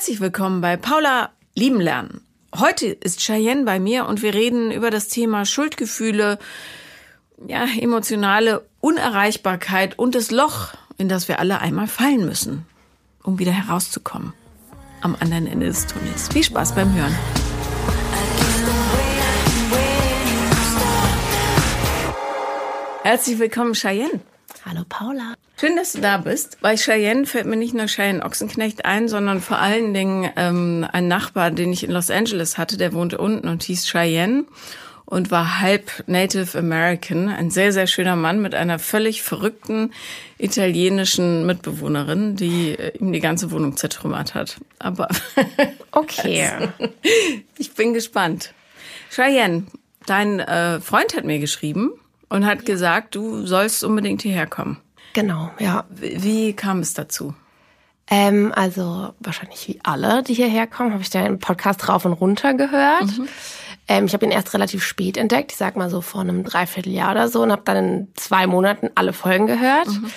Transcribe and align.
Herzlich 0.00 0.22
willkommen 0.22 0.62
bei 0.62 0.78
Paula 0.78 1.28
Lieben 1.54 1.78
Lernen. 1.78 2.22
Heute 2.58 2.86
ist 2.86 3.20
Cheyenne 3.20 3.64
bei 3.64 3.78
mir 3.78 4.06
und 4.06 4.22
wir 4.22 4.32
reden 4.32 4.70
über 4.70 4.90
das 4.90 5.08
Thema 5.08 5.44
Schuldgefühle, 5.44 6.38
ja, 7.46 7.66
emotionale 7.78 8.66
Unerreichbarkeit 8.80 9.98
und 9.98 10.14
das 10.14 10.30
Loch, 10.30 10.68
in 10.96 11.10
das 11.10 11.28
wir 11.28 11.38
alle 11.38 11.60
einmal 11.60 11.86
fallen 11.86 12.24
müssen, 12.24 12.64
um 13.22 13.38
wieder 13.38 13.52
herauszukommen. 13.52 14.32
Am 15.02 15.18
anderen 15.20 15.46
Ende 15.46 15.66
des 15.66 15.86
Tunnels. 15.86 16.30
Viel 16.32 16.44
Spaß 16.44 16.74
beim 16.74 16.94
Hören. 16.94 17.14
Herzlich 23.02 23.38
willkommen, 23.38 23.74
Cheyenne. 23.74 24.20
Hallo 24.64 24.82
Paula. 24.86 25.34
Schön, 25.58 25.76
dass 25.76 25.92
du 25.92 26.00
da 26.00 26.18
bist. 26.18 26.58
Bei 26.60 26.76
Cheyenne 26.76 27.24
fällt 27.24 27.46
mir 27.46 27.56
nicht 27.56 27.72
nur 27.72 27.86
Cheyenne 27.86 28.22
Ochsenknecht 28.22 28.84
ein, 28.84 29.08
sondern 29.08 29.40
vor 29.40 29.58
allen 29.58 29.94
Dingen 29.94 30.30
ähm, 30.36 30.86
ein 30.92 31.08
Nachbar, 31.08 31.50
den 31.50 31.72
ich 31.72 31.82
in 31.82 31.90
Los 31.90 32.10
Angeles 32.10 32.58
hatte, 32.58 32.76
der 32.76 32.92
wohnte 32.92 33.18
unten 33.18 33.48
und 33.48 33.62
hieß 33.62 33.86
Cheyenne 33.86 34.44
und 35.06 35.30
war 35.30 35.60
halb 35.60 36.04
Native 36.06 36.58
American. 36.58 37.28
Ein 37.28 37.50
sehr, 37.50 37.72
sehr 37.72 37.86
schöner 37.86 38.16
Mann 38.16 38.42
mit 38.42 38.54
einer 38.54 38.78
völlig 38.78 39.22
verrückten 39.22 39.92
italienischen 40.36 41.46
Mitbewohnerin, 41.46 42.36
die 42.36 42.72
äh, 42.72 42.96
ihm 42.98 43.12
die 43.12 43.20
ganze 43.20 43.50
Wohnung 43.50 43.78
zertrümmert 43.78 44.34
hat. 44.34 44.58
Aber 44.78 45.08
okay. 45.90 46.68
ich 47.56 47.72
bin 47.72 47.94
gespannt. 47.94 48.52
Cheyenne, 49.10 49.66
dein 50.04 50.38
äh, 50.38 50.80
Freund 50.80 51.16
hat 51.16 51.24
mir 51.24 51.38
geschrieben 51.38 51.92
und 52.30 52.46
hat 52.46 52.64
gesagt, 52.64 53.14
du 53.14 53.44
sollst 53.46 53.84
unbedingt 53.84 54.22
hierher 54.22 54.46
kommen. 54.46 54.78
Genau, 55.12 55.50
ja. 55.58 55.84
Wie, 55.90 56.54
kam 56.54 56.78
es 56.78 56.94
dazu? 56.94 57.34
Ähm, 58.08 58.52
also 58.54 59.12
wahrscheinlich 59.20 59.68
wie 59.68 59.80
alle, 59.82 60.22
die 60.22 60.34
hierher 60.34 60.66
kommen, 60.66 60.92
habe 60.92 61.02
ich 61.02 61.10
deinen 61.10 61.38
Podcast 61.38 61.88
rauf 61.88 62.04
und 62.04 62.12
runter 62.14 62.54
gehört. 62.54 63.18
Mhm. 63.18 63.28
Ähm, 63.88 64.06
ich 64.06 64.14
habe 64.14 64.24
ihn 64.24 64.32
erst 64.32 64.54
relativ 64.54 64.84
spät 64.84 65.16
entdeckt, 65.16 65.52
ich 65.52 65.58
sag 65.58 65.76
mal 65.76 65.90
so 65.90 66.00
vor 66.00 66.20
einem 66.20 66.44
Dreivierteljahr 66.44 67.10
oder 67.10 67.28
so, 67.28 67.42
und 67.42 67.52
habe 67.52 67.62
dann 67.64 67.76
in 67.76 68.08
zwei 68.14 68.46
Monaten 68.46 68.90
alle 68.94 69.12
Folgen 69.12 69.46
gehört. 69.46 69.88
Mhm. 69.88 70.10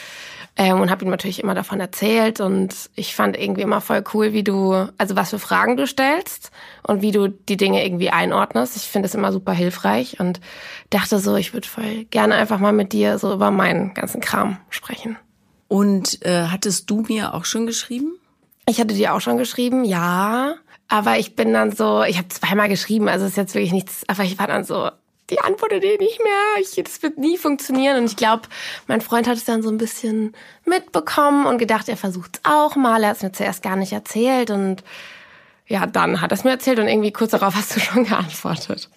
Ähm, 0.56 0.82
und 0.82 0.92
habe 0.92 1.04
ihm 1.04 1.09
natürlich 1.09 1.42
immer 1.42 1.56
davon 1.56 1.80
erzählt 1.80 2.40
und 2.40 2.92
ich 2.96 3.16
fand 3.16 3.36
irgendwie 3.40 3.64
immer 3.64 3.82
voll 3.82 4.04
cool, 4.14 4.34
wie 4.34 4.44
du, 4.44 4.88
also 5.00 5.16
was 5.16 5.32
für 5.32 5.40
Fragen 5.40 5.78
du 5.78 5.88
stellst 5.88 6.52
und 6.84 7.02
wie 7.02 7.12
du 7.12 7.28
die 7.28 7.58
Dinge 7.58 7.84
irgendwie 7.84 8.12
einordnest. 8.12 8.76
Ich 8.76 8.84
finde 8.84 9.08
es 9.08 9.16
immer 9.16 9.31
super 9.31 9.54
hilfreich 9.54 10.20
und 10.20 10.40
dachte 10.92 11.18
so, 11.18 11.36
ich 11.38 11.54
würde 11.54 11.68
voll 11.68 12.06
gerne 12.12 12.36
einfach 12.36 12.59
mal 12.59 12.72
mit 12.72 12.94
dir 12.94 13.18
so 13.18 13.34
über 13.34 13.50
meinen 13.50 13.96
ganzen 13.96 14.22
Kram 14.22 14.58
sprechen. 14.70 15.18
Und 15.70 16.24
äh, 16.24 16.50
hattest 16.52 16.88
du 16.88 17.02
mir 17.02 17.34
auch 17.34 17.46
schon 17.46 17.66
geschrieben? 17.66 18.14
Ich 18.68 18.80
hatte 18.80 18.94
dir 18.94 19.16
auch 19.16 19.22
schon 19.22 19.38
geschrieben, 19.40 19.84
ja. 19.84 20.54
Aber 20.88 21.18
ich 21.18 21.36
bin 21.36 21.52
dann 21.52 21.72
so, 21.72 22.04
ich 22.04 22.20
habe 22.20 22.28
zweimal 22.28 22.70
geschrieben, 22.70 23.09
also 23.09 23.26
ist 23.26 23.38
jetzt 23.38 23.56
wirklich 23.56 23.74
nichts, 23.74 24.04
aber 24.08 24.24
ich 24.24 24.38
war 24.38 24.46
dann 24.46 24.64
so, 24.64 24.92
die 25.30 25.40
antwortet 25.40 25.84
eh 25.84 25.98
nicht 25.98 26.22
mehr. 26.24 26.62
Ich, 26.62 26.82
das 26.84 27.02
wird 27.02 27.18
nie 27.18 27.38
funktionieren. 27.38 27.98
Und 27.98 28.06
ich 28.06 28.16
glaube, 28.16 28.44
mein 28.88 29.02
Freund 29.02 29.28
hat 29.28 29.38
es 29.38 29.46
dann 29.46 29.64
so 29.64 29.70
ein 29.70 29.78
bisschen 29.78 30.36
mitbekommen 30.66 31.46
und 31.46 31.58
gedacht, 31.58 31.88
er 31.90 31.98
versucht 31.98 32.38
es 32.38 32.42
auch 32.52 32.76
mal. 32.76 33.04
Er 33.04 33.10
hat 33.10 33.18
es 33.18 33.24
mir 33.24 33.32
zuerst 33.32 33.64
gar 33.64 33.76
nicht 33.76 33.94
erzählt. 33.94 34.52
Und 34.52 34.84
ja, 35.68 35.86
dann 35.86 36.22
hat 36.22 36.32
er 36.32 36.38
es 36.38 36.44
mir 36.44 36.52
erzählt 36.52 36.80
und 36.80 36.88
irgendwie 36.88 37.12
kurz 37.12 37.32
darauf 37.32 37.56
hast 37.56 37.76
du 37.76 37.80
schon 37.80 38.04
geantwortet. 38.06 38.90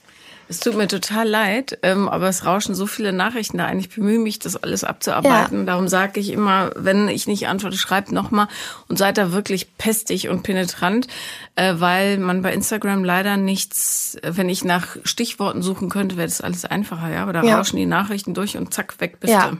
Es 0.48 0.60
tut 0.60 0.76
mir 0.76 0.86
total 0.86 1.28
leid, 1.28 1.78
ähm, 1.82 2.08
aber 2.08 2.28
es 2.28 2.44
rauschen 2.44 2.74
so 2.74 2.86
viele 2.86 3.12
Nachrichten 3.12 3.58
da 3.58 3.66
ein. 3.66 3.80
Ich 3.80 3.88
bemühe 3.88 4.18
mich, 4.18 4.38
das 4.38 4.56
alles 4.56 4.84
abzuarbeiten. 4.84 5.60
Ja. 5.60 5.64
Darum 5.64 5.88
sage 5.88 6.20
ich 6.20 6.30
immer, 6.30 6.70
wenn 6.76 7.08
ich 7.08 7.26
nicht 7.26 7.48
antworte, 7.48 7.76
schreibt 7.76 8.12
nochmal 8.12 8.46
und 8.88 8.96
seid 8.96 9.18
da 9.18 9.32
wirklich 9.32 9.76
pestig 9.76 10.28
und 10.28 10.44
penetrant, 10.44 11.08
äh, 11.56 11.74
weil 11.78 12.18
man 12.18 12.42
bei 12.42 12.52
Instagram 12.52 13.02
leider 13.02 13.36
nichts, 13.36 14.18
wenn 14.22 14.48
ich 14.48 14.64
nach 14.64 14.96
Stichworten 15.02 15.62
suchen 15.62 15.88
könnte, 15.88 16.16
wäre 16.16 16.28
das 16.28 16.40
alles 16.40 16.64
einfacher, 16.64 17.10
ja. 17.10 17.22
Aber 17.22 17.32
da 17.32 17.42
ja. 17.42 17.56
rauschen 17.56 17.76
die 17.76 17.86
Nachrichten 17.86 18.32
durch 18.32 18.56
und 18.56 18.72
zack, 18.72 19.00
weg 19.00 19.18
bist 19.18 19.32
ja. 19.32 19.50
du. 19.50 19.58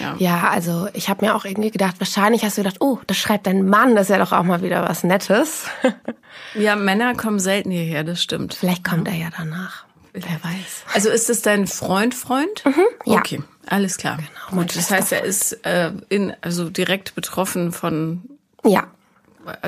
Ja. 0.00 0.14
ja, 0.18 0.48
also 0.50 0.88
ich 0.92 1.08
habe 1.08 1.24
mir 1.24 1.34
auch 1.34 1.44
irgendwie 1.44 1.70
gedacht, 1.70 1.96
wahrscheinlich 1.98 2.44
hast 2.44 2.58
du 2.58 2.62
gedacht, 2.62 2.80
oh, 2.80 2.98
das 3.06 3.16
schreibt 3.16 3.46
dein 3.46 3.68
Mann, 3.68 3.94
das 3.94 4.04
ist 4.04 4.10
ja 4.10 4.18
doch 4.18 4.32
auch 4.32 4.42
mal 4.42 4.62
wieder 4.62 4.88
was 4.88 5.04
Nettes. 5.04 5.66
ja, 6.54 6.76
Männer 6.76 7.14
kommen 7.14 7.38
selten 7.38 7.70
hierher, 7.70 8.04
das 8.04 8.22
stimmt. 8.22 8.54
Vielleicht 8.54 8.84
kommt 8.84 9.08
er 9.08 9.14
ja 9.14 9.28
danach. 9.36 9.87
Wer 10.26 10.42
weiß. 10.42 10.84
Also 10.94 11.10
ist 11.10 11.28
das 11.28 11.42
dein 11.42 11.66
Freund, 11.66 12.14
Freund? 12.14 12.64
Mhm, 12.64 12.84
ja. 13.04 13.18
Okay, 13.18 13.42
alles 13.66 13.96
klar. 13.96 14.16
Genau, 14.16 14.62
Gut, 14.62 14.76
das 14.76 14.90
heißt, 14.90 15.12
er 15.12 15.24
ist 15.24 15.52
äh, 15.64 15.92
in, 16.08 16.34
also 16.40 16.70
direkt 16.70 17.14
betroffen 17.14 17.72
von 17.72 18.22
ja. 18.64 18.86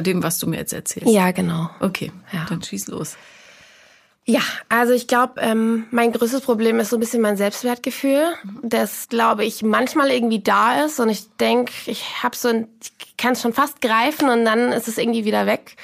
dem, 0.01 0.23
was 0.23 0.39
du 0.39 0.47
mir 0.47 0.57
jetzt 0.57 0.73
erzählst. 0.73 1.13
Ja, 1.13 1.31
genau. 1.33 1.71
Okay, 1.81 2.13
ja. 2.33 2.47
dann 2.49 2.63
schieß 2.63 2.89
los. 2.89 3.17
Ja, 4.27 4.43
also 4.69 4.93
ich 4.93 5.07
glaube, 5.07 5.41
ähm, 5.41 5.87
mein 5.91 6.13
größtes 6.13 6.43
Problem 6.43 6.79
ist 6.79 6.91
so 6.91 6.97
ein 6.97 7.01
bisschen 7.01 7.23
mein 7.23 7.37
Selbstwertgefühl, 7.37 8.35
das 8.63 9.09
glaube 9.09 9.45
ich 9.45 9.63
manchmal 9.63 10.11
irgendwie 10.11 10.41
da 10.41 10.85
ist 10.85 11.01
und 11.01 11.09
ich 11.09 11.35
denke, 11.39 11.73
ich 11.87 12.23
habe 12.23 12.37
so, 12.37 12.49
ein, 12.49 12.69
ich 12.81 13.17
kann 13.17 13.33
es 13.33 13.43
schon 13.43 13.53
fast 13.55 13.81
greifen 13.81 14.29
und 14.29 14.45
dann 14.45 14.73
ist 14.73 14.89
es 14.89 14.99
irgendwie 14.99 15.25
wieder 15.25 15.47
weg, 15.47 15.77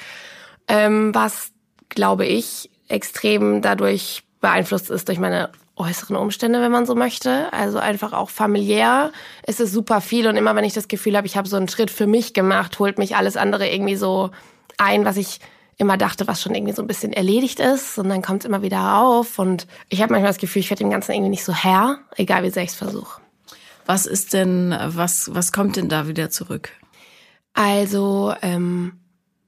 ähm, 0.67 1.13
was 1.13 1.51
glaube 1.89 2.25
ich 2.25 2.69
extrem 2.87 3.61
dadurch 3.61 4.23
beeinflusst 4.41 4.89
ist 4.89 5.07
durch 5.07 5.19
meine 5.19 5.49
äußeren 5.75 6.15
Umstände, 6.15 6.61
wenn 6.61 6.71
man 6.71 6.85
so 6.85 6.95
möchte. 6.95 7.51
Also 7.53 7.77
einfach 7.77 8.13
auch 8.13 8.29
familiär 8.29 9.11
ist 9.45 9.59
es 9.59 9.71
super 9.71 10.01
viel 10.01 10.27
und 10.27 10.35
immer 10.35 10.55
wenn 10.55 10.65
ich 10.65 10.73
das 10.73 10.87
Gefühl 10.87 11.15
habe, 11.15 11.27
ich 11.27 11.37
habe 11.37 11.47
so 11.47 11.55
einen 11.55 11.67
Schritt 11.67 11.91
für 11.91 12.07
mich 12.07 12.33
gemacht, 12.33 12.79
holt 12.79 12.97
mich 12.97 13.15
alles 13.15 13.37
andere 13.37 13.69
irgendwie 13.69 13.95
so 13.95 14.31
ein, 14.77 15.05
was 15.05 15.17
ich 15.17 15.39
immer 15.77 15.97
dachte, 15.97 16.27
was 16.27 16.41
schon 16.41 16.55
irgendwie 16.55 16.73
so 16.73 16.81
ein 16.81 16.87
bisschen 16.87 17.13
erledigt 17.13 17.59
ist 17.59 17.99
und 17.99 18.09
dann 18.09 18.23
kommt 18.23 18.41
es 18.41 18.49
immer 18.49 18.63
wieder 18.63 18.97
auf 18.97 19.37
und 19.37 19.67
ich 19.89 20.01
habe 20.01 20.11
manchmal 20.11 20.31
das 20.31 20.39
Gefühl, 20.39 20.61
ich 20.61 20.69
werde 20.71 20.83
dem 20.83 20.89
Ganzen 20.89 21.11
irgendwie 21.11 21.29
nicht 21.29 21.43
so 21.43 21.53
Herr, 21.53 21.99
egal 22.15 22.43
wie 22.43 22.49
sehr 22.49 22.63
ich 22.63 22.71
es 22.71 22.75
versuche. 22.75 23.21
Was 23.85 24.05
ist 24.05 24.33
denn, 24.33 24.75
was, 24.85 25.33
was 25.33 25.51
kommt 25.51 25.77
denn 25.77 25.87
da 25.87 26.07
wieder 26.07 26.29
zurück? 26.29 26.71
Also, 27.53 28.33
ähm, 28.41 28.93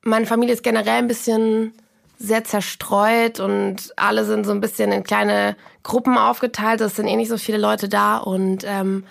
meine 0.01 0.25
Familie 0.25 0.53
ist 0.53 0.63
generell 0.63 0.99
ein 0.99 1.07
bisschen 1.07 1.73
sehr 2.19 2.43
zerstreut 2.43 3.39
und 3.39 3.93
alle 3.95 4.25
sind 4.25 4.45
so 4.45 4.51
ein 4.51 4.59
bisschen 4.59 4.91
in 4.91 5.03
kleine 5.03 5.55
Gruppen 5.83 6.17
aufgeteilt. 6.17 6.81
Es 6.81 6.97
sind 6.97 7.07
eh 7.07 7.15
nicht 7.15 7.29
so 7.29 7.37
viele 7.37 7.57
Leute 7.57 7.87
da. 7.87 8.17
Und 8.17 8.65
ähm, 8.67 9.05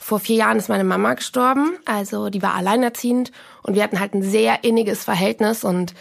vor 0.00 0.18
vier 0.18 0.36
Jahren 0.36 0.56
ist 0.56 0.70
meine 0.70 0.84
Mama 0.84 1.14
gestorben. 1.14 1.76
Also 1.84 2.30
die 2.30 2.40
war 2.40 2.54
alleinerziehend 2.54 3.30
und 3.62 3.74
wir 3.74 3.82
hatten 3.82 4.00
halt 4.00 4.14
ein 4.14 4.22
sehr 4.22 4.64
inniges 4.64 5.04
Verhältnis 5.04 5.64
und 5.64 5.94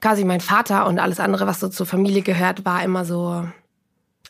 quasi 0.00 0.24
mein 0.24 0.40
Vater 0.40 0.86
und 0.86 0.98
alles 0.98 1.20
andere, 1.20 1.46
was 1.46 1.60
so 1.60 1.68
zur 1.68 1.84
Familie 1.84 2.22
gehört, 2.22 2.64
war 2.64 2.82
immer 2.82 3.04
so. 3.04 3.44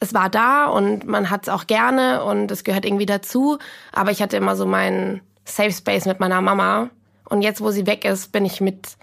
Es 0.00 0.14
war 0.14 0.30
da 0.30 0.66
und 0.66 1.06
man 1.06 1.30
hat 1.30 1.42
es 1.42 1.48
auch 1.48 1.66
gerne 1.66 2.24
und 2.24 2.50
es 2.50 2.64
gehört 2.64 2.84
irgendwie 2.84 3.06
dazu. 3.06 3.58
Aber 3.92 4.10
ich 4.10 4.20
hatte 4.20 4.36
immer 4.36 4.56
so 4.56 4.66
meinen 4.66 5.20
Safe 5.44 5.72
Space 5.72 6.06
mit 6.06 6.18
meiner 6.18 6.40
Mama. 6.40 6.90
Und 7.28 7.42
jetzt, 7.42 7.60
wo 7.60 7.70
sie 7.70 7.86
weg 7.86 8.04
ist, 8.04 8.32
bin 8.32 8.44
ich 8.44 8.60
mit 8.60 8.96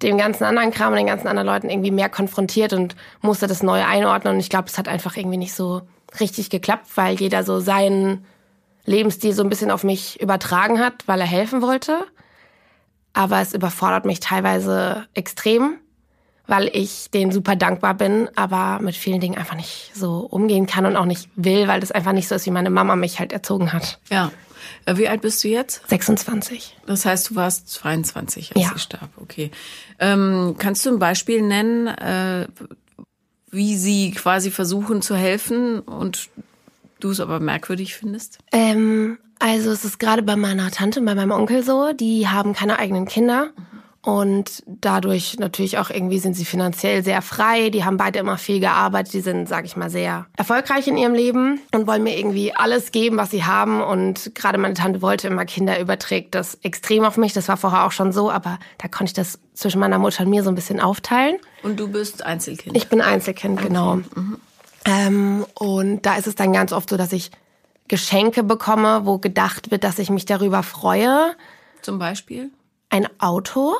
dem 0.00 0.18
ganzen 0.18 0.44
anderen 0.44 0.70
Kram 0.70 0.92
und 0.92 0.98
den 0.98 1.06
ganzen 1.06 1.28
anderen 1.28 1.46
Leuten 1.46 1.70
irgendwie 1.70 1.90
mehr 1.90 2.08
konfrontiert 2.08 2.72
und 2.72 2.96
musste 3.20 3.46
das 3.46 3.62
neu 3.62 3.84
einordnen. 3.84 4.34
Und 4.34 4.40
ich 4.40 4.50
glaube, 4.50 4.68
es 4.68 4.78
hat 4.78 4.88
einfach 4.88 5.16
irgendwie 5.16 5.36
nicht 5.36 5.54
so 5.54 5.82
richtig 6.20 6.50
geklappt, 6.50 6.86
weil 6.96 7.14
jeder 7.14 7.44
so 7.44 7.60
seinen 7.60 8.24
Lebensstil 8.84 9.32
so 9.32 9.42
ein 9.42 9.48
bisschen 9.48 9.70
auf 9.70 9.84
mich 9.84 10.20
übertragen 10.20 10.80
hat, 10.80 11.06
weil 11.06 11.20
er 11.20 11.26
helfen 11.26 11.62
wollte. 11.62 12.04
Aber 13.12 13.40
es 13.40 13.52
überfordert 13.52 14.04
mich 14.04 14.20
teilweise 14.20 15.06
extrem, 15.14 15.74
weil 16.46 16.68
ich 16.72 17.10
denen 17.10 17.30
super 17.30 17.56
dankbar 17.56 17.94
bin, 17.94 18.28
aber 18.34 18.82
mit 18.82 18.96
vielen 18.96 19.20
Dingen 19.20 19.38
einfach 19.38 19.54
nicht 19.54 19.92
so 19.94 20.20
umgehen 20.20 20.66
kann 20.66 20.86
und 20.86 20.96
auch 20.96 21.04
nicht 21.04 21.28
will, 21.36 21.68
weil 21.68 21.80
das 21.80 21.92
einfach 21.92 22.12
nicht 22.12 22.26
so 22.26 22.34
ist, 22.34 22.46
wie 22.46 22.50
meine 22.50 22.70
Mama 22.70 22.96
mich 22.96 23.20
halt 23.20 23.32
erzogen 23.32 23.72
hat. 23.72 24.00
Ja. 24.10 24.32
Äh, 24.86 24.96
wie 24.96 25.08
alt 25.08 25.22
bist 25.22 25.42
du 25.44 25.48
jetzt? 25.48 25.88
26. 25.88 26.76
Das 26.86 27.04
heißt, 27.04 27.30
du 27.30 27.34
warst 27.36 27.68
22, 27.70 28.54
als 28.54 28.64
ja. 28.64 28.70
sie 28.72 28.78
starb. 28.78 29.10
Okay. 29.16 29.50
Ähm, 29.98 30.56
kannst 30.58 30.84
du 30.86 30.90
ein 30.90 30.98
Beispiel 30.98 31.42
nennen, 31.42 31.86
äh, 31.88 32.46
wie 33.50 33.76
sie 33.76 34.12
quasi 34.12 34.50
versuchen 34.50 35.02
zu 35.02 35.14
helfen 35.14 35.80
und 35.80 36.28
du 37.00 37.10
es 37.10 37.20
aber 37.20 37.40
merkwürdig 37.40 37.94
findest? 37.94 38.38
Ähm, 38.50 39.18
also 39.38 39.70
es 39.70 39.84
ist 39.84 39.98
gerade 39.98 40.22
bei 40.22 40.36
meiner 40.36 40.70
Tante 40.70 41.00
und 41.00 41.06
bei 41.06 41.14
meinem 41.14 41.32
Onkel 41.32 41.62
so, 41.62 41.92
die 41.92 42.28
haben 42.28 42.52
keine 42.54 42.78
eigenen 42.78 43.06
Kinder. 43.06 43.50
Mhm. 43.56 43.81
Und 44.04 44.64
dadurch 44.66 45.38
natürlich 45.38 45.78
auch 45.78 45.88
irgendwie 45.88 46.18
sind 46.18 46.34
sie 46.34 46.44
finanziell 46.44 47.04
sehr 47.04 47.22
frei. 47.22 47.70
Die 47.70 47.84
haben 47.84 47.96
beide 47.96 48.18
immer 48.18 48.36
viel 48.36 48.58
gearbeitet. 48.58 49.12
Die 49.12 49.20
sind, 49.20 49.48
sag 49.48 49.64
ich 49.64 49.76
mal, 49.76 49.90
sehr 49.90 50.26
erfolgreich 50.36 50.88
in 50.88 50.96
ihrem 50.96 51.14
Leben 51.14 51.60
und 51.72 51.86
wollen 51.86 52.02
mir 52.02 52.18
irgendwie 52.18 52.52
alles 52.52 52.90
geben, 52.90 53.16
was 53.16 53.30
sie 53.30 53.44
haben. 53.44 53.80
Und 53.80 54.34
gerade 54.34 54.58
meine 54.58 54.74
Tante 54.74 55.02
wollte 55.02 55.28
immer 55.28 55.44
Kinder, 55.44 55.78
überträgt 55.78 56.34
das 56.34 56.58
extrem 56.62 57.04
auf 57.04 57.16
mich. 57.16 57.32
Das 57.32 57.46
war 57.46 57.56
vorher 57.56 57.84
auch 57.84 57.92
schon 57.92 58.10
so, 58.10 58.28
aber 58.28 58.58
da 58.78 58.88
konnte 58.88 59.10
ich 59.10 59.14
das 59.14 59.38
zwischen 59.54 59.78
meiner 59.78 60.00
Mutter 60.00 60.24
und 60.24 60.30
mir 60.30 60.42
so 60.42 60.48
ein 60.48 60.56
bisschen 60.56 60.80
aufteilen. 60.80 61.36
Und 61.62 61.78
du 61.78 61.86
bist 61.86 62.26
Einzelkind? 62.26 62.76
Ich 62.76 62.88
bin 62.88 63.00
Einzelkind, 63.00 63.60
okay. 63.60 63.68
genau. 63.68 63.96
Mhm. 63.96 64.38
Ähm, 64.84 65.46
und 65.54 66.02
da 66.02 66.16
ist 66.16 66.26
es 66.26 66.34
dann 66.34 66.52
ganz 66.52 66.72
oft 66.72 66.90
so, 66.90 66.96
dass 66.96 67.12
ich 67.12 67.30
Geschenke 67.86 68.42
bekomme, 68.42 69.02
wo 69.04 69.18
gedacht 69.18 69.70
wird, 69.70 69.84
dass 69.84 70.00
ich 70.00 70.10
mich 70.10 70.24
darüber 70.24 70.64
freue. 70.64 71.36
Zum 71.82 72.00
Beispiel? 72.00 72.50
Ein 72.90 73.08
Auto. 73.20 73.74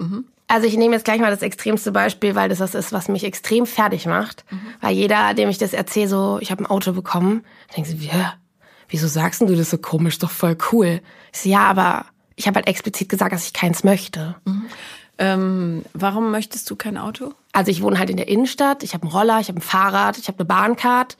Mhm. 0.00 0.24
Also 0.50 0.66
ich 0.66 0.76
nehme 0.76 0.96
jetzt 0.96 1.04
gleich 1.04 1.20
mal 1.20 1.30
das 1.30 1.42
extremste 1.42 1.92
Beispiel, 1.92 2.34
weil 2.34 2.48
das 2.48 2.58
das 2.58 2.74
ist, 2.74 2.92
was 2.92 3.06
mich 3.06 3.22
extrem 3.22 3.66
fertig 3.66 4.06
macht. 4.06 4.44
Mhm. 4.50 4.60
Weil 4.80 4.96
jeder, 4.96 5.32
dem 5.34 5.48
ich 5.48 5.58
das 5.58 5.72
erzähle, 5.72 6.08
so, 6.08 6.38
ich 6.40 6.50
habe 6.50 6.64
ein 6.64 6.66
Auto 6.66 6.92
bekommen, 6.92 7.44
denkt 7.76 7.88
so, 7.88 7.96
ja, 7.96 8.34
wieso 8.88 9.06
sagst 9.06 9.42
du 9.42 9.54
das 9.54 9.70
so 9.70 9.78
komisch, 9.78 10.18
doch 10.18 10.32
voll 10.32 10.58
cool. 10.72 11.02
Ich 11.32 11.42
so, 11.42 11.48
ja, 11.48 11.60
aber 11.60 12.04
ich 12.34 12.48
habe 12.48 12.56
halt 12.56 12.66
explizit 12.66 13.08
gesagt, 13.08 13.32
dass 13.32 13.46
ich 13.46 13.52
keins 13.52 13.84
möchte. 13.84 14.34
Mhm. 14.44 14.62
Ähm, 15.18 15.84
warum 15.92 16.32
möchtest 16.32 16.68
du 16.68 16.74
kein 16.74 16.98
Auto? 16.98 17.32
Also 17.52 17.70
ich 17.70 17.80
wohne 17.80 18.00
halt 18.00 18.10
in 18.10 18.16
der 18.16 18.26
Innenstadt, 18.26 18.82
ich 18.82 18.92
habe 18.92 19.04
einen 19.04 19.12
Roller, 19.12 19.38
ich 19.38 19.48
habe 19.48 19.60
ein 19.60 19.62
Fahrrad, 19.62 20.18
ich 20.18 20.26
habe 20.26 20.38
eine 20.38 20.46
Bahncard. 20.46 21.16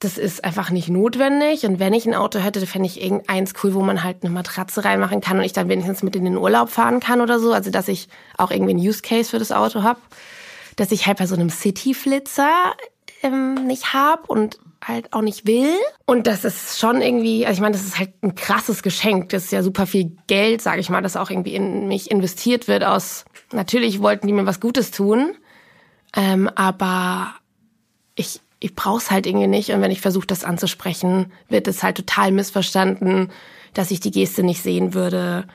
Das 0.00 0.16
ist 0.16 0.44
einfach 0.44 0.70
nicht 0.70 0.88
notwendig. 0.88 1.64
Und 1.64 1.80
wenn 1.80 1.92
ich 1.92 2.06
ein 2.06 2.14
Auto 2.14 2.38
hätte, 2.38 2.64
fände 2.66 2.86
ich 2.86 3.02
irgendeins 3.02 3.52
cool, 3.62 3.74
wo 3.74 3.82
man 3.82 4.04
halt 4.04 4.18
eine 4.22 4.32
Matratze 4.32 4.84
reinmachen 4.84 5.20
kann 5.20 5.38
und 5.38 5.44
ich 5.44 5.52
dann 5.52 5.68
wenigstens 5.68 6.02
mit 6.02 6.14
in 6.14 6.24
den 6.24 6.36
Urlaub 6.36 6.70
fahren 6.70 7.00
kann 7.00 7.20
oder 7.20 7.40
so. 7.40 7.52
Also 7.52 7.70
dass 7.70 7.88
ich 7.88 8.08
auch 8.36 8.50
irgendwie 8.50 8.72
einen 8.72 8.86
Use 8.86 9.02
Case 9.02 9.30
für 9.30 9.38
das 9.38 9.50
Auto 9.50 9.82
habe. 9.82 10.00
Dass 10.76 10.92
ich 10.92 11.06
halt 11.06 11.18
bei 11.18 11.26
so 11.26 11.34
einem 11.34 11.50
City-Flitzer 11.50 12.74
ähm, 13.22 13.66
nicht 13.66 13.92
hab 13.92 14.30
und 14.30 14.58
halt 14.84 15.12
auch 15.12 15.22
nicht 15.22 15.46
will. 15.46 15.74
Und 16.06 16.26
das 16.26 16.44
ist 16.44 16.78
schon 16.78 17.02
irgendwie, 17.02 17.44
also 17.46 17.56
ich 17.56 17.60
meine, 17.60 17.72
das 17.72 17.84
ist 17.84 17.98
halt 17.98 18.12
ein 18.22 18.34
krasses 18.34 18.82
Geschenk. 18.82 19.30
Das 19.30 19.44
ist 19.44 19.52
ja 19.52 19.62
super 19.62 19.86
viel 19.86 20.16
Geld, 20.26 20.62
sage 20.62 20.80
ich 20.80 20.90
mal, 20.90 21.02
das 21.02 21.16
auch 21.16 21.30
irgendwie 21.30 21.54
in 21.54 21.88
mich 21.88 22.10
investiert 22.10 22.68
wird 22.68 22.84
aus, 22.84 23.24
natürlich 23.52 24.00
wollten 24.00 24.26
die 24.26 24.32
mir 24.32 24.46
was 24.46 24.60
Gutes 24.60 24.90
tun, 24.90 25.34
ähm, 26.16 26.48
aber 26.54 27.34
ich, 28.14 28.40
ich 28.60 28.74
brauch's 28.74 29.10
halt 29.10 29.26
irgendwie 29.26 29.46
nicht. 29.46 29.70
Und 29.70 29.80
wenn 29.80 29.90
ich 29.90 30.00
versuche, 30.00 30.26
das 30.26 30.44
anzusprechen, 30.44 31.32
wird 31.48 31.68
es 31.68 31.82
halt 31.82 31.96
total 31.96 32.32
missverstanden, 32.32 33.30
dass 33.74 33.90
ich 33.90 34.00
die 34.00 34.10
Geste 34.10 34.42
nicht 34.42 34.62
sehen 34.62 34.94
würde 34.94 35.46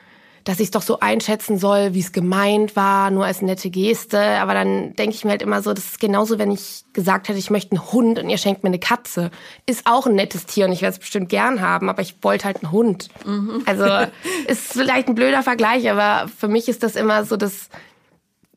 dass 0.44 0.60
ich 0.60 0.66
es 0.66 0.70
doch 0.70 0.82
so 0.82 1.00
einschätzen 1.00 1.58
soll, 1.58 1.94
wie 1.94 2.00
es 2.00 2.12
gemeint 2.12 2.76
war, 2.76 3.10
nur 3.10 3.24
als 3.24 3.40
nette 3.40 3.70
Geste. 3.70 4.20
Aber 4.20 4.52
dann 4.52 4.94
denke 4.94 5.16
ich 5.16 5.24
mir 5.24 5.30
halt 5.30 5.42
immer 5.42 5.62
so, 5.62 5.72
das 5.72 5.84
ist 5.84 6.00
genauso, 6.00 6.38
wenn 6.38 6.50
ich 6.50 6.84
gesagt 6.92 7.28
hätte, 7.28 7.38
ich 7.38 7.50
möchte 7.50 7.72
einen 7.72 7.92
Hund 7.92 8.18
und 8.18 8.28
ihr 8.28 8.36
schenkt 8.36 8.62
mir 8.62 8.68
eine 8.68 8.78
Katze. 8.78 9.30
Ist 9.64 9.86
auch 9.86 10.06
ein 10.06 10.14
nettes 10.14 10.44
Tier 10.44 10.66
und 10.66 10.72
ich 10.72 10.82
werde 10.82 10.92
es 10.92 10.98
bestimmt 10.98 11.30
gern 11.30 11.62
haben, 11.62 11.88
aber 11.88 12.02
ich 12.02 12.16
wollte 12.20 12.44
halt 12.44 12.62
einen 12.62 12.72
Hund. 12.72 13.08
Mhm. 13.24 13.62
Also 13.64 13.86
ist 14.46 14.74
vielleicht 14.74 15.08
ein 15.08 15.14
blöder 15.14 15.42
Vergleich, 15.42 15.90
aber 15.90 16.28
für 16.28 16.48
mich 16.48 16.68
ist 16.68 16.82
das 16.82 16.94
immer 16.94 17.24
so, 17.24 17.38
das 17.38 17.70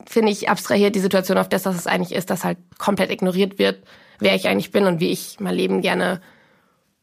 finde 0.05 0.31
ich 0.31 0.49
abstrahiert 0.49 0.93
die 0.93 0.99
Situation 0.99 1.37
auf 1.37 1.47
das, 1.47 1.65
was 1.65 1.77
es 1.77 1.87
eigentlich 1.87 2.17
ist, 2.17 2.29
dass 2.29 2.43
halt 2.43 2.57
komplett 2.77 3.11
ignoriert 3.11 3.59
wird, 3.59 3.79
wer 4.19 4.35
ich 4.35 4.47
eigentlich 4.47 4.71
bin 4.71 4.85
und 4.85 4.99
wie 4.99 5.11
ich 5.11 5.37
mein 5.39 5.55
Leben 5.55 5.81
gerne 5.81 6.21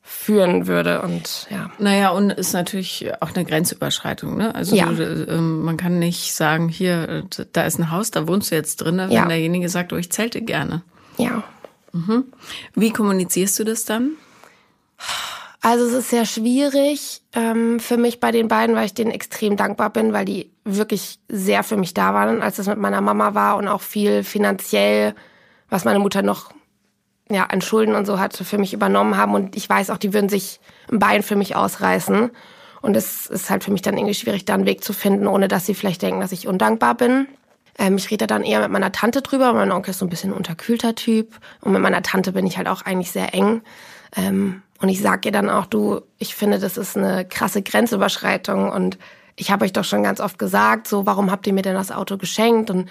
führen 0.07 0.67
würde 0.67 1.01
und 1.01 1.47
ja. 1.51 1.71
Naja, 1.79 2.11
und 2.11 2.31
ist 2.31 2.53
natürlich 2.53 3.11
auch 3.21 3.35
eine 3.35 3.47
Grenzüberschreitung. 3.47 4.37
Ne? 4.37 4.55
Also 4.55 4.77
ja. 4.77 4.93
du, 4.93 5.27
ähm, 5.31 5.63
man 5.63 5.79
kann 5.79 5.99
nicht 5.99 6.35
sagen, 6.35 6.69
hier, 6.69 7.25
da 7.53 7.63
ist 7.63 7.79
ein 7.79 7.91
Haus, 7.91 8.11
da 8.11 8.29
wohnst 8.29 8.51
du 8.51 8.55
jetzt 8.55 8.77
drin, 8.77 8.99
wenn 8.99 9.11
ja. 9.11 9.27
derjenige 9.27 9.71
sagt, 9.71 9.95
oh, 9.95 9.97
ich 9.97 10.13
zelte 10.13 10.43
gerne. 10.43 10.83
Ja. 11.17 11.43
Mhm. 11.93 12.25
Wie 12.75 12.91
kommunizierst 12.91 13.59
du 13.59 13.65
das 13.65 13.87
dann? 13.87 14.11
Also 15.63 15.87
es 15.87 15.95
ist 15.95 16.11
sehr 16.11 16.27
schwierig 16.27 17.23
ähm, 17.33 17.81
für 17.81 17.97
mich 17.97 18.21
bei 18.21 18.31
den 18.31 18.49
beiden, 18.49 18.77
weil 18.77 18.85
ich 18.85 18.93
denen 18.93 19.11
extrem 19.11 19.57
dankbar 19.57 19.89
bin, 19.89 20.13
weil 20.13 20.27
die 20.27 20.51
wirklich 20.65 21.19
sehr 21.31 21.63
für 21.63 21.79
mich 21.79 21.95
da 21.95 22.13
waren, 22.13 22.43
als 22.43 22.59
es 22.59 22.67
mit 22.67 22.77
meiner 22.77 23.01
Mama 23.01 23.33
war 23.33 23.57
und 23.57 23.69
auch 23.69 23.81
viel 23.81 24.25
finanziell, 24.25 25.15
was 25.71 25.87
meine 25.87 26.01
Mutter 26.01 26.21
noch 26.21 26.53
ja, 27.31 27.45
an 27.45 27.61
Schulden 27.61 27.95
und 27.95 28.07
so 28.07 28.19
hat 28.19 28.37
für 28.37 28.59
mich 28.59 28.75
übernommen 28.75 29.17
haben. 29.17 29.35
Und 29.35 29.57
ich 29.57 29.69
weiß 29.69 29.91
auch, 29.91 29.99
die 29.99 30.13
würden 30.13 30.29
sich 30.29 30.61
ein 30.91 30.99
Bein 30.99 31.23
für 31.23 31.37
mich 31.37 31.57
ausreißen. 31.57 32.31
Und 32.83 32.97
es 32.97 33.27
ist 33.27 33.49
halt 33.49 33.65
für 33.65 33.71
mich 33.71 33.83
dann 33.83 33.97
irgendwie 33.97 34.15
schwierig, 34.15 34.45
da 34.45 34.55
einen 34.55 34.67
Weg 34.67 34.85
zu 34.85 34.93
finden, 34.93 35.27
ohne 35.27 35.49
dass 35.49 35.65
sie 35.65 35.75
vielleicht 35.75 36.03
denken, 36.03 36.21
dass 36.21 36.33
ich 36.33 36.47
undankbar 36.47 36.95
bin. 36.95 37.27
Ähm, 37.79 37.97
ich 37.97 38.11
rede 38.11 38.27
dann 38.27 38.43
eher 38.43 38.61
mit 38.61 38.71
meiner 38.71 38.93
Tante 38.93 39.23
drüber. 39.23 39.53
Mein 39.55 39.73
Onkel 39.73 39.93
ist 39.93 40.01
so 40.01 40.07
ein 40.07 40.11
bisschen 40.11 40.33
unterkühlter 40.33 40.95
Typ. 40.95 41.39
Und 41.63 41.73
mit 41.73 41.81
meiner 41.81 42.03
Tante 42.03 42.33
bin 42.33 42.47
ich 42.47 42.59
halt 42.59 42.69
auch 42.69 42.83
eigentlich 42.83 43.11
sehr 43.11 43.33
eng. 43.35 43.63
Ähm, 44.17 44.63
und 44.81 44.91
ich 44.91 45.01
sag 45.01 45.25
ihr 45.25 45.33
dann 45.33 45.49
auch, 45.49 45.65
du, 45.65 46.03
ich 46.19 46.35
finde, 46.35 46.59
das 46.59 46.77
ist 46.77 46.97
eine 46.97 47.25
krasse 47.25 47.63
Grenzüberschreitung. 47.63 48.71
Und 48.71 48.99
ich 49.37 49.51
habe 49.51 49.65
euch 49.65 49.73
doch 49.73 49.85
schon 49.85 50.03
ganz 50.03 50.21
oft 50.21 50.39
gesagt, 50.39 50.87
so, 50.87 51.07
warum 51.07 51.31
habt 51.31 51.47
ihr 51.47 51.55
mir 51.55 51.63
denn 51.63 51.75
das 51.75 51.91
Auto 51.91 52.19
geschenkt? 52.19 52.71
Und 52.71 52.91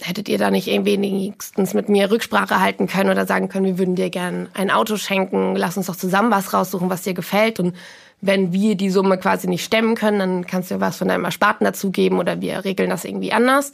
hättet 0.00 0.28
ihr 0.28 0.38
da 0.38 0.50
nicht 0.50 0.68
irgendwie 0.68 1.00
wenigstens 1.00 1.74
mit 1.74 1.88
mir 1.88 2.10
Rücksprache 2.10 2.60
halten 2.60 2.86
können 2.86 3.10
oder 3.10 3.26
sagen 3.26 3.48
können, 3.48 3.66
wir 3.66 3.78
würden 3.78 3.94
dir 3.94 4.10
gern 4.10 4.48
ein 4.54 4.70
Auto 4.70 4.96
schenken, 4.96 5.56
lass 5.56 5.76
uns 5.76 5.86
doch 5.86 5.96
zusammen 5.96 6.30
was 6.30 6.52
raussuchen, 6.52 6.90
was 6.90 7.02
dir 7.02 7.14
gefällt 7.14 7.60
und 7.60 7.74
wenn 8.20 8.52
wir 8.52 8.76
die 8.76 8.90
Summe 8.90 9.18
quasi 9.18 9.46
nicht 9.46 9.64
stemmen 9.64 9.94
können, 9.94 10.18
dann 10.18 10.46
kannst 10.46 10.70
du 10.70 10.80
was 10.80 10.96
von 10.96 11.08
deinem 11.08 11.24
Ersparten 11.24 11.64
dazugeben 11.64 12.18
oder 12.18 12.40
wir 12.40 12.64
regeln 12.64 12.90
das 12.90 13.04
irgendwie 13.04 13.32
anders. 13.32 13.72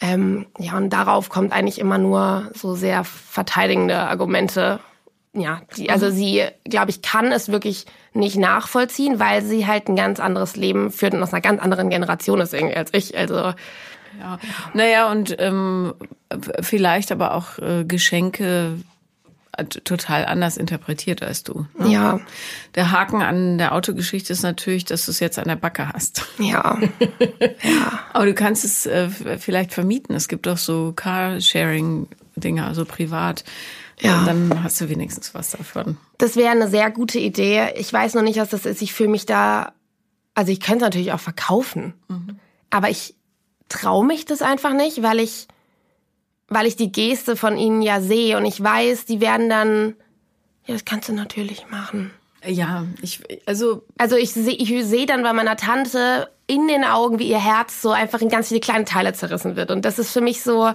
Ähm, 0.00 0.46
ja, 0.58 0.76
und 0.76 0.90
darauf 0.90 1.28
kommt 1.28 1.52
eigentlich 1.52 1.78
immer 1.78 1.98
nur 1.98 2.50
so 2.54 2.74
sehr 2.74 3.04
verteidigende 3.04 3.98
Argumente. 3.98 4.80
Ja, 5.34 5.60
die, 5.76 5.90
also 5.90 6.06
mhm. 6.06 6.12
sie, 6.12 6.44
glaube 6.64 6.90
ich, 6.90 7.02
kann 7.02 7.30
es 7.32 7.52
wirklich 7.52 7.84
nicht 8.14 8.36
nachvollziehen, 8.36 9.20
weil 9.20 9.42
sie 9.42 9.66
halt 9.66 9.88
ein 9.88 9.96
ganz 9.96 10.18
anderes 10.18 10.56
Leben 10.56 10.90
führt 10.90 11.14
und 11.14 11.22
aus 11.22 11.32
einer 11.32 11.42
ganz 11.42 11.60
anderen 11.60 11.90
Generation 11.90 12.40
ist 12.40 12.54
irgendwie 12.54 12.76
als 12.76 12.92
ich. 12.94 13.16
Also 13.16 13.52
ja, 14.20 14.38
naja, 14.74 15.10
und 15.10 15.34
ähm, 15.38 15.94
vielleicht 16.60 17.10
aber 17.10 17.34
auch 17.34 17.58
äh, 17.58 17.84
Geschenke 17.84 18.76
äh, 19.52 19.64
total 19.64 20.24
anders 20.26 20.56
interpretiert 20.56 21.22
als 21.22 21.42
du. 21.42 21.66
Ne? 21.78 21.88
Ja. 21.90 22.20
Der 22.76 22.92
Haken 22.92 23.20
an 23.20 23.58
der 23.58 23.74
Autogeschichte 23.74 24.32
ist 24.32 24.42
natürlich, 24.42 24.84
dass 24.84 25.06
du 25.06 25.10
es 25.10 25.20
jetzt 25.20 25.38
an 25.38 25.48
der 25.48 25.56
Backe 25.56 25.88
hast. 25.88 26.26
Ja. 26.38 26.78
ja. 26.80 28.00
Aber 28.12 28.26
du 28.26 28.34
kannst 28.34 28.64
es 28.64 28.86
äh, 28.86 29.08
vielleicht 29.08 29.74
vermieten. 29.74 30.14
Es 30.14 30.28
gibt 30.28 30.46
doch 30.46 30.58
so 30.58 30.92
Carsharing-Dinger, 30.94 32.66
also 32.66 32.84
privat. 32.84 33.44
Ja. 34.00 34.20
Und 34.20 34.26
dann 34.26 34.62
hast 34.62 34.80
du 34.80 34.88
wenigstens 34.88 35.34
was 35.34 35.50
davon. 35.50 35.96
Das 36.18 36.36
wäre 36.36 36.50
eine 36.50 36.68
sehr 36.68 36.90
gute 36.90 37.18
Idee. 37.18 37.72
Ich 37.76 37.92
weiß 37.92 38.14
noch 38.14 38.22
nicht, 38.22 38.38
was 38.38 38.50
das 38.50 38.66
ist. 38.66 38.82
Ich 38.82 38.92
fühle 38.92 39.10
mich 39.10 39.26
da, 39.26 39.72
also 40.34 40.52
ich 40.52 40.60
könnte 40.60 40.84
es 40.84 40.86
natürlich 40.86 41.12
auch 41.12 41.20
verkaufen. 41.20 41.94
Mhm. 42.08 42.38
Aber 42.70 42.88
ich 42.88 43.14
traue 43.70 44.04
mich 44.04 44.26
das 44.26 44.42
einfach 44.42 44.74
nicht, 44.74 45.02
weil 45.02 45.18
ich, 45.18 45.48
weil 46.48 46.66
ich 46.66 46.76
die 46.76 46.92
Geste 46.92 47.36
von 47.36 47.56
ihnen 47.56 47.80
ja 47.80 48.02
sehe 48.02 48.36
und 48.36 48.44
ich 48.44 48.62
weiß, 48.62 49.06
die 49.06 49.22
werden 49.22 49.48
dann, 49.48 49.94
ja, 50.66 50.74
das 50.74 50.84
kannst 50.84 51.08
du 51.08 51.14
natürlich 51.14 51.70
machen. 51.70 52.10
Ja, 52.46 52.86
ich, 53.02 53.20
also. 53.46 53.82
Also 53.98 54.16
ich 54.16 54.32
sehe 54.32 54.54
ich 54.54 54.68
seh 54.86 55.06
dann 55.06 55.22
bei 55.22 55.32
meiner 55.32 55.56
Tante 55.56 56.30
in 56.46 56.68
den 56.68 56.84
Augen, 56.84 57.18
wie 57.18 57.28
ihr 57.28 57.42
Herz 57.42 57.80
so 57.82 57.90
einfach 57.90 58.20
in 58.20 58.28
ganz 58.28 58.48
viele 58.48 58.60
kleine 58.60 58.84
Teile 58.84 59.12
zerrissen 59.12 59.56
wird. 59.56 59.70
Und 59.70 59.84
das 59.84 59.98
ist 59.98 60.10
für 60.10 60.20
mich 60.20 60.42
so, 60.42 60.72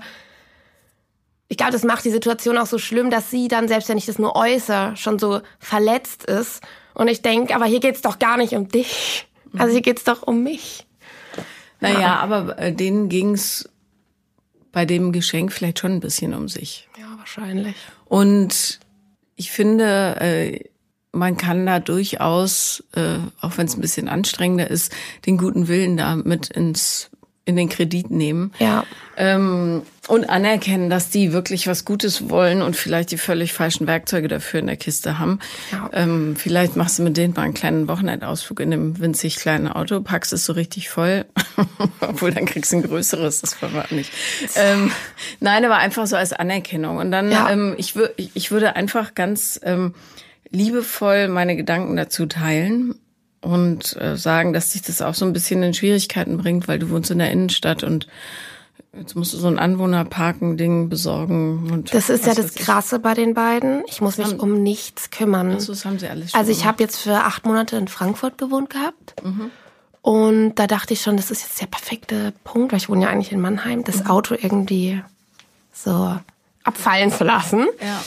ich 1.47 1.57
glaube, 1.57 1.73
das 1.73 1.83
macht 1.83 2.05
die 2.05 2.11
Situation 2.11 2.57
auch 2.57 2.65
so 2.65 2.77
schlimm, 2.77 3.09
dass 3.09 3.29
sie 3.29 3.47
dann, 3.47 3.67
selbst 3.67 3.89
wenn 3.89 3.97
ich 3.97 4.05
das 4.05 4.19
nur 4.19 4.35
äußere, 4.35 4.95
schon 4.95 5.19
so 5.19 5.41
verletzt 5.59 6.25
ist. 6.25 6.61
Und 6.93 7.07
ich 7.07 7.21
denke, 7.21 7.55
aber 7.55 7.65
hier 7.65 7.79
geht's 7.79 8.01
doch 8.01 8.19
gar 8.19 8.37
nicht 8.37 8.53
um 8.53 8.67
dich. 8.69 9.27
Also 9.57 9.73
hier 9.73 9.81
geht's 9.81 10.03
doch 10.03 10.23
um 10.23 10.43
mich. 10.43 10.85
Naja, 11.93 11.99
ja. 11.99 12.19
aber 12.19 12.57
äh, 12.59 12.73
denen 12.73 13.09
ging's 13.09 13.69
bei 14.71 14.85
dem 14.85 15.11
Geschenk 15.11 15.53
vielleicht 15.53 15.79
schon 15.79 15.93
ein 15.93 15.99
bisschen 16.01 16.33
um 16.33 16.49
sich. 16.49 16.89
Ja, 16.99 17.17
wahrscheinlich. 17.17 17.75
Und 18.05 18.79
ich 19.35 19.51
finde, 19.51 20.17
äh, 20.19 20.59
man 21.11 21.37
kann 21.37 21.65
da 21.65 21.79
durchaus, 21.79 22.83
äh, 22.93 23.19
auch 23.39 23.57
wenn 23.57 23.67
es 23.67 23.75
ein 23.75 23.81
bisschen 23.81 24.09
anstrengender 24.09 24.69
ist, 24.69 24.93
den 25.25 25.37
guten 25.37 25.67
Willen 25.67 25.97
da 25.97 26.15
mit 26.17 26.49
ins 26.49 27.09
in 27.45 27.55
den 27.55 27.69
Kredit 27.69 28.09
nehmen. 28.09 28.51
Ja. 28.59 28.85
Ähm, 29.17 29.83
und 30.07 30.29
anerkennen, 30.29 30.89
dass 30.89 31.09
die 31.09 31.31
wirklich 31.31 31.67
was 31.67 31.85
Gutes 31.85 32.29
wollen 32.29 32.61
und 32.61 32.75
vielleicht 32.75 33.11
die 33.11 33.17
völlig 33.17 33.53
falschen 33.53 33.87
Werkzeuge 33.87 34.27
dafür 34.27 34.59
in 34.59 34.67
der 34.67 34.77
Kiste 34.77 35.19
haben. 35.19 35.39
Ja. 35.71 35.89
Ähm, 35.93 36.35
vielleicht 36.35 36.75
machst 36.75 36.99
du 36.99 37.03
mit 37.03 37.17
denen 37.17 37.33
mal 37.33 37.43
einen 37.43 37.53
kleinen 37.53 37.87
Wochenendausflug 37.87 38.59
in 38.59 38.73
einem 38.73 38.99
winzig 38.99 39.37
kleinen 39.37 39.67
Auto, 39.67 40.01
packst 40.01 40.33
es 40.33 40.45
so 40.45 40.53
richtig 40.53 40.89
voll, 40.89 41.25
obwohl 42.01 42.31
dann 42.31 42.45
kriegst 42.45 42.71
du 42.71 42.77
ein 42.77 42.83
größeres, 42.83 43.41
das 43.41 43.61
wollen 43.61 43.73
wir 43.73 43.85
nicht. 43.91 44.11
Ähm, 44.55 44.91
nein, 45.39 45.63
aber 45.65 45.77
einfach 45.77 46.07
so 46.07 46.15
als 46.15 46.33
Anerkennung. 46.33 46.97
Und 46.97 47.11
dann, 47.11 47.31
ja. 47.31 47.49
ähm, 47.49 47.75
ich, 47.77 47.95
wür 47.95 48.11
ich 48.17 48.51
würde 48.51 48.75
einfach 48.75 49.13
ganz 49.13 49.59
ähm, 49.63 49.93
liebevoll 50.49 51.27
meine 51.27 51.55
Gedanken 51.55 51.95
dazu 51.95 52.25
teilen 52.25 52.95
und 53.45 53.95
äh, 54.01 54.17
sagen, 54.17 54.53
dass 54.53 54.71
dich 54.71 54.81
das 54.81 55.03
auch 55.03 55.13
so 55.13 55.23
ein 55.23 55.31
bisschen 55.31 55.61
in 55.61 55.75
Schwierigkeiten 55.75 56.37
bringt, 56.37 56.67
weil 56.67 56.79
du 56.79 56.89
wohnst 56.89 57.11
in 57.11 57.19
der 57.19 57.31
Innenstadt 57.31 57.83
und 57.83 58.07
jetzt 58.91 59.15
musst 59.15 59.33
du 59.33 59.37
so 59.37 59.47
ein 59.47 59.59
Anwohnerparken-Ding 59.59 60.89
besorgen. 60.89 61.69
Und 61.71 61.93
das 61.93 62.09
ist 62.09 62.25
ja 62.25 62.33
das 62.33 62.55
Krasse 62.55 62.97
bei 62.97 63.13
den 63.13 63.35
beiden. 63.35 63.83
Ich 63.87 64.01
muss 64.01 64.17
mich 64.17 64.39
um 64.39 64.63
nichts 64.63 65.11
kümmern. 65.11 65.51
Also 65.51 65.73
das 65.73 65.85
haben 65.85 65.99
sie 65.99 66.07
alles 66.07 66.31
schon 66.31 66.39
Also 66.39 66.51
ich 66.51 66.65
habe 66.65 66.81
jetzt 66.81 66.97
für 66.97 67.17
acht 67.17 67.45
Monate 67.45 67.77
in 67.77 67.87
Frankfurt 67.87 68.39
gewohnt 68.39 68.71
gehabt. 68.71 69.13
Mhm. 69.23 69.51
Und 70.01 70.55
da 70.55 70.65
dachte 70.65 70.93
ich 70.93 71.01
schon, 71.01 71.17
das 71.17 71.29
ist 71.29 71.43
jetzt 71.43 71.61
der 71.61 71.67
perfekte 71.67 72.33
Punkt, 72.43 72.71
weil 72.71 72.79
ich 72.79 72.89
wohne 72.89 73.03
ja 73.03 73.09
eigentlich 73.09 73.31
in 73.31 73.41
Mannheim, 73.41 73.83
das 73.83 74.03
mhm. 74.03 74.09
Auto 74.09 74.35
irgendwie 74.35 75.03
so 75.71 76.17
abfallen 76.63 77.11
zu 77.11 77.23
lassen. 77.23 77.67
Ja. 77.79 78.03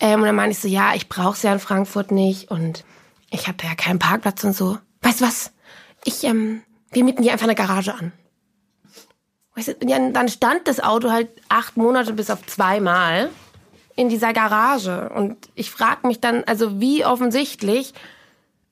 Ähm, 0.00 0.20
und 0.20 0.26
dann 0.26 0.36
meinte 0.36 0.52
ich 0.52 0.58
so, 0.58 0.68
ja, 0.68 0.92
ich 0.94 1.08
brauche 1.08 1.34
es 1.34 1.42
ja 1.42 1.52
in 1.52 1.60
Frankfurt 1.60 2.10
nicht 2.10 2.50
und 2.50 2.84
ich 3.32 3.48
habe 3.48 3.58
da 3.58 3.66
ja 3.68 3.74
keinen 3.74 3.98
Parkplatz 3.98 4.44
und 4.44 4.54
so. 4.54 4.78
Weißt 5.00 5.20
du 5.20 5.24
was? 5.24 5.52
Ich, 6.04 6.22
ähm, 6.24 6.62
wir 6.92 7.02
mieten 7.02 7.22
dir 7.22 7.32
einfach 7.32 7.46
eine 7.46 7.54
Garage 7.54 7.94
an. 7.94 8.12
Weißt 9.54 9.68
du, 9.68 9.74
dann 9.74 10.28
stand 10.28 10.68
das 10.68 10.80
Auto 10.80 11.10
halt 11.10 11.28
acht 11.48 11.76
Monate 11.76 12.12
bis 12.12 12.30
auf 12.30 12.46
zweimal 12.46 13.30
in 13.96 14.08
dieser 14.08 14.32
Garage. 14.32 15.10
Und 15.10 15.36
ich 15.54 15.70
frage 15.70 16.06
mich 16.06 16.20
dann, 16.20 16.44
also 16.44 16.80
wie 16.80 17.04
offensichtlich, 17.04 17.92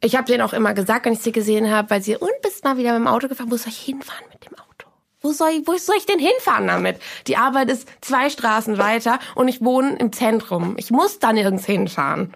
ich 0.01 0.17
habe 0.17 0.27
denen 0.27 0.43
auch 0.43 0.53
immer 0.53 0.73
gesagt, 0.73 1.05
wenn 1.05 1.13
ich 1.13 1.21
sie 1.21 1.33
gesehen 1.33 1.71
habe, 1.71 1.91
weil 1.91 2.03
sie, 2.03 2.17
und 2.17 2.31
bist 2.43 2.65
mal 2.65 2.77
wieder 2.77 2.93
mit 2.93 3.07
dem 3.07 3.09
Auto 3.09 3.29
gefahren, 3.29 3.51
wo 3.51 3.57
soll 3.57 3.73
ich 3.73 3.81
hinfahren 3.81 4.25
mit 4.33 4.45
dem 4.47 4.55
Auto? 4.55 4.89
Wo 5.21 5.33
soll 5.33 5.51
ich, 5.51 5.67
wo 5.67 5.77
soll 5.77 5.97
ich 5.99 6.07
denn 6.07 6.19
hinfahren 6.19 6.67
damit? 6.67 6.99
Die 7.27 7.37
Arbeit 7.37 7.71
ist 7.71 7.87
zwei 8.01 8.31
Straßen 8.31 8.79
weiter 8.79 9.19
und 9.35 9.49
ich 9.49 9.63
wohne 9.63 9.97
im 9.97 10.13
Zentrum. 10.13 10.77
Ich 10.79 10.91
muss 10.91 11.19
da 11.19 11.33
nirgends 11.33 11.67
hinfahren. 11.67 12.35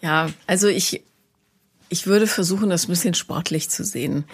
Ja, 0.00 0.28
also 0.46 0.68
ich, 0.68 1.02
ich 1.88 2.06
würde 2.06 2.26
versuchen, 2.26 2.70
das 2.70 2.86
ein 2.86 2.90
bisschen 2.90 3.14
sportlich 3.14 3.70
zu 3.70 3.84
sehen. 3.84 4.24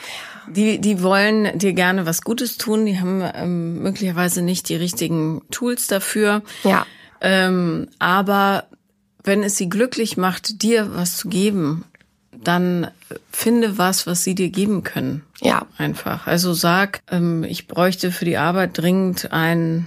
Die, 0.48 0.78
die 0.78 1.02
wollen 1.02 1.58
dir 1.58 1.72
gerne 1.72 2.06
was 2.06 2.22
Gutes 2.22 2.56
tun, 2.56 2.86
die 2.86 2.98
haben 3.00 3.22
ähm, 3.34 3.82
möglicherweise 3.82 4.42
nicht 4.42 4.68
die 4.68 4.76
richtigen 4.76 5.42
Tools 5.50 5.86
dafür. 5.86 6.42
Ja. 6.64 6.86
Ähm, 7.20 7.88
aber 7.98 8.64
wenn 9.24 9.42
es 9.42 9.56
sie 9.56 9.68
glücklich 9.68 10.16
macht, 10.16 10.62
dir 10.62 10.94
was 10.94 11.16
zu 11.16 11.28
geben, 11.28 11.84
dann 12.32 12.90
finde 13.30 13.76
was, 13.76 14.06
was 14.06 14.24
sie 14.24 14.34
dir 14.34 14.48
geben 14.48 14.82
können. 14.82 15.22
Ja. 15.40 15.66
Einfach. 15.76 16.26
Also 16.26 16.54
sag, 16.54 17.02
ähm, 17.10 17.44
ich 17.44 17.66
bräuchte 17.66 18.12
für 18.12 18.24
die 18.24 18.38
Arbeit 18.38 18.78
dringend 18.78 19.32
ein, 19.32 19.86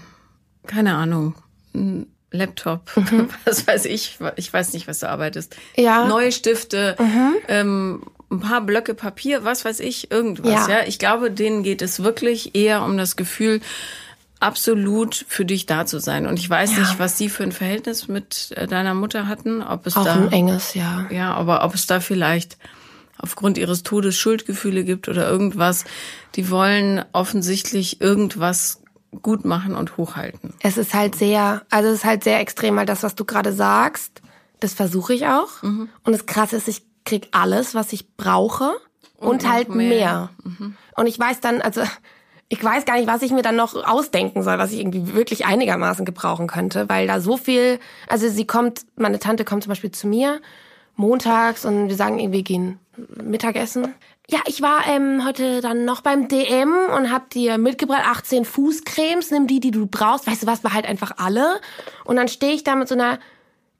keine 0.67 0.96
Ahnung, 0.96 1.36
ein 1.74 2.08
Laptop, 2.33 2.91
was 3.45 3.65
weiß 3.67 3.85
ich, 3.85 4.17
ich 4.35 4.51
weiß 4.51 4.73
nicht, 4.73 4.87
was 4.87 4.99
du 4.99 5.09
arbeitest. 5.09 5.55
Ja. 5.77 6.07
Neue 6.07 6.31
Stifte, 6.31 6.97
ähm, 7.47 8.01
ein 8.31 8.39
paar 8.39 8.61
Blöcke 8.61 8.95
Papier, 8.95 9.43
was 9.45 9.63
weiß 9.63 9.79
ich, 9.79 10.09
irgendwas. 10.11 10.67
Ja. 10.67 10.79
Ja. 10.79 10.87
Ich 10.87 10.97
glaube, 10.99 11.29
denen 11.31 11.61
geht 11.63 11.81
es 11.83 12.03
wirklich 12.03 12.55
eher 12.55 12.83
um 12.83 12.97
das 12.97 13.15
Gefühl, 13.15 13.61
absolut 14.39 15.25
für 15.27 15.45
dich 15.45 15.65
da 15.65 15.85
zu 15.85 15.99
sein. 15.99 16.25
Und 16.27 16.37
ich 16.39 16.49
weiß 16.49 16.73
Ja. 16.73 16.79
nicht, 16.79 16.99
was 16.99 17.17
sie 17.17 17.29
für 17.29 17.43
ein 17.43 17.51
Verhältnis 17.51 18.07
mit 18.07 18.51
äh, 18.57 18.67
deiner 18.67 18.93
Mutter 18.93 19.27
hatten, 19.27 19.61
ob 19.61 19.85
es 19.87 19.95
Auch 19.95 20.03
da 20.03 20.15
ein 20.15 20.31
enges, 20.31 20.73
ja. 20.73 21.05
ja, 21.11 21.33
aber 21.33 21.63
ob 21.63 21.73
es 21.75 21.85
da 21.87 21.99
vielleicht 22.01 22.57
aufgrund 23.17 23.57
ihres 23.57 23.83
Todes 23.83 24.17
Schuldgefühle 24.17 24.83
gibt 24.83 25.07
oder 25.07 25.29
irgendwas, 25.29 25.85
die 26.35 26.49
wollen 26.49 27.05
offensichtlich 27.13 28.01
irgendwas 28.01 28.81
gut 29.22 29.46
machen 29.46 29.75
und 29.75 29.98
hochhalten. 29.98 30.53
Es 30.62 30.77
ist 30.77 30.93
halt 30.93 31.15
sehr, 31.15 31.63
also 31.70 31.89
es 31.89 32.00
ist 32.00 32.05
halt 32.05 32.24
sehr 32.24 32.39
extrem, 32.39 32.75
weil 32.75 32.86
das, 32.86 33.03
was 33.03 33.15
du 33.15 33.25
gerade 33.25 33.53
sagst, 33.53 34.22
das 34.60 34.74
versuche 34.74 35.13
ich 35.13 35.27
auch. 35.27 35.62
Und 36.03 36.12
das 36.13 36.25
Krasse 36.25 36.55
ist, 36.55 36.67
ich 36.67 36.84
krieg 37.05 37.27
alles, 37.32 37.75
was 37.75 37.93
ich 37.93 38.15
brauche 38.15 38.74
und, 39.17 39.43
noch 39.43 39.51
halt 39.51 39.70
mehr. 39.70 39.88
mehr. 39.88 40.29
Und 40.96 41.08
ich 41.08 41.20
weiß 41.20 41.41
dann, 41.41 41.62
also 41.62 41.82
ich 42.50 42.63
weiß 42.63 42.86
gar 42.86 42.96
nicht, 42.96 43.08
was 43.08 43.22
ich 43.22 43.32
mir 43.32 43.41
dann 43.41 43.55
noch 43.55 43.75
ausdenken 43.75 44.43
soll, 44.43 44.58
was 44.58 44.72
ich 44.72 44.79
irgendwie 44.79 45.13
wirklich 45.13 45.46
einigermaßen 45.46 46.05
gebrauchen 46.05 46.48
könnte, 46.48 46.88
weil 46.89 47.08
da 47.08 47.20
so 47.20 47.38
viel, 47.38 47.79
also 48.08 48.29
sie 48.29 48.46
kommt, 48.46 48.86
meine 48.96 49.20
Tante 49.20 49.43
kommt 49.43 49.63
zum 49.63 49.70
Beispiel 49.70 49.91
zu 49.91 50.08
mir 50.08 50.39
montags 50.96 51.65
und 51.65 51.89
wir 51.89 51.96
sagen 51.96 52.20
irgendwie, 52.20 52.38
wir 52.38 52.43
gehen 52.43 52.79
Mittagessen. 53.22 53.93
Ja, 54.29 54.39
ich 54.45 54.61
war 54.61 54.87
ähm, 54.87 55.25
heute 55.25 55.59
dann 55.59 55.83
noch 55.83 56.01
beim 56.01 56.29
DM 56.29 56.73
und 56.95 57.11
hab 57.11 57.29
dir 57.29 57.57
mitgebracht 57.57 58.03
18 58.05 58.45
Fußcremes, 58.45 59.31
nimm 59.31 59.47
die, 59.47 59.59
die 59.59 59.71
du 59.71 59.85
brauchst. 59.85 60.27
Weißt 60.27 60.43
du 60.43 60.47
was, 60.47 60.63
war 60.63 60.73
halt 60.73 60.85
einfach 60.85 61.17
alle. 61.17 61.59
Und 62.05 62.15
dann 62.15 62.29
stehe 62.29 62.53
ich 62.53 62.63
da 62.63 62.75
mit 62.75 62.87
so 62.87 62.95
einer 62.95 63.19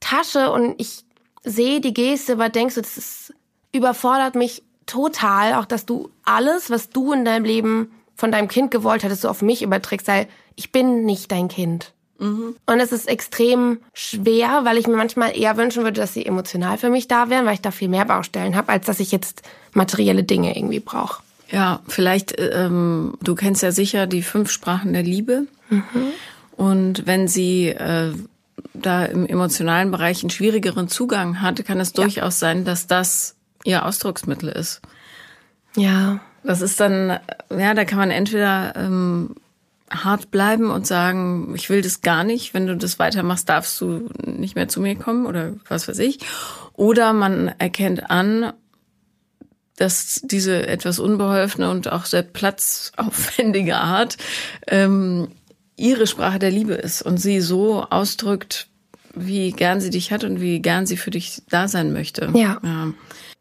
Tasche 0.02 0.52
und 0.52 0.76
ich 0.80 1.06
sehe 1.44 1.80
die 1.80 1.94
Geste, 1.94 2.34
aber 2.34 2.50
denkst 2.50 2.76
du, 2.76 2.82
das 2.82 2.98
ist, 2.98 3.34
überfordert 3.72 4.36
mich 4.36 4.64
total, 4.86 5.54
auch 5.54 5.66
dass 5.66 5.86
du 5.86 6.10
alles, 6.26 6.70
was 6.70 6.90
du 6.90 7.14
in 7.14 7.24
deinem 7.24 7.46
Leben 7.46 7.94
von 8.16 8.32
deinem 8.32 8.50
Kind 8.50 8.70
gewollt 8.70 9.04
hättest, 9.04 9.22
so 9.22 9.30
auf 9.30 9.42
mich 9.42 9.62
überträgst, 9.62 10.08
weil 10.08 10.28
ich 10.56 10.72
bin 10.72 11.06
nicht 11.06 11.32
dein 11.32 11.48
Kind. 11.48 11.94
Und 12.20 12.80
es 12.80 12.92
ist 12.92 13.08
extrem 13.08 13.80
schwer, 13.94 14.62
weil 14.64 14.78
ich 14.78 14.88
mir 14.88 14.96
manchmal 14.96 15.38
eher 15.38 15.58
wünschen 15.58 15.84
würde, 15.84 16.00
dass 16.00 16.14
sie 16.14 16.26
emotional 16.26 16.78
für 16.78 16.90
mich 16.90 17.08
da 17.08 17.30
wären, 17.30 17.46
weil 17.46 17.56
ich 17.56 17.62
da 17.62 17.72
viel 17.72 17.90
mehr 17.90 18.06
Baustellen 18.06 18.56
habe, 18.56 18.70
als 18.70 18.86
dass 18.86 19.00
ich 19.00 19.12
jetzt 19.12 19.42
materielle 19.74 20.24
Dinge 20.24 20.56
irgendwie 20.56 20.80
brauche. 20.80 21.22
Ja, 21.50 21.82
vielleicht, 21.88 22.36
ähm, 22.38 23.18
du 23.22 23.36
kennst 23.36 23.62
ja 23.62 23.72
sicher 23.72 24.08
die 24.08 24.22
fünf 24.22 24.52
Sprachen 24.52 24.94
der 24.94 25.04
Liebe. 25.04 25.48
Und 26.56 27.06
wenn 27.06 27.28
sie 27.28 27.68
äh, 27.70 28.14
da 28.74 29.06
im 29.06 29.26
emotionalen 29.26 29.92
Bereich 29.92 30.24
einen 30.24 30.30
schwierigeren 30.30 30.88
Zugang 30.88 31.42
hat, 31.42 31.64
kann 31.66 31.80
es 31.80 31.94
durchaus 31.94 32.40
sein, 32.40 32.66
dass 32.66 32.88
das 32.88 33.36
ihr 33.64 33.86
Ausdrucksmittel 33.86 34.50
ist. 34.50 34.82
Ja. 35.76 36.20
Das 36.44 36.62
ist 36.62 36.80
dann, 36.80 37.20
ja, 37.50 37.74
da 37.74 37.86
kann 37.86 37.98
man 37.98 38.12
entweder 38.12 38.76
ähm, 38.76 39.36
hart 39.94 40.32
bleiben 40.32 40.72
und 40.72 40.88
sagen, 40.88 41.54
ich 41.56 41.70
will 41.70 41.82
das 41.82 42.02
gar 42.02 42.24
nicht. 42.24 42.54
Wenn 42.54 42.68
du 42.68 42.76
das 42.76 43.00
weitermachst, 43.00 43.50
darfst 43.50 43.80
du 43.82 44.10
nicht 44.26 44.56
mehr 44.56 44.68
zu 44.68 44.82
mir 44.82 44.96
kommen 44.96 45.26
oder 45.26 45.54
was 45.68 45.88
weiß 45.88 46.00
ich. 46.00 46.20
Oder 46.74 47.14
man 47.14 47.50
erkennt 47.60 48.10
an, 48.10 48.54
dass 49.76 50.22
diese 50.24 50.68
etwas 50.68 51.00
unbeholfene 51.00 51.70
und 51.70 51.92
auch 51.92 52.06
sehr 52.06 52.24
platzaufwendige 52.24 53.78
Art 53.78 54.18
ähm, 54.68 55.30
ihre 55.76 56.08
Sprache 56.08 56.40
der 56.40 56.52
Liebe 56.52 56.74
ist 56.74 57.02
und 57.02 57.18
sie 57.18 57.42
so 57.42 57.84
ausdrückt, 57.84 58.68
wie 59.16 59.52
gern 59.52 59.82
sie 59.82 59.90
dich 59.90 60.12
hat 60.12 60.24
und 60.24 60.42
wie 60.42 60.60
gern 60.60 60.86
sie 60.86 60.98
für 60.98 61.12
dich 61.12 61.42
da 61.50 61.68
sein 61.68 61.94
möchte. 61.94 62.32
Ja. 62.34 62.60
ja. 62.64 62.94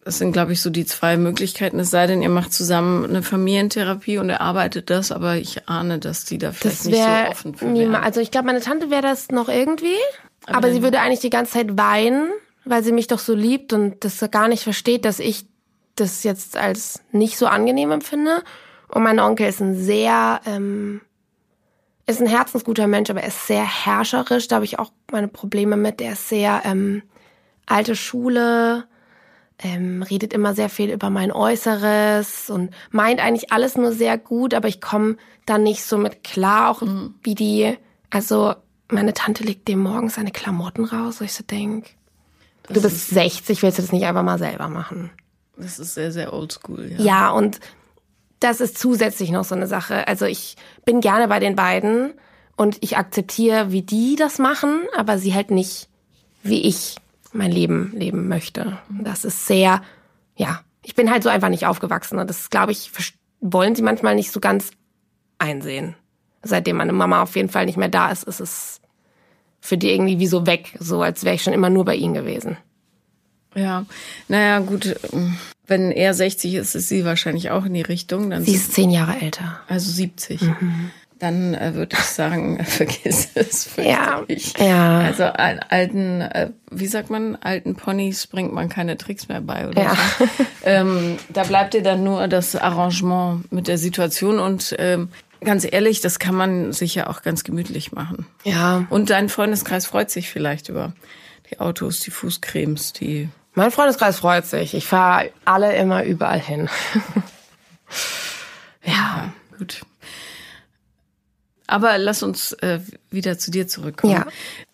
Das 0.04 0.18
sind, 0.18 0.32
glaube 0.32 0.52
ich, 0.52 0.60
so 0.60 0.68
die 0.70 0.84
zwei 0.84 1.16
Möglichkeiten. 1.16 1.78
Es 1.78 1.90
sei 1.90 2.08
denn, 2.08 2.22
ihr 2.22 2.28
macht 2.28 2.52
zusammen 2.52 3.04
eine 3.04 3.22
Familientherapie 3.22 4.18
und 4.18 4.30
erarbeitet 4.30 4.90
das, 4.90 5.12
aber 5.12 5.36
ich 5.36 5.68
ahne, 5.68 6.00
dass 6.00 6.24
die 6.24 6.38
da 6.38 6.50
vielleicht 6.50 6.80
Das 6.80 6.84
nicht 6.86 6.96
so 7.24 7.30
offen 7.30 7.54
für 7.54 7.72
wären. 7.72 7.94
Also 7.94 8.20
ich 8.20 8.32
glaube, 8.32 8.46
meine 8.46 8.60
Tante 8.60 8.90
wäre 8.90 9.02
das 9.02 9.28
noch 9.30 9.48
irgendwie, 9.48 9.94
aber, 10.46 10.62
dann- 10.62 10.72
sie 10.72 10.82
würde 10.82 11.00
eigentlich 11.00 11.20
die 11.20 11.30
ganze 11.30 11.52
Zeit 11.52 11.78
weinen, 11.78 12.30
weil 12.64 12.82
sie 12.82 12.90
mich 12.92 13.06
doch 13.06 13.20
so 13.20 13.32
liebt 13.34 13.72
und 13.72 14.04
das 14.04 14.18
gar 14.32 14.48
nicht 14.48 14.64
versteht, 14.64 15.04
dass 15.04 15.20
ich 15.20 15.46
das 15.94 16.24
jetzt 16.24 16.56
als 16.56 17.00
nicht 17.12 17.38
so 17.38 17.46
angenehm 17.46 17.92
empfinde. 17.92 18.42
Und 18.88 19.04
mein 19.04 19.20
Onkel 19.20 19.46
ist 19.48 19.60
ein 19.60 19.76
sehr, 19.80 20.40
ähm, 20.46 21.00
ist 22.06 22.20
ein 22.20 22.26
herzensguter 22.26 22.88
Mensch, 22.88 23.08
aber 23.08 23.20
er 23.20 23.28
ist 23.28 23.46
sehr 23.46 23.64
herrscherisch. 23.64 24.48
Da 24.48 24.56
habe 24.56 24.64
ich 24.64 24.78
auch 24.80 24.90
meine 25.12 25.28
Probleme 25.28 25.76
mit. 25.76 26.00
Er 26.00 26.14
ist 26.14 26.28
sehr 26.28 26.62
ähm, 26.64 27.02
alte 27.66 27.94
Schule, 27.94 28.84
ähm, 29.62 30.02
redet 30.02 30.32
immer 30.32 30.54
sehr 30.54 30.68
viel 30.68 30.90
über 30.90 31.10
mein 31.10 31.32
Äußeres 31.32 32.50
und 32.50 32.70
meint 32.90 33.20
eigentlich 33.20 33.52
alles 33.52 33.76
nur 33.76 33.92
sehr 33.92 34.18
gut, 34.18 34.54
aber 34.54 34.68
ich 34.68 34.80
komme 34.80 35.16
dann 35.46 35.62
nicht 35.62 35.84
so 35.84 35.98
mit 35.98 36.24
klar, 36.24 36.70
auch 36.70 36.82
wie 37.22 37.34
die, 37.34 37.76
also 38.10 38.54
meine 38.88 39.14
Tante 39.14 39.44
legt 39.44 39.68
dem 39.68 39.80
morgens 39.80 40.16
seine 40.16 40.32
Klamotten 40.32 40.84
raus, 40.84 41.20
wo 41.20 41.24
ich 41.24 41.32
so 41.32 41.44
denk, 41.44 41.90
du 42.68 42.82
bist 42.82 43.08
60, 43.10 43.62
willst 43.62 43.78
du 43.78 43.82
das 43.82 43.92
nicht 43.92 44.04
einfach 44.04 44.22
mal 44.22 44.38
selber 44.38 44.68
machen? 44.68 45.10
Das 45.56 45.78
ist 45.78 45.94
sehr, 45.94 46.12
sehr 46.12 46.32
oldschool. 46.32 46.92
Ja. 46.92 47.04
Ja, 47.04 47.30
und 47.30 47.60
das 48.40 48.60
ist 48.60 48.78
zusätzlich 48.78 49.30
noch 49.30 49.44
so 49.44 49.54
eine 49.54 49.66
Sache. 49.66 50.08
Also 50.08 50.26
ich 50.26 50.56
bin 50.84 51.00
gerne 51.00 51.28
bei 51.28 51.38
den 51.38 51.54
beiden 51.54 52.14
und 52.56 52.78
ich 52.80 52.96
akzeptiere, 52.96 53.70
wie 53.70 53.82
die 53.82 54.16
das 54.16 54.38
machen, 54.38 54.80
aber 54.96 55.18
sie 55.18 55.34
halt 55.34 55.50
nicht, 55.50 55.88
wie 56.42 56.62
ich 56.62 56.96
mein 57.32 57.50
Leben 57.50 57.92
leben 57.94 58.28
möchte. 58.28 58.78
Das 58.90 59.24
ist 59.24 59.46
sehr, 59.46 59.82
ja, 60.36 60.60
ich 60.82 60.94
bin 60.94 61.10
halt 61.10 61.22
so 61.22 61.28
einfach 61.28 61.48
nicht 61.48 61.66
aufgewachsen 61.66 62.18
und 62.18 62.28
das, 62.28 62.50
glaube 62.50 62.72
ich, 62.72 62.90
wollen 63.40 63.74
sie 63.74 63.82
manchmal 63.82 64.14
nicht 64.14 64.32
so 64.32 64.40
ganz 64.40 64.70
einsehen. 65.38 65.94
Seitdem 66.42 66.76
meine 66.76 66.92
Mama 66.92 67.22
auf 67.22 67.36
jeden 67.36 67.48
Fall 67.48 67.66
nicht 67.66 67.76
mehr 67.78 67.88
da 67.88 68.10
ist, 68.10 68.24
ist 68.24 68.40
es 68.40 68.80
für 69.60 69.78
die 69.78 69.90
irgendwie 69.90 70.18
wie 70.18 70.26
so 70.26 70.46
weg, 70.46 70.76
so 70.80 71.02
als 71.02 71.24
wäre 71.24 71.36
ich 71.36 71.42
schon 71.42 71.52
immer 71.52 71.70
nur 71.70 71.84
bei 71.84 71.94
ihnen 71.94 72.14
gewesen. 72.14 72.56
Ja, 73.54 73.84
naja, 74.28 74.58
gut. 74.60 74.96
Wenn 75.66 75.92
er 75.92 76.14
60 76.14 76.54
ist, 76.54 76.74
ist 76.74 76.88
sie 76.88 77.04
wahrscheinlich 77.04 77.50
auch 77.50 77.64
in 77.64 77.74
die 77.74 77.82
Richtung. 77.82 78.30
Dann 78.30 78.44
Sie 78.44 78.54
ist 78.54 78.72
zehn 78.72 78.90
Jahre 78.90 79.20
älter. 79.20 79.60
also 79.68 79.90
70. 79.90 80.40
Dann 81.22 81.54
äh, 81.54 81.74
würde 81.74 81.96
ich 81.96 82.04
sagen, 82.04 82.62
vergiss 82.64 83.28
es. 83.36 83.70
Ja, 83.76 84.16
fürchterlich. 84.26 84.54
ja. 84.58 84.98
Also 85.02 85.22
al- 85.22 85.60
alten, 85.68 86.20
äh, 86.20 86.50
wie 86.68 86.88
sagt 86.88 87.10
man, 87.10 87.36
alten 87.36 87.76
Ponys 87.76 88.26
bringt 88.26 88.52
man 88.52 88.68
keine 88.68 88.96
Tricks 88.98 89.28
mehr 89.28 89.40
bei 89.40 89.68
oder 89.68 89.82
Ja. 89.84 89.96
so. 90.18 90.24
ähm, 90.64 91.18
da 91.28 91.44
bleibt 91.44 91.74
dir 91.74 91.82
dann 91.84 92.02
nur 92.02 92.26
das 92.26 92.56
Arrangement 92.56 93.50
mit 93.52 93.68
der 93.68 93.78
Situation 93.78 94.40
und 94.40 94.74
ähm, 94.80 95.10
ganz 95.44 95.64
ehrlich, 95.70 96.00
das 96.00 96.18
kann 96.18 96.34
man 96.34 96.72
sich 96.72 96.96
ja 96.96 97.06
auch 97.06 97.22
ganz 97.22 97.44
gemütlich 97.44 97.92
machen. 97.92 98.26
Ja. 98.42 98.84
Und 98.90 99.08
dein 99.10 99.28
Freundeskreis 99.28 99.86
freut 99.86 100.10
sich 100.10 100.28
vielleicht 100.28 100.68
über 100.70 100.92
die 101.52 101.60
Autos, 101.60 102.00
die 102.00 102.10
Fußcremes, 102.10 102.94
die 102.94 103.28
Mein 103.54 103.70
Freundeskreis 103.70 104.18
freut 104.18 104.46
sich. 104.46 104.74
Ich 104.74 104.86
fahre 104.86 105.30
alle 105.44 105.72
immer 105.76 106.02
überall 106.02 106.40
hin. 106.40 106.68
ja. 108.84 109.32
Gut. 109.56 109.82
Aber 111.72 111.96
lass 111.96 112.22
uns 112.22 112.52
äh, 112.54 112.80
wieder 113.08 113.38
zu 113.38 113.50
dir 113.50 113.66
zurückkommen. 113.66 114.12
Ja. 114.12 114.26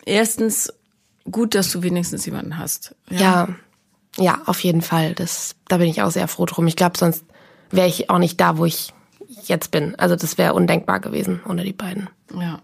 Erstens, 0.05 0.73
gut, 1.31 1.55
dass 1.55 1.71
du 1.71 1.81
wenigstens 1.81 2.25
jemanden 2.25 2.57
hast. 2.57 2.93
Ja. 3.09 3.47
Ja, 4.17 4.41
auf 4.47 4.59
jeden 4.65 4.81
Fall. 4.81 5.13
Das, 5.13 5.55
da 5.69 5.77
bin 5.77 5.87
ich 5.87 6.01
auch 6.01 6.11
sehr 6.11 6.27
froh 6.27 6.45
drum. 6.45 6.67
Ich 6.67 6.75
glaube, 6.75 6.97
sonst 6.97 7.23
wäre 7.71 7.87
ich 7.87 8.09
auch 8.09 8.17
nicht 8.17 8.41
da, 8.41 8.57
wo 8.57 8.65
ich 8.65 8.93
jetzt 9.43 9.71
bin. 9.71 9.95
Also 9.95 10.17
das 10.17 10.37
wäre 10.37 10.53
undenkbar 10.53 10.99
gewesen 10.99 11.39
ohne 11.47 11.63
die 11.63 11.71
beiden. 11.71 12.09
Ja. 12.37 12.59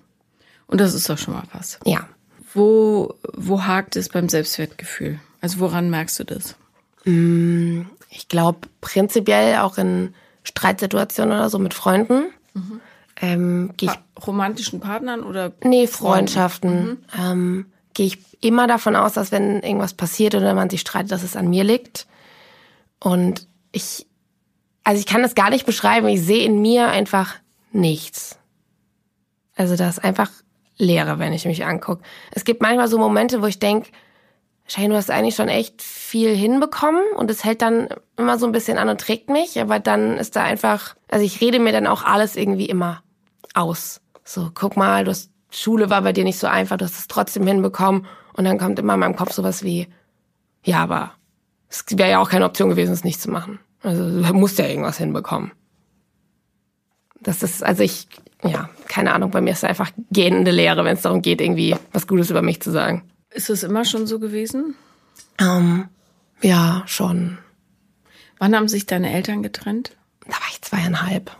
Und 0.67 0.81
das 0.81 0.93
ist 0.93 1.09
doch 1.09 1.17
schon 1.17 1.33
mal 1.33 1.43
was. 1.53 1.79
Ja. 1.85 2.05
Wo, 2.53 3.15
wo 3.33 3.63
hakt 3.63 3.95
es 3.95 4.09
beim 4.09 4.27
Selbstwertgefühl? 4.27 5.17
Also 5.39 5.59
woran 5.59 5.89
merkst 5.89 6.19
du 6.19 6.25
das? 6.25 6.55
Ich 7.05 8.27
glaube 8.27 8.67
prinzipiell 8.81 9.59
auch 9.59 9.77
in 9.77 10.13
Streitsituationen 10.43 11.37
oder 11.37 11.49
so 11.49 11.57
mit 11.57 11.73
Freunden. 11.73 12.25
Ähm, 13.21 13.71
gehe 13.77 13.89
ich 13.89 13.95
Pa- 13.95 14.25
Romantischen 14.27 14.79
Partnern 14.79 15.23
oder? 15.23 15.51
Nee, 15.63 15.87
Freundschaften. 15.87 17.05
Ähm, 17.17 17.67
Gehe 17.93 18.07
ich 18.07 18.43
immer 18.43 18.67
davon 18.67 18.95
aus, 18.97 19.13
dass 19.13 19.31
wenn 19.31 19.61
irgendwas 19.61 19.93
passiert 19.93 20.35
oder 20.35 20.53
man 20.53 20.69
sich 20.69 20.81
streitet, 20.81 21.11
dass 21.11 21.23
es 21.23 21.37
an 21.37 21.49
mir 21.49 21.63
liegt. 21.63 22.07
Und 22.99 23.47
ich, 23.71 24.05
also 24.83 24.99
ich 24.99 25.05
kann 25.05 25.21
das 25.21 25.33
gar 25.35 25.49
nicht 25.49 25.65
beschreiben. 25.65 26.07
Ich 26.09 26.21
sehe 26.21 26.43
in 26.45 26.61
mir 26.61 26.89
einfach 26.89 27.35
nichts. 27.71 28.37
Also 29.55 29.77
das 29.77 29.97
ist 29.97 30.03
einfach 30.03 30.29
Leere, 30.77 31.19
wenn 31.19 31.31
ich 31.31 31.45
mich 31.45 31.63
angucke. 31.65 32.03
Es 32.31 32.43
gibt 32.43 32.61
manchmal 32.61 32.89
so 32.89 32.97
Momente, 32.97 33.41
wo 33.41 33.45
ich 33.45 33.59
denke, 33.59 33.89
Shane, 34.67 34.89
du 34.89 34.95
hast 34.97 35.09
eigentlich 35.11 35.35
schon 35.35 35.47
echt 35.47 35.81
viel 35.81 36.35
hinbekommen 36.35 37.01
und 37.15 37.31
es 37.31 37.45
hält 37.45 37.61
dann 37.61 37.87
immer 38.17 38.37
so 38.37 38.45
ein 38.45 38.51
bisschen 38.51 38.77
an 38.77 38.89
und 38.89 38.99
trägt 38.99 39.29
mich, 39.29 39.61
aber 39.61 39.79
dann 39.79 40.17
ist 40.17 40.35
da 40.35 40.43
einfach, 40.43 40.95
also 41.09 41.23
ich 41.23 41.39
rede 41.39 41.59
mir 41.59 41.71
dann 41.71 41.87
auch 41.87 42.03
alles 42.03 42.35
irgendwie 42.35 42.65
immer 42.65 43.01
aus. 43.55 44.01
So, 44.23 44.51
guck 44.53 44.77
mal, 44.77 45.03
du 45.03 45.11
hast, 45.11 45.31
Schule 45.49 45.89
war 45.89 46.01
bei 46.01 46.13
dir 46.13 46.23
nicht 46.23 46.39
so 46.39 46.47
einfach, 46.47 46.77
du 46.77 46.85
hast 46.85 46.99
es 46.99 47.07
trotzdem 47.07 47.47
hinbekommen 47.47 48.05
und 48.33 48.45
dann 48.45 48.57
kommt 48.57 48.79
immer 48.79 48.95
in 48.95 48.99
meinem 48.99 49.15
Kopf 49.15 49.31
sowas 49.31 49.63
wie, 49.63 49.87
ja, 50.63 50.83
aber 50.83 51.13
es 51.69 51.85
wäre 51.91 52.09
ja 52.09 52.19
auch 52.19 52.29
keine 52.29 52.45
Option 52.45 52.69
gewesen, 52.69 52.91
es 52.91 53.03
nicht 53.03 53.21
zu 53.21 53.29
machen. 53.29 53.59
Also 53.81 54.21
du 54.21 54.33
musst 54.33 54.57
ja 54.57 54.67
irgendwas 54.67 54.97
hinbekommen. 54.97 55.51
Das 57.21 57.43
ist, 57.43 57.63
also 57.63 57.83
ich, 57.83 58.07
ja, 58.43 58.69
keine 58.87 59.13
Ahnung, 59.13 59.31
bei 59.31 59.41
mir 59.41 59.51
ist 59.51 59.59
es 59.59 59.63
einfach 59.63 59.91
gähnende 60.11 60.51
Lehre, 60.51 60.83
wenn 60.83 60.95
es 60.95 61.03
darum 61.03 61.21
geht, 61.21 61.41
irgendwie 61.41 61.75
was 61.91 62.07
Gutes 62.07 62.29
über 62.29 62.41
mich 62.41 62.61
zu 62.61 62.71
sagen. 62.71 63.03
Ist 63.29 63.49
es 63.49 63.63
immer 63.63 63.85
schon 63.85 64.07
so 64.07 64.19
gewesen? 64.19 64.75
Ähm, 65.39 65.89
ja, 66.41 66.83
schon. 66.85 67.37
Wann 68.37 68.55
haben 68.55 68.67
sich 68.67 68.85
deine 68.85 69.11
Eltern 69.11 69.43
getrennt? 69.43 69.91
Da 70.25 70.33
war 70.33 70.47
ich 70.49 70.61
zweieinhalb. 70.61 71.35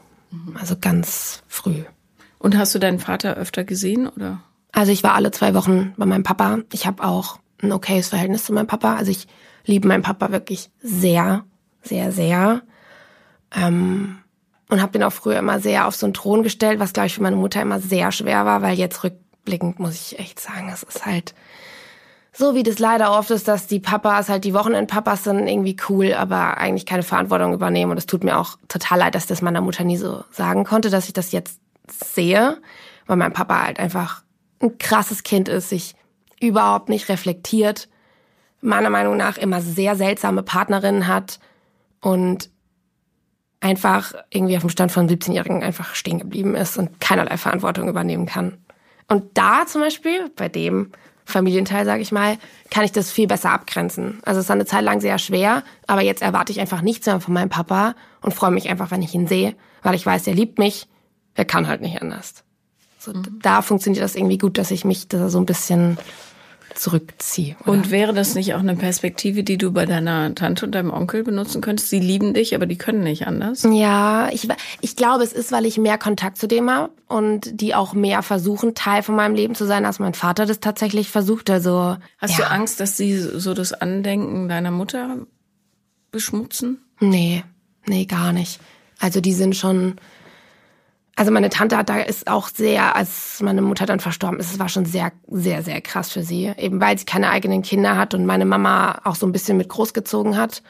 Also 0.56 0.76
ganz 0.80 1.44
früh. 1.48 1.84
Und 2.46 2.60
hast 2.60 2.76
du 2.76 2.80
deinen 2.80 3.00
Vater 3.00 3.38
öfter 3.38 3.64
gesehen 3.64 4.08
oder? 4.08 4.40
Also 4.72 4.92
ich 4.92 5.02
war 5.02 5.16
alle 5.16 5.32
zwei 5.32 5.56
Wochen 5.56 5.96
bei 5.98 6.06
meinem 6.06 6.22
Papa. 6.22 6.60
Ich 6.74 6.86
habe 6.86 7.04
auch 7.04 7.40
ein 7.64 7.72
okayes 7.72 8.10
Verhältnis 8.10 8.46
zu 8.46 8.54
meinem 8.54 8.68
Papa. 8.68 8.98
Also 8.98 9.10
ich 9.10 9.28
liebe 9.66 9.88
meinen 9.88 10.04
Papa 10.04 10.32
wirklich 10.32 10.70
sehr, 10.80 11.44
sehr, 11.82 12.12
sehr. 12.12 12.62
Ähm, 13.52 14.20
und 14.70 14.80
habe 14.80 14.92
den 14.92 15.02
auch 15.02 15.12
früher 15.12 15.40
immer 15.40 15.60
sehr 15.60 15.88
auf 15.88 15.96
so 15.96 16.06
einen 16.06 16.14
Thron 16.14 16.44
gestellt, 16.44 16.80
was, 16.80 16.94
glaube 16.94 17.08
ich, 17.08 17.16
für 17.16 17.24
meine 17.24 17.36
Mutter 17.36 17.64
immer 17.64 17.80
sehr 17.80 18.12
schwer 18.12 18.46
war, 18.46 18.62
weil 18.62 18.78
jetzt 18.78 19.04
rückblickend 19.04 19.80
muss 19.80 19.96
ich 19.96 20.20
echt 20.20 20.40
sagen, 20.40 20.70
es 20.72 20.84
ist 20.84 21.04
halt 21.04 21.34
so, 22.32 22.54
wie 22.54 22.62
das 22.62 22.78
leider 22.78 23.18
oft 23.18 23.32
ist, 23.32 23.48
dass 23.48 23.66
die 23.66 23.80
Papas 23.80 24.30
halt 24.30 24.44
die 24.44 24.54
Wochenendpapas 24.54 25.24
sind 25.24 25.48
irgendwie 25.48 25.78
cool, 25.90 26.14
aber 26.14 26.58
eigentlich 26.58 26.86
keine 26.86 27.02
Verantwortung 27.02 27.56
übernehmen. 27.56 27.90
Und 27.90 27.98
es 27.98 28.06
tut 28.06 28.24
mir 28.24 28.38
auch 28.38 28.60
total 28.68 29.00
leid, 29.00 29.16
dass 29.16 29.24
ich 29.24 29.30
das 29.30 29.42
meiner 29.42 29.62
Mutter 29.62 29.84
nie 29.84 29.98
so 29.98 30.24
sagen 30.30 30.64
konnte, 30.64 30.92
dass 30.92 31.08
ich 31.08 31.14
das 31.14 31.32
jetzt 31.32 31.60
sehe, 31.90 32.58
weil 33.06 33.18
mein 33.18 33.34
Papa 33.34 33.64
halt 33.64 33.80
einfach 33.80 34.24
ein 34.62 34.78
krasses 34.78 35.24
Kind 35.24 35.50
ist, 35.50 35.70
sich 35.70 35.96
überhaupt 36.40 36.90
nicht 36.90 37.10
reflektiert, 37.10 37.88
meiner 38.62 38.90
Meinung 38.90 39.18
nach 39.18 39.38
immer 39.38 39.62
sehr 39.62 39.96
seltsame 39.96 40.44
Partnerinnen 40.44 41.08
hat 41.08 41.40
und 42.02 42.50
einfach 43.60 44.14
irgendwie 44.30 44.58
auf 44.58 44.64
dem 44.64 44.70
Stand 44.70 44.92
von 44.92 45.10
17-Jährigen 45.10 45.64
einfach 45.64 45.96
stehen 45.96 46.20
geblieben 46.20 46.56
ist 46.56 46.78
und 46.78 47.00
keinerlei 47.00 47.38
Verantwortung 47.38 47.88
übernehmen 47.88 48.26
kann. 48.26 48.58
Und 49.08 49.38
da 49.38 49.66
zum 49.66 49.82
Beispiel, 49.82 50.32
bei 50.36 50.50
dem 50.50 50.92
Familienteil, 51.26 51.86
sage 51.86 52.02
ich 52.02 52.12
mal, 52.12 52.38
kann 52.70 52.84
ich 52.84 52.92
das 52.92 53.12
viel 53.12 53.28
besser 53.28 53.52
abgrenzen. 53.52 54.20
Also 54.24 54.40
es 54.40 54.50
war 54.50 54.56
eine 54.56 54.66
Zeit 54.66 54.84
lang 54.84 55.02
sehr 55.02 55.18
schwer, 55.18 55.64
aber 55.88 56.02
jetzt 56.02 56.22
erwarte 56.22 56.52
ich 56.52 56.60
einfach 56.60 56.82
nichts 56.82 57.08
mehr 57.08 57.20
von 57.20 57.34
meinem 57.34 57.50
Papa 57.50 57.96
und 58.22 58.34
freue 58.34 58.52
mich 58.52 58.70
einfach, 58.70 58.92
wenn 58.92 59.02
ich 59.02 59.14
ihn 59.16 59.28
sehe, 59.28 59.56
weil 59.82 59.96
ich 59.96 60.06
weiß, 60.06 60.28
er 60.28 60.36
liebt 60.36 60.60
mich, 60.60 60.88
er 61.36 61.46
kann 61.46 61.68
halt 61.68 61.82
nicht 61.82 62.02
anders. 62.02 62.44
So, 62.98 63.14
Da 63.42 63.62
funktioniert 63.62 64.04
das 64.04 64.16
irgendwie 64.16 64.38
gut, 64.40 64.58
dass 64.58 64.72
ich 64.72 64.84
mich 64.84 65.08
da 65.08 65.30
so 65.30 65.38
ein 65.38 65.46
bisschen 65.46 65.98
zurückziehe. 66.74 67.56
oder? 67.62 67.72
Und 67.72 67.92
wäre 67.92 68.14
das 68.14 68.36
nicht 68.36 68.54
auch 68.54 68.60
eine 68.60 68.76
Perspektive, 68.76 69.44
die 69.44 69.58
du 69.58 69.72
bei 69.72 69.86
deiner 69.86 70.34
Tante 70.36 70.66
und 70.66 70.74
deinem 70.74 70.92
Onkel 70.92 71.24
benutzen 71.24 71.62
könntest? 71.62 71.90
Sie 71.90 72.00
lieben 72.00 72.34
dich, 72.34 72.54
aber 72.56 72.66
die 72.66 72.78
können 72.78 73.04
nicht 73.04 73.28
anders. 73.28 73.64
Ja, 73.70 74.30
ich, 74.32 74.48
ich 74.82 74.96
glaube, 74.96 75.24
es 75.24 75.32
ist, 75.32 75.52
weil 75.52 75.66
ich 75.66 75.78
mehr 75.78 75.98
Kontakt 75.98 76.38
zu 76.38 76.48
dem 76.48 76.70
habe 76.70 76.92
und 77.08 77.62
die 77.62 77.76
auch 77.76 77.94
mehr 77.94 78.24
versuchen, 78.24 78.76
Teil 78.76 79.04
von 79.04 79.16
meinem 79.16 79.36
Leben 79.36 79.56
zu 79.56 79.66
sein, 79.66 79.86
als 79.86 80.00
mein 80.00 80.14
Vater 80.14 80.46
das 80.46 80.60
tatsächlich 80.60 81.10
versucht. 81.10 81.50
Also 81.50 81.98
Hast 82.18 82.38
ja. 82.38 82.46
du 82.46 82.52
Angst, 82.52 82.80
dass 82.80 82.98
sie 82.98 83.18
so 83.18 83.54
das 83.54 83.72
Andenken 83.74 84.50
deiner 84.50 84.72
Mutter 84.72 85.18
beschmutzen? 86.12 86.80
Nee, 87.00 87.44
nee, 87.86 88.06
gar 88.06 88.34
nicht. 88.34 88.60
Also 89.00 89.22
die 89.22 89.34
sind 89.34 89.56
schon. 89.56 89.96
Also 91.18 91.32
meine 91.32 91.50
Tante 91.50 91.78
hat 91.78 91.88
da 91.88 92.00
ist 92.00 92.28
auch 92.28 92.50
sehr, 92.50 92.96
als 92.96 93.42
meine 93.42 93.62
Mutter 93.62 93.86
dann 93.86 94.02
verstorben 94.02 94.40
ist, 94.40 94.52
es 94.52 94.60
war 94.60 94.68
schon 94.68 94.86
sehr, 94.86 95.14
sehr, 95.28 95.64
sehr 95.64 95.80
krass 95.80 96.12
für 96.12 96.24
sie. 96.24 96.52
Eben 96.58 96.82
weil 96.82 96.98
sie 96.98 97.06
keine 97.06 97.30
eigenen 97.30 97.62
Kinder 97.62 97.98
hat 97.98 98.14
und 98.14 98.26
meine 98.26 98.46
Mama 98.46 99.00
auch 99.06 99.16
so 99.16 99.26
ein 99.26 99.32
bisschen 99.32 99.56
mit 99.56 99.70
großgezogen 99.70 100.38
hat. 100.38 100.62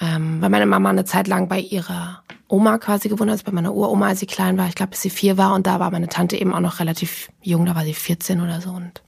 Ähm, 0.00 0.40
weil 0.40 0.48
meine 0.48 0.64
Mama 0.64 0.90
eine 0.90 1.04
Zeit 1.04 1.26
lang 1.26 1.48
bei 1.48 1.58
ihrer 1.58 2.22
Oma 2.46 2.78
quasi 2.78 3.08
gewohnt 3.08 3.30
hat, 3.30 3.34
also 3.34 3.44
bei 3.44 3.52
meiner 3.52 3.74
Uroma, 3.74 4.08
als 4.08 4.20
sie 4.20 4.26
klein 4.26 4.56
war. 4.56 4.68
Ich 4.68 4.74
glaube, 4.74 4.90
bis 4.90 5.02
sie 5.02 5.10
vier 5.10 5.36
war. 5.36 5.54
Und 5.54 5.66
da 5.66 5.80
war 5.80 5.90
meine 5.90 6.08
Tante 6.08 6.36
eben 6.36 6.54
auch 6.54 6.60
noch 6.60 6.80
relativ 6.80 7.28
jung, 7.42 7.66
da 7.66 7.74
war 7.74 7.84
sie 7.84 7.94
14 7.94 8.40
oder 8.40 8.60
so. 8.60 8.70
Und 8.70 9.02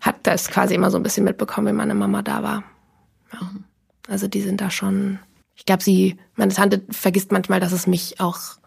hat 0.00 0.16
das 0.24 0.48
quasi 0.48 0.74
immer 0.74 0.90
so 0.90 0.98
ein 0.98 1.02
bisschen 1.02 1.24
mitbekommen, 1.24 1.68
wie 1.68 1.72
meine 1.72 1.94
Mama 1.94 2.22
da 2.22 2.42
war. 2.42 2.62
Ja. 3.32 3.50
Also 4.08 4.28
die 4.28 4.42
sind 4.42 4.60
da 4.60 4.70
schon. 4.70 5.18
Ich 5.56 5.64
glaube, 5.64 5.82
sie, 5.82 6.18
meine 6.36 6.52
Tante 6.52 6.82
vergisst 6.90 7.32
manchmal, 7.32 7.58
dass 7.58 7.72
es 7.72 7.86
mich 7.86 8.20
auch 8.20 8.58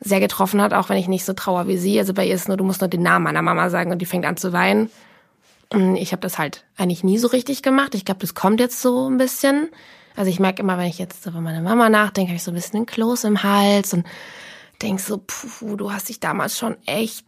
sehr 0.00 0.20
getroffen 0.20 0.60
hat, 0.60 0.74
auch 0.74 0.88
wenn 0.88 0.98
ich 0.98 1.08
nicht 1.08 1.24
so 1.24 1.32
trauer 1.32 1.68
wie 1.68 1.76
sie. 1.76 1.98
Also 1.98 2.14
bei 2.14 2.26
ihr 2.26 2.34
ist 2.34 2.48
nur, 2.48 2.56
du 2.56 2.64
musst 2.64 2.80
nur 2.80 2.88
den 2.88 3.02
Namen 3.02 3.24
meiner 3.24 3.42
Mama 3.42 3.70
sagen 3.70 3.90
und 3.92 3.98
die 3.98 4.06
fängt 4.06 4.26
an 4.26 4.36
zu 4.36 4.52
weinen. 4.52 4.90
Ich 5.96 6.12
habe 6.12 6.20
das 6.20 6.38
halt 6.38 6.64
eigentlich 6.76 7.02
nie 7.04 7.18
so 7.18 7.28
richtig 7.28 7.62
gemacht. 7.62 7.94
Ich 7.94 8.04
glaube, 8.04 8.20
das 8.20 8.34
kommt 8.34 8.60
jetzt 8.60 8.80
so 8.80 9.08
ein 9.08 9.16
bisschen. 9.16 9.68
Also 10.14 10.30
ich 10.30 10.38
merke 10.38 10.62
immer, 10.62 10.78
wenn 10.78 10.86
ich 10.86 10.98
jetzt 10.98 11.26
über 11.26 11.40
meine 11.40 11.62
Mama 11.62 11.88
nachdenke, 11.88 12.30
habe 12.30 12.36
ich 12.36 12.44
so 12.44 12.50
ein 12.50 12.54
bisschen 12.54 12.76
einen 12.76 12.86
Kloß 12.86 13.24
im 13.24 13.42
Hals 13.42 13.92
und 13.92 14.06
denk 14.82 15.00
so, 15.00 15.22
puh, 15.26 15.76
du 15.76 15.92
hast 15.92 16.08
dich 16.08 16.20
damals 16.20 16.58
schon 16.58 16.76
echt 16.86 17.26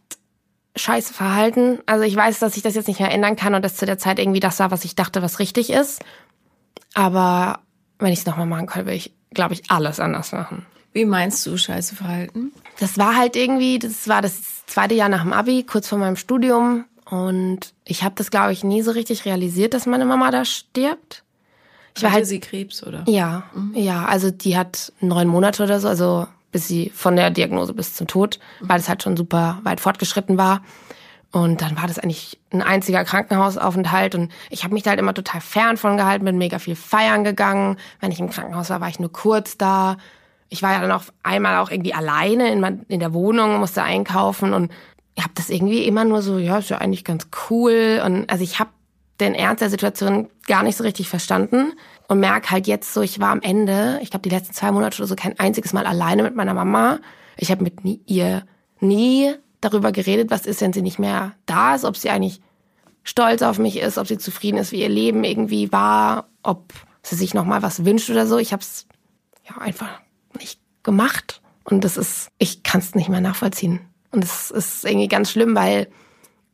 scheiße 0.75 1.13
verhalten. 1.13 1.79
Also 1.85 2.03
ich 2.03 2.15
weiß, 2.15 2.39
dass 2.39 2.55
ich 2.55 2.63
das 2.63 2.75
jetzt 2.75 2.87
nicht 2.87 2.99
mehr 2.99 3.11
ändern 3.11 3.35
kann 3.35 3.55
und 3.55 3.65
das 3.65 3.75
zu 3.75 3.85
der 3.85 3.97
Zeit 3.97 4.19
irgendwie 4.19 4.39
das 4.39 4.59
war, 4.59 4.71
was 4.71 4.85
ich 4.85 4.95
dachte, 4.95 5.21
was 5.21 5.39
richtig 5.39 5.71
ist. 5.71 6.01
Aber 6.93 7.59
wenn 7.99 8.13
ich 8.13 8.19
es 8.19 8.25
nochmal 8.25 8.45
machen 8.45 8.67
könnte, 8.67 8.85
würde 8.85 8.97
ich, 8.97 9.13
glaube 9.31 9.55
ich, 9.55 9.69
alles 9.69 9.99
anders 9.99 10.31
machen. 10.31 10.65
Wie 10.97 11.05
meinst 11.05 11.45
du 11.45 11.55
scheiße 11.55 11.95
verhalten? 11.95 12.51
Das 12.79 12.97
war 12.97 13.15
halt 13.15 13.35
irgendwie, 13.35 13.77
das 13.77 14.07
war 14.07 14.23
das 14.23 14.65
zweite 14.65 14.95
Jahr 14.95 15.09
nach 15.09 15.21
dem 15.21 15.31
Abi, 15.31 15.61
kurz 15.61 15.87
vor 15.87 15.99
meinem 15.99 16.15
Studium. 16.15 16.85
Und 17.05 17.75
ich 17.85 18.01
habe 18.01 18.15
das, 18.15 18.31
glaube 18.31 18.51
ich, 18.51 18.63
nie 18.63 18.81
so 18.81 18.89
richtig 18.89 19.23
realisiert, 19.25 19.75
dass 19.75 19.85
meine 19.85 20.05
Mama 20.05 20.31
da 20.31 20.43
stirbt. 20.43 21.23
Ich 21.95 22.01
war 22.01 22.09
Hatte 22.09 22.21
halt 22.21 22.25
sie 22.25 22.39
Krebs 22.39 22.83
oder? 22.83 23.03
Ja, 23.07 23.43
ja, 23.75 24.05
also 24.05 24.31
die 24.31 24.57
hat 24.57 24.91
neun 24.99 25.27
Monate 25.27 25.61
oder 25.61 25.79
so, 25.79 25.87
also 25.87 26.25
bis 26.51 26.67
sie 26.67 26.89
von 26.89 27.15
der 27.15 27.29
Diagnose 27.29 27.75
bis 27.75 27.93
zum 27.93 28.07
Tod, 28.07 28.39
weil 28.61 28.79
es 28.79 28.89
halt 28.89 29.03
schon 29.03 29.15
super 29.15 29.59
weit 29.61 29.79
fortgeschritten 29.79 30.39
war. 30.39 30.63
Und 31.31 31.61
dann 31.61 31.77
war 31.77 31.85
das 31.85 31.99
eigentlich 31.99 32.39
ein 32.51 32.63
einziger 32.63 33.03
Krankenhausaufenthalt 33.03 34.15
und 34.15 34.31
ich 34.49 34.63
habe 34.63 34.73
mich 34.73 34.81
da 34.81 34.89
halt 34.91 34.99
immer 34.99 35.13
total 35.13 35.41
fern 35.41 35.77
von 35.77 35.95
gehalten, 35.95 36.25
bin 36.25 36.39
mega 36.39 36.57
viel 36.57 36.75
feiern 36.75 37.23
gegangen. 37.23 37.77
Wenn 37.99 38.11
ich 38.11 38.19
im 38.19 38.31
Krankenhaus 38.31 38.71
war, 38.71 38.81
war 38.81 38.89
ich 38.89 38.99
nur 38.99 39.11
kurz 39.11 39.59
da. 39.59 39.97
Ich 40.49 40.61
war 40.61 40.73
ja 40.73 40.81
dann 40.81 40.91
auch 40.91 41.03
einmal 41.23 41.57
auch 41.57 41.69
irgendwie 41.69 41.93
alleine 41.93 42.51
in, 42.51 42.85
in 42.87 42.99
der 42.99 43.13
Wohnung, 43.13 43.59
musste 43.59 43.83
einkaufen 43.83 44.53
und 44.53 44.71
habe 45.19 45.33
das 45.35 45.49
irgendwie 45.49 45.83
immer 45.83 46.05
nur 46.05 46.21
so, 46.21 46.37
ja, 46.37 46.59
ist 46.59 46.69
ja 46.69 46.77
eigentlich 46.77 47.03
ganz 47.03 47.27
cool. 47.49 48.01
Und 48.05 48.29
also 48.29 48.43
ich 48.43 48.59
habe 48.59 48.69
den 49.19 49.33
Ernst 49.33 49.61
der 49.61 49.69
Situation 49.69 50.29
gar 50.45 50.63
nicht 50.63 50.77
so 50.77 50.83
richtig 50.83 51.09
verstanden 51.09 51.73
und 52.07 52.19
merke 52.19 52.51
halt 52.51 52.67
jetzt 52.67 52.93
so, 52.93 53.01
ich 53.01 53.19
war 53.19 53.31
am 53.31 53.41
Ende, 53.41 53.99
ich 54.01 54.11
glaube 54.11 54.29
die 54.29 54.33
letzten 54.33 54.53
zwei 54.53 54.71
Monate 54.71 54.97
oder 54.97 55.07
so, 55.07 55.15
kein 55.15 55.37
einziges 55.39 55.73
Mal 55.73 55.87
alleine 55.87 56.23
mit 56.23 56.35
meiner 56.35 56.53
Mama. 56.53 56.99
Ich 57.35 57.51
habe 57.51 57.63
mit 57.63 57.83
nie, 57.83 58.01
ihr 58.05 58.43
nie 58.79 59.33
darüber 59.59 59.91
geredet, 59.91 60.29
was 60.29 60.45
ist, 60.45 60.61
wenn 60.61 60.73
sie 60.73 60.83
nicht 60.83 60.99
mehr 60.99 61.33
da 61.47 61.73
ist, 61.73 61.83
ob 61.83 61.97
sie 61.97 62.09
eigentlich 62.09 62.41
stolz 63.03 63.41
auf 63.41 63.57
mich 63.57 63.79
ist, 63.79 63.97
ob 63.97 64.07
sie 64.07 64.17
zufrieden 64.17 64.57
ist, 64.57 64.71
wie 64.71 64.81
ihr 64.81 64.89
Leben 64.89 65.23
irgendwie 65.23 65.71
war, 65.71 66.27
ob 66.43 66.73
sie 67.01 67.15
sich 67.15 67.33
noch 67.33 67.45
mal 67.45 67.63
was 67.63 67.85
wünscht 67.85 68.09
oder 68.09 68.27
so. 68.27 68.37
Ich 68.37 68.53
habe 68.53 68.61
es 68.61 68.85
ja 69.49 69.57
einfach 69.57 69.99
nicht 70.37 70.59
gemacht 70.83 71.41
und 71.63 71.83
das 71.83 71.97
ist, 71.97 72.29
ich 72.37 72.63
kann 72.63 72.79
es 72.79 72.95
nicht 72.95 73.09
mehr 73.09 73.21
nachvollziehen 73.21 73.81
und 74.11 74.23
es 74.23 74.51
ist 74.51 74.85
irgendwie 74.85 75.07
ganz 75.07 75.31
schlimm, 75.31 75.55
weil 75.55 75.87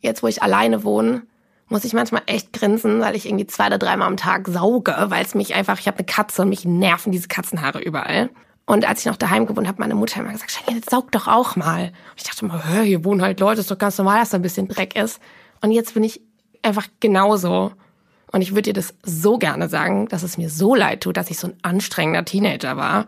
jetzt, 0.01 0.23
wo 0.23 0.27
ich 0.27 0.43
alleine 0.43 0.83
wohne, 0.83 1.23
muss 1.69 1.85
ich 1.85 1.93
manchmal 1.93 2.23
echt 2.25 2.53
grinsen, 2.53 2.99
weil 2.99 3.15
ich 3.15 3.25
irgendwie 3.25 3.47
zwei 3.47 3.67
oder 3.67 3.77
dreimal 3.77 4.07
am 4.07 4.17
Tag 4.17 4.47
sauge, 4.47 4.95
weil 5.07 5.23
es 5.23 5.33
mich 5.33 5.55
einfach, 5.55 5.79
ich 5.79 5.87
habe 5.87 5.97
eine 5.97 6.05
Katze 6.05 6.41
und 6.43 6.49
mich 6.49 6.65
nerven 6.65 7.11
diese 7.11 7.27
Katzenhaare 7.27 7.79
überall. 7.79 8.29
Und 8.65 8.87
als 8.87 9.01
ich 9.01 9.05
noch 9.07 9.17
daheim 9.17 9.45
gewohnt 9.45 9.67
habe, 9.67 9.81
meine 9.81 9.95
Mutter 9.95 10.19
immer 10.19 10.31
gesagt, 10.31 10.51
Cheyenne, 10.51 10.77
jetzt 10.77 10.89
saug 10.89 11.11
doch 11.11 11.27
auch 11.27 11.55
mal. 11.55 11.85
Und 11.85 11.93
ich 12.17 12.23
dachte 12.23 12.45
immer, 12.45 12.63
hör, 12.69 12.83
hier 12.83 13.03
wohnen 13.03 13.21
halt 13.21 13.39
Leute, 13.39 13.61
ist 13.61 13.71
doch 13.71 13.77
ganz 13.77 13.97
normal, 13.97 14.19
dass 14.19 14.29
da 14.29 14.37
ein 14.37 14.41
bisschen 14.41 14.67
Dreck 14.67 14.95
ist. 14.95 15.19
Und 15.61 15.71
jetzt 15.71 15.93
bin 15.95 16.03
ich 16.03 16.21
einfach 16.61 16.87
genauso. 16.99 17.73
Und 18.31 18.41
ich 18.41 18.51
würde 18.51 18.63
dir 18.63 18.73
das 18.73 18.93
so 19.03 19.37
gerne 19.37 19.67
sagen, 19.67 20.07
dass 20.07 20.23
es 20.23 20.37
mir 20.37 20.49
so 20.49 20.75
leid 20.75 21.01
tut, 21.01 21.17
dass 21.17 21.29
ich 21.29 21.37
so 21.37 21.47
ein 21.47 21.57
anstrengender 21.61 22.23
Teenager 22.23 22.77
war. 22.77 23.05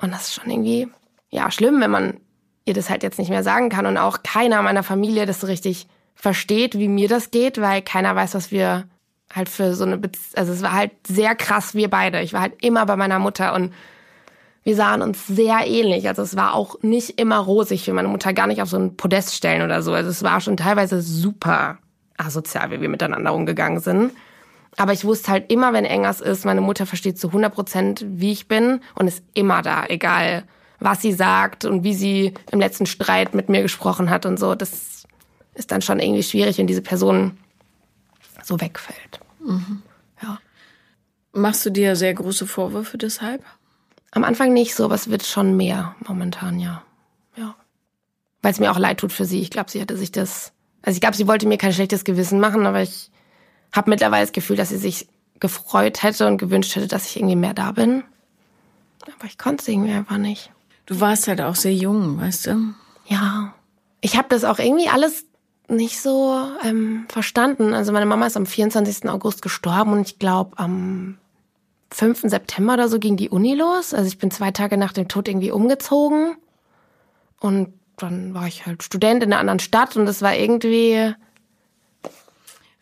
Und 0.00 0.12
das 0.12 0.28
ist 0.28 0.34
schon 0.34 0.50
irgendwie, 0.50 0.88
ja, 1.30 1.50
schlimm, 1.50 1.80
wenn 1.80 1.90
man 1.90 2.20
ihr 2.64 2.74
das 2.74 2.90
halt 2.90 3.02
jetzt 3.02 3.18
nicht 3.18 3.30
mehr 3.30 3.42
sagen 3.42 3.70
kann 3.70 3.86
und 3.86 3.96
auch 3.96 4.22
keiner 4.22 4.62
meiner 4.62 4.82
Familie 4.82 5.26
das 5.26 5.40
so 5.40 5.46
richtig 5.46 5.88
versteht, 6.14 6.78
wie 6.78 6.88
mir 6.88 7.08
das 7.08 7.30
geht, 7.30 7.60
weil 7.60 7.82
keiner 7.82 8.14
weiß, 8.14 8.34
was 8.34 8.50
wir 8.50 8.84
halt 9.34 9.48
für 9.48 9.74
so 9.74 9.84
eine, 9.84 9.98
Be 9.98 10.10
also 10.36 10.52
es 10.52 10.62
war 10.62 10.72
halt 10.72 10.92
sehr 11.06 11.34
krass, 11.34 11.74
wir 11.74 11.88
beide. 11.88 12.20
Ich 12.20 12.32
war 12.32 12.42
halt 12.42 12.62
immer 12.62 12.84
bei 12.86 12.96
meiner 12.96 13.18
Mutter 13.18 13.54
und 13.54 13.72
wir 14.64 14.76
sahen 14.76 15.02
uns 15.02 15.26
sehr 15.26 15.66
ähnlich. 15.66 16.08
Also 16.08 16.22
es 16.22 16.36
war 16.36 16.54
auch 16.54 16.82
nicht 16.82 17.18
immer 17.18 17.38
rosig 17.38 17.84
für 17.84 17.92
meine 17.92 18.08
Mutter, 18.08 18.32
gar 18.32 18.46
nicht 18.46 18.60
auf 18.60 18.68
so 18.68 18.76
ein 18.76 18.96
Podest 18.96 19.34
stellen 19.34 19.62
oder 19.62 19.82
so. 19.82 19.94
Also 19.94 20.10
es 20.10 20.22
war 20.22 20.40
schon 20.40 20.56
teilweise 20.56 21.00
super 21.00 21.78
asozial, 22.16 22.70
wie 22.70 22.80
wir 22.80 22.88
miteinander 22.88 23.32
umgegangen 23.32 23.80
sind. 23.80 24.12
Aber 24.78 24.92
ich 24.92 25.04
wusste 25.04 25.32
halt 25.32 25.50
immer, 25.50 25.72
wenn 25.72 25.84
Engers 25.84 26.20
ist, 26.20 26.44
meine 26.44 26.60
Mutter 26.60 26.86
versteht 26.86 27.18
zu 27.18 27.26
100 27.28 27.52
Prozent, 27.52 28.06
wie 28.08 28.30
ich 28.30 28.46
bin 28.46 28.80
und 28.94 29.08
ist 29.08 29.24
immer 29.34 29.60
da, 29.60 29.84
egal 29.86 30.44
was 30.78 31.02
sie 31.02 31.12
sagt 31.12 31.64
und 31.64 31.82
wie 31.82 31.94
sie 31.94 32.34
im 32.52 32.60
letzten 32.60 32.86
Streit 32.86 33.34
mit 33.34 33.48
mir 33.48 33.62
gesprochen 33.62 34.08
hat 34.08 34.24
und 34.24 34.38
so. 34.38 34.54
Das 34.54 35.04
ist 35.54 35.72
dann 35.72 35.82
schon 35.82 35.98
irgendwie 35.98 36.22
schwierig, 36.22 36.58
wenn 36.58 36.68
diese 36.68 36.82
Person 36.82 37.36
so 38.44 38.60
wegfällt. 38.60 39.18
Mhm. 39.40 39.82
Ja. 40.22 40.38
Machst 41.32 41.66
du 41.66 41.70
dir 41.70 41.96
sehr 41.96 42.14
große 42.14 42.46
Vorwürfe 42.46 42.98
deshalb? 42.98 43.42
Am 44.12 44.22
Anfang 44.22 44.52
nicht 44.52 44.76
so, 44.76 44.84
aber 44.84 44.94
es 44.94 45.10
wird 45.10 45.24
schon 45.24 45.56
mehr 45.56 45.96
momentan, 46.06 46.60
ja. 46.60 46.84
Ja. 47.36 47.56
Weil 48.42 48.52
es 48.52 48.60
mir 48.60 48.70
auch 48.70 48.78
leid 48.78 48.98
tut 48.98 49.12
für 49.12 49.24
sie. 49.24 49.40
Ich 49.40 49.50
glaube, 49.50 49.72
sie 49.72 49.80
hatte 49.80 49.96
sich 49.96 50.12
das. 50.12 50.52
Also 50.82 50.96
ich 50.96 51.00
glaube, 51.00 51.16
sie 51.16 51.26
wollte 51.26 51.48
mir 51.48 51.58
kein 51.58 51.72
schlechtes 51.72 52.04
Gewissen 52.04 52.38
machen, 52.38 52.64
aber 52.64 52.82
ich 52.82 53.10
habe 53.72 53.90
mittlerweile 53.90 54.24
das 54.24 54.32
Gefühl, 54.32 54.56
dass 54.56 54.70
sie 54.70 54.78
sich 54.78 55.08
gefreut 55.40 56.02
hätte 56.02 56.26
und 56.26 56.38
gewünscht 56.38 56.74
hätte, 56.76 56.88
dass 56.88 57.06
ich 57.06 57.16
irgendwie 57.16 57.36
mehr 57.36 57.54
da 57.54 57.72
bin. 57.72 58.04
Aber 59.02 59.26
ich 59.26 59.38
konnte 59.38 59.62
es 59.62 59.68
irgendwie 59.68 59.92
einfach 59.92 60.18
nicht. 60.18 60.50
Du 60.86 61.00
warst 61.00 61.28
halt 61.28 61.40
auch 61.40 61.54
sehr 61.54 61.74
jung, 61.74 62.20
weißt 62.20 62.46
du? 62.46 62.74
Ja. 63.06 63.54
Ich 64.00 64.16
habe 64.16 64.28
das 64.28 64.44
auch 64.44 64.58
irgendwie 64.58 64.88
alles 64.88 65.26
nicht 65.68 66.00
so 66.00 66.34
ähm, 66.64 67.06
verstanden. 67.08 67.74
Also 67.74 67.92
meine 67.92 68.06
Mama 68.06 68.26
ist 68.26 68.36
am 68.36 68.46
24. 68.46 69.08
August 69.08 69.42
gestorben 69.42 69.92
und 69.92 70.00
ich 70.06 70.18
glaube 70.18 70.58
am 70.58 71.18
5. 71.90 72.22
September 72.22 72.74
oder 72.74 72.88
so 72.88 72.98
ging 72.98 73.16
die 73.16 73.28
Uni 73.28 73.54
los. 73.54 73.94
Also 73.94 74.08
ich 74.08 74.18
bin 74.18 74.30
zwei 74.30 74.50
Tage 74.50 74.76
nach 74.76 74.92
dem 74.92 75.08
Tod 75.08 75.28
irgendwie 75.28 75.50
umgezogen 75.50 76.36
und 77.40 77.72
dann 77.96 78.34
war 78.34 78.46
ich 78.46 78.66
halt 78.66 78.82
Student 78.82 79.22
in 79.22 79.32
einer 79.32 79.40
anderen 79.40 79.58
Stadt 79.58 79.96
und 79.96 80.06
das 80.06 80.22
war 80.22 80.34
irgendwie 80.34 81.14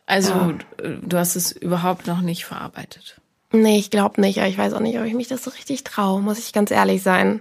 also 0.06 0.32
ja. 0.32 0.88
du 1.02 1.18
hast 1.18 1.36
es 1.36 1.52
überhaupt 1.52 2.06
noch 2.06 2.20
nicht 2.20 2.44
verarbeitet. 2.44 3.20
Nee, 3.52 3.78
ich 3.78 3.90
glaube 3.90 4.20
nicht. 4.20 4.38
Aber 4.38 4.48
ich 4.48 4.58
weiß 4.58 4.72
auch 4.72 4.80
nicht, 4.80 4.98
ob 4.98 5.04
ich 5.04 5.14
mich 5.14 5.28
das 5.28 5.44
so 5.44 5.50
richtig 5.50 5.84
traue, 5.84 6.22
muss 6.22 6.38
ich 6.38 6.52
ganz 6.52 6.70
ehrlich 6.70 7.02
sein. 7.02 7.40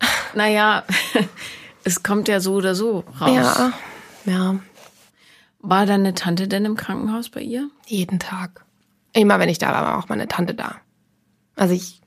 Naja, 0.34 0.84
es 1.84 2.02
kommt 2.02 2.26
ja 2.26 2.40
so 2.40 2.54
oder 2.54 2.74
so 2.74 3.04
raus. 3.20 3.30
Ja, 3.34 3.72
ja. 4.24 4.56
War 5.60 5.86
deine 5.86 6.14
Tante 6.14 6.48
denn 6.48 6.64
im 6.64 6.74
Krankenhaus 6.74 7.28
bei 7.28 7.40
ihr? 7.40 7.68
Jeden 7.86 8.18
Tag. 8.18 8.64
Immer 9.12 9.38
wenn 9.38 9.50
ich 9.50 9.58
da 9.58 9.72
war, 9.72 9.84
war 9.84 9.98
auch 9.98 10.08
meine 10.08 10.26
Tante 10.26 10.54
da. 10.54 10.76
Also 11.54 11.74
ich, 11.74 12.00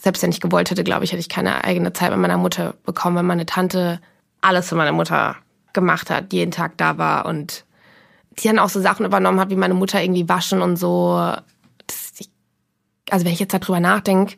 selbst 0.00 0.22
wenn 0.22 0.30
ich 0.30 0.40
gewollt 0.40 0.70
hätte, 0.70 0.84
glaube 0.84 1.04
ich, 1.04 1.12
hätte 1.12 1.20
ich 1.20 1.28
keine 1.28 1.64
eigene 1.64 1.92
Zeit 1.92 2.10
mit 2.10 2.18
meiner 2.18 2.36
Mutter 2.36 2.74
bekommen, 2.84 3.16
weil 3.16 3.22
meine 3.22 3.46
Tante 3.46 4.00
alles 4.40 4.68
für 4.68 4.74
meine 4.74 4.92
Mutter 4.92 5.36
gemacht 5.72 6.10
hat, 6.10 6.32
jeden 6.32 6.50
Tag 6.50 6.76
da 6.76 6.98
war 6.98 7.24
und 7.24 7.64
die 8.40 8.48
dann 8.48 8.58
auch 8.58 8.68
so 8.68 8.80
Sachen 8.80 9.06
übernommen 9.06 9.40
hat, 9.40 9.50
wie 9.50 9.56
meine 9.56 9.74
Mutter 9.74 10.02
irgendwie 10.02 10.28
waschen 10.28 10.62
und 10.62 10.76
so. 10.76 11.16
Das, 11.86 12.12
ich, 12.18 12.30
also 13.10 13.24
wenn 13.24 13.32
ich 13.32 13.40
jetzt 13.40 13.54
darüber 13.54 13.80
nachdenke, 13.80 14.36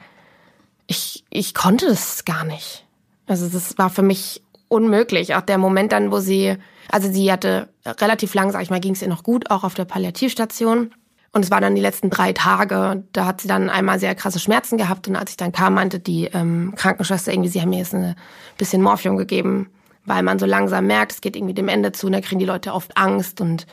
ich, 0.87 1.25
ich 1.31 1.55
konnte 1.55 1.87
das 1.87 2.25
gar 2.25 2.45
nicht. 2.45 2.87
Also 3.27 3.49
das 3.49 3.79
war 3.79 3.91
für 3.91 4.03
mich 4.03 4.43
unmöglich. 4.69 5.35
Auch 5.35 5.43
der 5.43 5.59
Moment 5.59 5.93
dann, 5.93 6.11
wo 6.11 6.19
sie, 6.19 6.57
also 6.91 7.11
sie 7.11 7.31
hatte 7.31 7.69
relativ 7.87 8.35
lang, 8.35 8.51
sag 8.51 8.63
ich 8.63 8.71
mal, 8.71 8.81
ging 8.81 8.95
es 8.95 9.03
ihr 9.03 9.09
noch 9.09 9.23
gut, 9.23 9.51
auch 9.51 9.65
auf 9.65 9.75
der 9.75 9.85
Palliativstation. 9.85 10.93
Und 11.35 11.45
es 11.45 11.51
waren 11.51 11.63
dann 11.63 11.75
die 11.75 11.81
letzten 11.81 12.11
drei 12.11 12.33
Tage. 12.33 13.05
Da 13.13 13.25
hat 13.25 13.41
sie 13.41 13.49
dann 13.49 13.71
einmal 13.71 13.99
sehr 13.99 14.15
krasse 14.15 14.39
Schmerzen 14.39 14.77
gehabt. 14.77 15.09
Und 15.09 15.17
als 15.17 15.31
ich 15.31 15.37
dann 15.39 15.53
kam, 15.53 15.75
meinte 15.75 15.99
die 15.99 16.27
ähm, 16.27 16.75
Krankenschwester 16.77 17.33
irgendwie, 17.33 17.49
sie 17.49 17.63
haben 17.63 17.71
mir 17.71 17.79
jetzt 17.79 17.95
ein 17.95 18.15
bisschen 18.59 18.83
Morphium 18.83 19.17
gegeben, 19.17 19.71
weil 20.05 20.23
man 20.23 20.39
so 20.39 20.45
langsam 20.45 20.87
merkt, 20.87 21.13
es 21.13 21.21
geht 21.23 21.37
irgendwie 21.37 21.55
dem 21.55 21.69
Ende 21.69 21.93
zu. 21.93 22.07
Und 22.07 22.13
da 22.13 22.21
kriegen 22.21 22.39
die 22.39 22.45
Leute 22.45 22.75
oft 22.75 22.99
Angst. 22.99 23.41
Und 23.41 23.67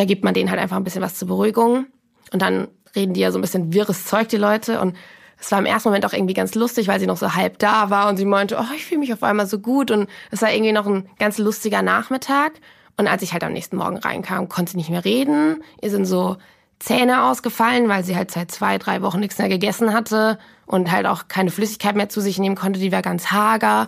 da 0.00 0.06
gibt 0.06 0.24
man 0.24 0.32
denen 0.32 0.48
halt 0.50 0.58
einfach 0.58 0.78
ein 0.78 0.84
bisschen 0.84 1.02
was 1.02 1.16
zur 1.16 1.28
Beruhigung. 1.28 1.84
Und 2.32 2.40
dann 2.40 2.68
reden 2.96 3.12
die 3.12 3.20
ja 3.20 3.30
so 3.30 3.38
ein 3.38 3.42
bisschen 3.42 3.74
wirres 3.74 4.06
Zeug, 4.06 4.28
die 4.28 4.38
Leute. 4.38 4.80
Und 4.80 4.96
es 5.38 5.52
war 5.52 5.58
im 5.58 5.66
ersten 5.66 5.90
Moment 5.90 6.06
auch 6.06 6.14
irgendwie 6.14 6.32
ganz 6.32 6.54
lustig, 6.54 6.88
weil 6.88 6.98
sie 6.98 7.06
noch 7.06 7.18
so 7.18 7.34
halb 7.34 7.58
da 7.58 7.90
war 7.90 8.08
und 8.08 8.16
sie 8.16 8.24
meinte, 8.24 8.56
oh, 8.58 8.74
ich 8.74 8.86
fühle 8.86 9.00
mich 9.00 9.12
auf 9.12 9.22
einmal 9.22 9.46
so 9.46 9.58
gut. 9.58 9.90
Und 9.90 10.08
es 10.30 10.40
war 10.40 10.50
irgendwie 10.50 10.72
noch 10.72 10.86
ein 10.86 11.06
ganz 11.18 11.36
lustiger 11.36 11.82
Nachmittag. 11.82 12.52
Und 12.96 13.08
als 13.08 13.20
ich 13.20 13.34
halt 13.34 13.44
am 13.44 13.52
nächsten 13.52 13.76
Morgen 13.76 13.98
reinkam, 13.98 14.48
konnte 14.48 14.72
sie 14.72 14.78
nicht 14.78 14.88
mehr 14.88 15.04
reden. 15.04 15.62
Ihr 15.82 15.90
sind 15.90 16.06
so 16.06 16.38
Zähne 16.78 17.24
ausgefallen, 17.24 17.90
weil 17.90 18.02
sie 18.02 18.16
halt 18.16 18.30
seit 18.30 18.50
zwei, 18.50 18.78
drei 18.78 19.02
Wochen 19.02 19.20
nichts 19.20 19.36
mehr 19.36 19.50
gegessen 19.50 19.92
hatte 19.92 20.38
und 20.64 20.90
halt 20.90 21.04
auch 21.04 21.28
keine 21.28 21.50
Flüssigkeit 21.50 21.94
mehr 21.94 22.08
zu 22.08 22.22
sich 22.22 22.38
nehmen 22.38 22.56
konnte. 22.56 22.80
Die 22.80 22.90
war 22.90 23.02
ganz 23.02 23.30
hager. 23.32 23.86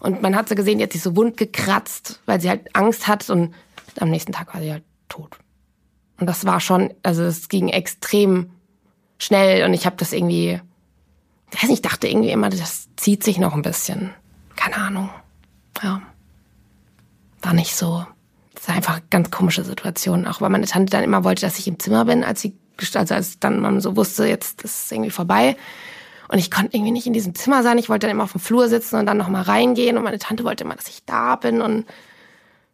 Und 0.00 0.22
man 0.22 0.34
hat 0.34 0.48
sie 0.48 0.56
gesehen, 0.56 0.78
die 0.78 0.84
hat 0.84 0.92
sich 0.92 1.02
so 1.02 1.14
wund 1.14 1.36
gekratzt, 1.36 2.20
weil 2.26 2.40
sie 2.40 2.48
halt 2.48 2.74
Angst 2.74 3.06
hat. 3.06 3.30
Und 3.30 3.54
am 4.00 4.10
nächsten 4.10 4.32
Tag 4.32 4.52
war 4.52 4.60
sie 4.60 4.72
halt 4.72 4.82
tot. 5.08 5.38
Und 6.22 6.26
das 6.26 6.44
war 6.44 6.60
schon, 6.60 6.94
also 7.02 7.24
es 7.24 7.48
ging 7.48 7.66
extrem 7.66 8.52
schnell 9.18 9.64
und 9.64 9.74
ich 9.74 9.86
habe 9.86 9.96
das 9.96 10.12
irgendwie, 10.12 10.60
ich 11.50 11.56
weiß 11.56 11.68
nicht, 11.68 11.84
ich 11.84 11.90
dachte 11.90 12.06
irgendwie 12.06 12.30
immer, 12.30 12.48
das 12.48 12.86
zieht 12.94 13.24
sich 13.24 13.38
noch 13.38 13.54
ein 13.54 13.62
bisschen. 13.62 14.14
Keine 14.54 14.76
Ahnung. 14.76 15.10
Ja. 15.82 16.00
War 17.40 17.54
nicht 17.54 17.74
so. 17.74 18.06
Das 18.54 18.68
war 18.68 18.76
einfach 18.76 18.98
eine 18.98 19.04
ganz 19.10 19.32
komische 19.32 19.64
Situation. 19.64 20.28
Auch 20.28 20.40
weil 20.40 20.50
meine 20.50 20.66
Tante 20.66 20.92
dann 20.92 21.02
immer 21.02 21.24
wollte, 21.24 21.42
dass 21.42 21.58
ich 21.58 21.66
im 21.66 21.80
Zimmer 21.80 22.04
bin, 22.04 22.22
als 22.22 22.40
sie, 22.40 22.56
also 22.94 23.16
als 23.16 23.40
dann 23.40 23.58
man 23.58 23.80
so 23.80 23.96
wusste, 23.96 24.24
jetzt 24.24 24.62
ist 24.62 24.84
es 24.84 24.92
irgendwie 24.92 25.10
vorbei. 25.10 25.56
Und 26.28 26.38
ich 26.38 26.52
konnte 26.52 26.76
irgendwie 26.76 26.92
nicht 26.92 27.08
in 27.08 27.14
diesem 27.14 27.34
Zimmer 27.34 27.64
sein. 27.64 27.78
Ich 27.78 27.88
wollte 27.88 28.06
dann 28.06 28.14
immer 28.14 28.22
auf 28.22 28.30
dem 28.30 28.40
Flur 28.40 28.68
sitzen 28.68 28.94
und 28.94 29.06
dann 29.06 29.16
nochmal 29.16 29.42
reingehen. 29.42 29.96
Und 29.96 30.04
meine 30.04 30.20
Tante 30.20 30.44
wollte 30.44 30.62
immer, 30.62 30.76
dass 30.76 30.86
ich 30.86 31.04
da 31.04 31.34
bin. 31.34 31.60
Und 31.60 31.84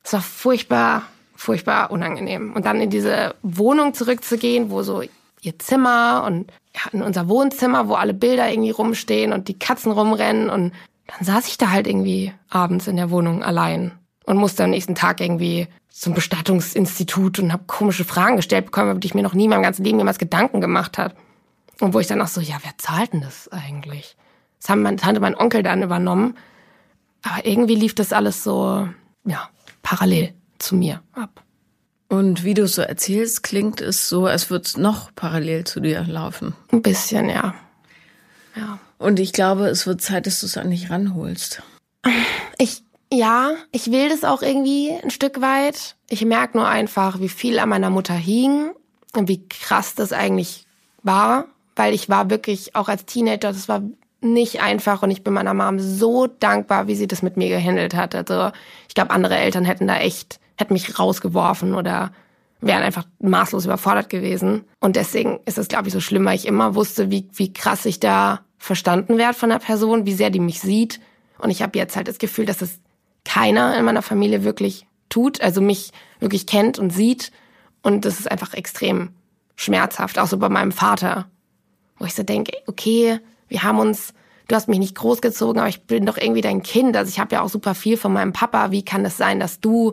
es 0.05 0.13
war 0.13 0.21
furchtbar 0.21 1.05
furchtbar 1.39 1.93
unangenehm. 1.93 2.53
Und 2.53 2.67
dann 2.67 2.81
in 2.81 2.91
diese 2.91 3.35
Wohnung 3.43 3.95
zurückzugehen, 3.95 4.71
wo 4.71 4.83
so 4.83 5.03
ihr 5.41 5.59
Zimmer 5.61 6.25
und 6.27 6.51
ja, 6.75 6.91
in 6.93 7.01
unser 7.01 7.29
Wohnzimmer, 7.29 7.89
wo 7.89 7.95
alle 7.95 8.13
Bilder 8.13 8.51
irgendwie 8.51 8.73
rumstehen 8.73 9.33
und 9.33 9.47
die 9.47 9.59
Katzen 9.59 9.93
rumrennen 9.93 10.51
und 10.51 10.73
dann 11.07 11.25
saß 11.25 11.47
ich 11.47 11.57
da 11.57 11.71
halt 11.71 11.87
irgendwie 11.87 12.33
abends 12.51 12.89
in 12.89 12.97
der 12.97 13.11
Wohnung 13.11 13.45
allein 13.45 13.93
und 14.27 14.37
musste 14.37 14.65
am 14.65 14.71
nächsten 14.71 14.97
Tag 14.97 15.21
irgendwie 15.21 15.69
zum 15.89 16.13
Bestattungsinstitut 16.13 17.39
und 17.39 17.53
habe 17.53 17.65
komische 17.67 18.05
Fragen 18.05 18.37
gestellt 18.37 18.67
bekommen, 18.67 18.91
über 18.91 19.01
die 19.01 19.07
ich 19.07 19.15
mir 19.15 19.23
noch 19.23 19.35
nie 19.35 19.45
in 19.45 19.51
meinem 19.51 19.63
ganzen 19.63 19.85
Leben 19.85 19.99
jemals 19.99 20.19
Gedanken 20.19 20.61
gemacht 20.61 20.99
hat. 20.99 21.15
Und 21.81 21.95
wo 21.95 22.01
ich 22.01 22.09
dann 22.09 22.21
auch 22.21 22.27
so, 22.27 22.41
ja, 22.41 22.57
wer 22.63 22.77
zahlt 22.79 23.13
denn 23.13 23.21
das 23.21 23.49
eigentlich? 23.53 24.17
Das 24.61 24.71
haben 24.71 24.83
meine 24.83 24.97
Tante, 24.97 25.21
mein 25.21 25.37
Onkel 25.37 25.63
dann 25.63 25.83
übernommen. 25.83 26.37
Aber 27.23 27.47
irgendwie 27.47 27.77
lief 27.77 27.95
das 27.95 28.13
alles 28.13 28.43
so, 28.43 28.89
ja, 29.25 29.49
parallel 29.83 30.35
zu 30.59 30.75
mir 30.77 31.03
ab. 31.13 31.43
Und 32.09 32.43
wie 32.43 32.55
du 32.55 32.67
so 32.67 32.83
erzählst, 32.83 33.43
klingt 33.43 33.81
es 33.81 34.09
so, 34.09 34.27
als 34.27 34.51
würde 34.51 34.65
es 34.65 34.77
noch 34.77 35.15
parallel 35.15 35.65
zu 35.65 35.81
dir 35.81 36.05
laufen. 36.05 36.55
Ein 36.73 36.83
bisschen, 36.83 37.29
ja. 37.29 37.55
Ja. 38.57 38.79
Und 38.99 39.21
ich 39.21 39.33
glaube, 39.33 39.69
es 39.69 39.87
wird 39.87 40.01
Zeit, 40.01 40.27
dass 40.27 40.41
du 40.41 40.47
es 40.47 40.57
an 40.57 40.71
dich 40.71 40.91
ranholst. 40.91 41.63
Ich, 42.57 42.83
ja, 43.13 43.53
ich 43.73 43.93
will 43.93 44.09
das 44.09 44.25
auch 44.25 44.43
irgendwie 44.43 44.91
ein 44.91 45.11
Stück 45.11 45.41
weit. 45.41 45.97
Ich 46.09 46.25
merke 46.25 46.57
nur 46.57 46.67
einfach, 46.67 47.21
wie 47.21 47.29
viel 47.29 47.59
an 47.59 47.69
meiner 47.69 47.91
Mutter 47.91 48.15
hing 48.15 48.71
und 49.15 49.29
wie 49.29 49.47
krass 49.47 49.95
das 49.95 50.13
eigentlich 50.13 50.67
war, 51.03 51.45
weil 51.77 51.95
ich 51.95 52.09
war 52.09 52.31
wirklich 52.31 52.75
auch 52.75 52.89
als 52.89 53.05
Teenager, 53.05 53.53
das 53.53 53.69
war 53.69 53.83
nicht 54.21 54.61
einfach 54.61 55.03
und 55.03 55.11
ich 55.11 55.23
bin 55.23 55.33
meiner 55.33 55.55
Mom 55.55 55.79
so 55.79 56.27
dankbar, 56.27 56.89
wie 56.89 56.97
sie 56.97 57.07
das 57.07 57.23
mit 57.23 57.37
mir 57.37 57.49
gehandelt 57.49 57.95
hat. 57.95 58.15
Also 58.15 58.51
ich 58.89 58.95
glaube, 58.95 59.11
andere 59.11 59.37
Eltern 59.37 59.65
hätten 59.65 59.87
da 59.87 59.99
echt 59.99 60.41
hätten 60.59 60.75
mich 60.75 60.99
rausgeworfen 60.99 61.75
oder 61.75 62.13
wären 62.61 62.83
einfach 62.83 63.05
maßlos 63.21 63.65
überfordert 63.65 64.11
gewesen. 64.11 64.65
Und 64.81 64.97
deswegen 64.97 65.39
ist 65.47 65.59
es, 65.59 65.69
glaube 65.69 65.89
ich, 65.89 65.95
so 65.95 66.01
schlimm, 66.01 66.25
weil 66.25 66.35
ich 66.35 66.47
immer 66.47 66.75
wusste, 66.75 67.11
wie, 67.11 67.29
wie 67.35 67.53
krass 67.53 67.87
ich 67.87 68.01
da 68.01 68.41
verstanden 68.59 69.17
werde 69.17 69.39
von 69.39 69.51
der 69.51 69.61
Person, 69.61 70.05
wie 70.07 70.13
sehr 70.13 70.31
die 70.31 70.41
mich 70.41 70.61
sieht. 70.61 71.01
Und 71.39 71.51
ich 71.51 71.63
habe 71.63 71.79
jetzt 71.79 71.97
halt 71.97 72.09
das 72.09 72.19
Gefühl, 72.19 72.47
dass 72.47 72.61
es 72.61 72.81
keiner 73.25 73.79
in 73.79 73.85
meiner 73.85 74.03
Familie 74.03 74.43
wirklich 74.43 74.87
tut, 75.09 75.41
also 75.41 75.61
mich 75.61 75.93
wirklich 76.19 76.47
kennt 76.47 76.79
und 76.79 76.91
sieht. 76.91 77.31
Und 77.83 78.05
das 78.05 78.19
ist 78.19 78.31
einfach 78.31 78.55
extrem 78.55 79.11
schmerzhaft, 79.55 80.19
auch 80.19 80.27
so 80.27 80.39
bei 80.39 80.49
meinem 80.49 80.73
Vater, 80.73 81.29
wo 81.99 82.07
ich 82.07 82.15
so 82.15 82.25
denke, 82.25 82.53
okay, 82.67 83.21
wir 83.47 83.63
haben 83.63 83.79
uns 83.79 84.13
du 84.49 84.57
hast 84.57 84.69
mich 84.69 84.79
nicht 84.79 84.97
großgezogen, 84.97 85.61
aber 85.61 85.69
ich 85.69 85.83
bin 85.83 86.07
doch 86.07 86.17
irgendwie 86.17 86.41
dein 86.41 86.63
Kind. 86.63 86.97
Also 86.97 87.11
ich 87.11 87.21
habe 87.21 87.35
ja 87.35 87.43
auch 87.43 87.49
super 87.49 87.75
viel 87.75 87.97
von 87.97 88.13
meinem 88.13 88.33
Papa. 88.33 88.71
Wie 88.71 88.85
kann 88.85 89.05
es 89.05 89.17
sein, 89.17 89.39
dass 89.39 89.61
du 89.61 89.93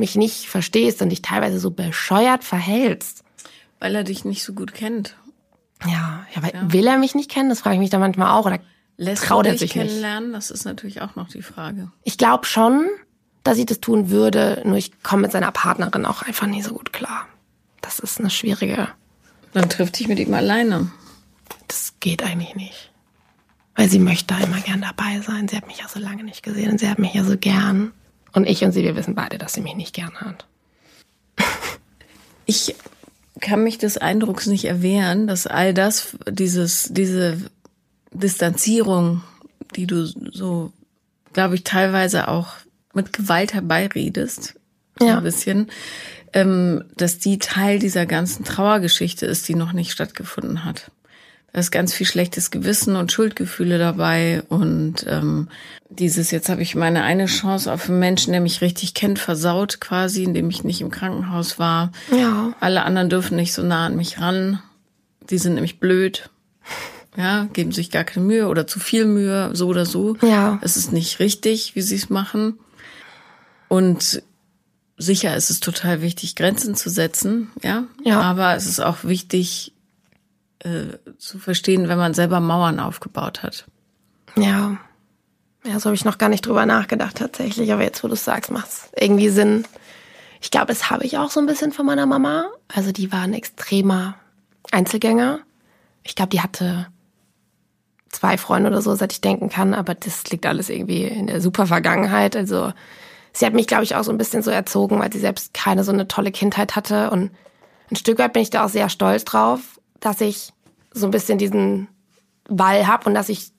mich 0.00 0.16
nicht 0.16 0.48
verstehst 0.48 1.00
und 1.02 1.10
dich 1.10 1.22
teilweise 1.22 1.60
so 1.60 1.70
bescheuert 1.70 2.42
verhältst? 2.42 3.22
Weil 3.78 3.94
er 3.94 4.04
dich 4.04 4.24
nicht 4.24 4.42
so 4.42 4.52
gut 4.52 4.74
kennt. 4.74 5.16
Ja, 5.84 6.26
ja, 6.34 6.42
aber 6.42 6.54
ja. 6.54 6.72
will 6.72 6.86
er 6.86 6.98
mich 6.98 7.14
nicht 7.14 7.30
kennen? 7.30 7.48
Das 7.48 7.60
frage 7.60 7.76
ich 7.76 7.80
mich 7.80 7.90
da 7.90 7.98
manchmal 7.98 8.32
auch. 8.32 8.46
Oder 8.46 8.58
Lässt 8.96 9.24
traut 9.24 9.46
er 9.46 9.56
sich 9.56 9.72
kennenlernen? 9.72 10.30
Nicht? 10.30 10.36
Das 10.36 10.50
ist 10.50 10.64
natürlich 10.64 11.00
auch 11.00 11.16
noch 11.16 11.28
die 11.28 11.42
Frage. 11.42 11.90
Ich 12.02 12.18
glaube 12.18 12.44
schon, 12.44 12.86
dass 13.44 13.56
ich 13.56 13.66
das 13.66 13.80
tun 13.80 14.10
würde, 14.10 14.62
nur 14.66 14.76
ich 14.76 15.02
komme 15.02 15.22
mit 15.22 15.32
seiner 15.32 15.52
Partnerin 15.52 16.04
auch 16.04 16.22
einfach 16.22 16.46
nie 16.46 16.62
so 16.62 16.74
gut 16.74 16.92
klar. 16.92 17.26
Das 17.80 17.98
ist 17.98 18.20
eine 18.20 18.28
schwierige. 18.28 18.88
Dann 19.54 19.70
trifft 19.70 19.98
dich 19.98 20.08
mit 20.08 20.18
ihm 20.18 20.34
alleine. 20.34 20.90
Das 21.66 21.94
geht 22.00 22.22
eigentlich 22.22 22.54
nicht. 22.54 22.92
Weil 23.74 23.88
sie 23.88 23.98
möchte 23.98 24.34
da 24.34 24.40
immer 24.44 24.60
gern 24.60 24.82
dabei 24.82 25.20
sein. 25.20 25.48
Sie 25.48 25.56
hat 25.56 25.66
mich 25.66 25.78
ja 25.78 25.88
so 25.88 25.98
lange 25.98 26.22
nicht 26.22 26.42
gesehen 26.42 26.72
und 26.72 26.78
sie 26.78 26.88
hat 26.88 26.98
mich 26.98 27.14
ja 27.14 27.24
so 27.24 27.38
gern. 27.38 27.92
Und 28.32 28.46
ich 28.46 28.62
und 28.64 28.72
sie, 28.72 28.82
wir 28.82 28.96
wissen 28.96 29.14
beide, 29.14 29.38
dass 29.38 29.54
sie 29.54 29.60
mich 29.60 29.74
nicht 29.74 29.94
gern 29.94 30.14
hat. 30.20 30.46
Ich 32.46 32.74
kann 33.40 33.62
mich 33.62 33.78
des 33.78 33.96
Eindrucks 33.96 34.46
nicht 34.46 34.64
erwehren, 34.64 35.26
dass 35.26 35.46
all 35.46 35.72
das, 35.72 36.16
dieses, 36.28 36.88
diese 36.90 37.38
Distanzierung, 38.12 39.22
die 39.76 39.86
du 39.86 40.04
so, 40.04 40.72
glaube 41.32 41.54
ich, 41.54 41.64
teilweise 41.64 42.28
auch 42.28 42.48
mit 42.92 43.12
Gewalt 43.12 43.54
herbeiredest, 43.54 44.54
ja. 45.00 45.18
ein 45.18 45.22
bisschen, 45.22 45.70
ähm, 46.32 46.84
dass 46.96 47.18
die 47.18 47.38
Teil 47.38 47.78
dieser 47.78 48.06
ganzen 48.06 48.44
Trauergeschichte 48.44 49.26
ist, 49.26 49.48
die 49.48 49.54
noch 49.54 49.72
nicht 49.72 49.92
stattgefunden 49.92 50.64
hat. 50.64 50.90
Da 51.52 51.60
ist 51.60 51.72
ganz 51.72 51.92
viel 51.92 52.06
schlechtes 52.06 52.50
Gewissen 52.50 52.94
und 52.94 53.10
Schuldgefühle 53.10 53.78
dabei 53.78 54.42
und 54.48 55.04
ähm, 55.08 55.48
dieses, 55.88 56.30
jetzt 56.30 56.48
habe 56.48 56.62
ich 56.62 56.76
meine 56.76 57.02
eine 57.02 57.26
Chance 57.26 57.72
auf 57.72 57.88
einen 57.88 57.98
Menschen, 57.98 58.32
der 58.32 58.40
mich 58.40 58.60
richtig 58.60 58.94
kennt, 58.94 59.18
versaut 59.18 59.80
quasi, 59.80 60.22
indem 60.22 60.48
ich 60.48 60.62
nicht 60.62 60.80
im 60.80 60.90
Krankenhaus 60.90 61.58
war. 61.58 61.90
Ja. 62.16 62.54
Alle 62.60 62.84
anderen 62.84 63.10
dürfen 63.10 63.36
nicht 63.36 63.52
so 63.52 63.62
nah 63.62 63.86
an 63.86 63.96
mich 63.96 64.20
ran. 64.20 64.62
Die 65.28 65.38
sind 65.38 65.54
nämlich 65.54 65.80
blöd. 65.80 66.30
Ja, 67.16 67.48
geben 67.52 67.72
sich 67.72 67.90
gar 67.90 68.04
keine 68.04 68.24
Mühe 68.24 68.46
oder 68.46 68.68
zu 68.68 68.78
viel 68.78 69.04
Mühe, 69.04 69.50
so 69.52 69.66
oder 69.66 69.84
so. 69.84 70.16
Ja. 70.22 70.60
Es 70.62 70.76
ist 70.76 70.92
nicht 70.92 71.18
richtig, 71.18 71.74
wie 71.74 71.82
sie 71.82 71.96
es 71.96 72.08
machen. 72.08 72.60
Und 73.66 74.22
sicher 74.96 75.36
ist 75.36 75.50
es 75.50 75.58
total 75.58 76.02
wichtig, 76.02 76.36
Grenzen 76.36 76.76
zu 76.76 76.88
setzen, 76.88 77.50
ja. 77.64 77.84
Ja. 78.04 78.20
Aber 78.20 78.54
es 78.54 78.66
ist 78.66 78.78
auch 78.80 78.98
wichtig, 79.02 79.72
äh, 80.60 80.98
zu 81.18 81.38
verstehen, 81.38 81.88
wenn 81.88 81.98
man 81.98 82.14
selber 82.14 82.40
Mauern 82.40 82.80
aufgebaut 82.80 83.42
hat. 83.42 83.66
Ja. 84.36 84.76
Ja, 85.64 85.78
so 85.78 85.86
habe 85.86 85.94
ich 85.94 86.04
noch 86.04 86.18
gar 86.18 86.28
nicht 86.28 86.46
drüber 86.46 86.64
nachgedacht 86.64 87.16
tatsächlich. 87.16 87.72
Aber 87.72 87.82
jetzt, 87.82 88.02
wo 88.02 88.08
du 88.08 88.14
es 88.14 88.24
sagst, 88.24 88.50
macht 88.50 88.68
es 88.68 88.88
irgendwie 88.96 89.28
Sinn. 89.28 89.64
Ich 90.40 90.50
glaube, 90.50 90.68
das 90.68 90.90
habe 90.90 91.04
ich 91.04 91.18
auch 91.18 91.30
so 91.30 91.40
ein 91.40 91.46
bisschen 91.46 91.72
von 91.72 91.84
meiner 91.84 92.06
Mama. 92.06 92.48
Also 92.68 92.92
die 92.92 93.12
war 93.12 93.22
ein 93.22 93.34
extremer 93.34 94.14
Einzelgänger. 94.70 95.40
Ich 96.02 96.14
glaube, 96.14 96.30
die 96.30 96.40
hatte 96.40 96.86
zwei 98.08 98.38
Freunde 98.38 98.70
oder 98.70 98.80
so, 98.80 98.94
seit 98.94 99.12
ich 99.12 99.20
denken 99.20 99.50
kann. 99.50 99.74
Aber 99.74 99.94
das 99.94 100.24
liegt 100.30 100.46
alles 100.46 100.70
irgendwie 100.70 101.04
in 101.04 101.26
der 101.26 101.40
super 101.42 101.66
Vergangenheit. 101.66 102.36
Also 102.36 102.72
sie 103.32 103.44
hat 103.44 103.52
mich, 103.52 103.66
glaube 103.66 103.84
ich, 103.84 103.96
auch 103.96 104.04
so 104.04 104.12
ein 104.12 104.18
bisschen 104.18 104.42
so 104.42 104.50
erzogen, 104.50 104.98
weil 104.98 105.12
sie 105.12 105.20
selbst 105.20 105.52
keine 105.52 105.84
so 105.84 105.92
eine 105.92 106.08
tolle 106.08 106.32
Kindheit 106.32 106.74
hatte. 106.74 107.10
Und 107.10 107.30
ein 107.90 107.96
Stück 107.96 108.18
weit 108.18 108.32
bin 108.32 108.42
ich 108.42 108.50
da 108.50 108.64
auch 108.64 108.70
sehr 108.70 108.88
stolz 108.88 109.24
drauf, 109.24 109.79
dass 110.00 110.20
ich 110.20 110.52
so 110.92 111.06
ein 111.06 111.10
bisschen 111.10 111.38
diesen 111.38 111.88
Ball 112.48 112.86
habe 112.86 113.08
und 113.08 113.14
dass 113.14 113.28
ich 113.28 113.52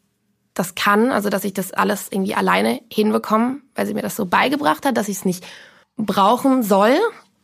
das 0.54 0.76
kann, 0.76 1.12
also 1.12 1.30
dass 1.30 1.46
ich 1.46 1.54
das 1.54 1.72
alles 1.72 2.08
irgendwie 2.12 2.36
alleine 2.36 2.82
hinbekomme, 2.92 3.62
weil 3.76 3.88
sie 3.88 3.94
mir 3.94 4.02
das 4.02 4.16
so 4.16 4.26
beigebracht 4.26 4.86
hat, 4.86 4.98
dass 4.98 5.08
ich 5.08 5.18
es 5.18 5.26
nicht 5.26 5.46
brauchen 5.96 6.62
soll. 6.64 6.98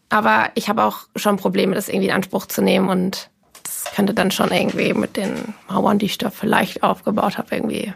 Aber 0.10 0.50
ich 0.56 0.70
habe 0.70 0.84
auch 0.84 1.08
schon 1.16 1.38
Probleme, 1.38 1.76
das 1.76 1.90
irgendwie 1.90 2.08
in 2.08 2.14
Anspruch 2.14 2.46
zu 2.48 2.62
nehmen 2.62 2.90
und 2.90 3.30
das 3.64 3.86
könnte 3.96 4.14
dann 4.14 4.32
schon 4.32 4.52
irgendwie 4.52 4.94
mit 4.94 5.18
den 5.18 5.54
Mauern, 5.70 6.00
die 6.00 6.06
ich 6.06 6.18
da 6.18 6.30
vielleicht 6.30 6.84
aufgebaut 6.84 7.38
habe, 7.38 7.56
irgendwie 7.56 7.94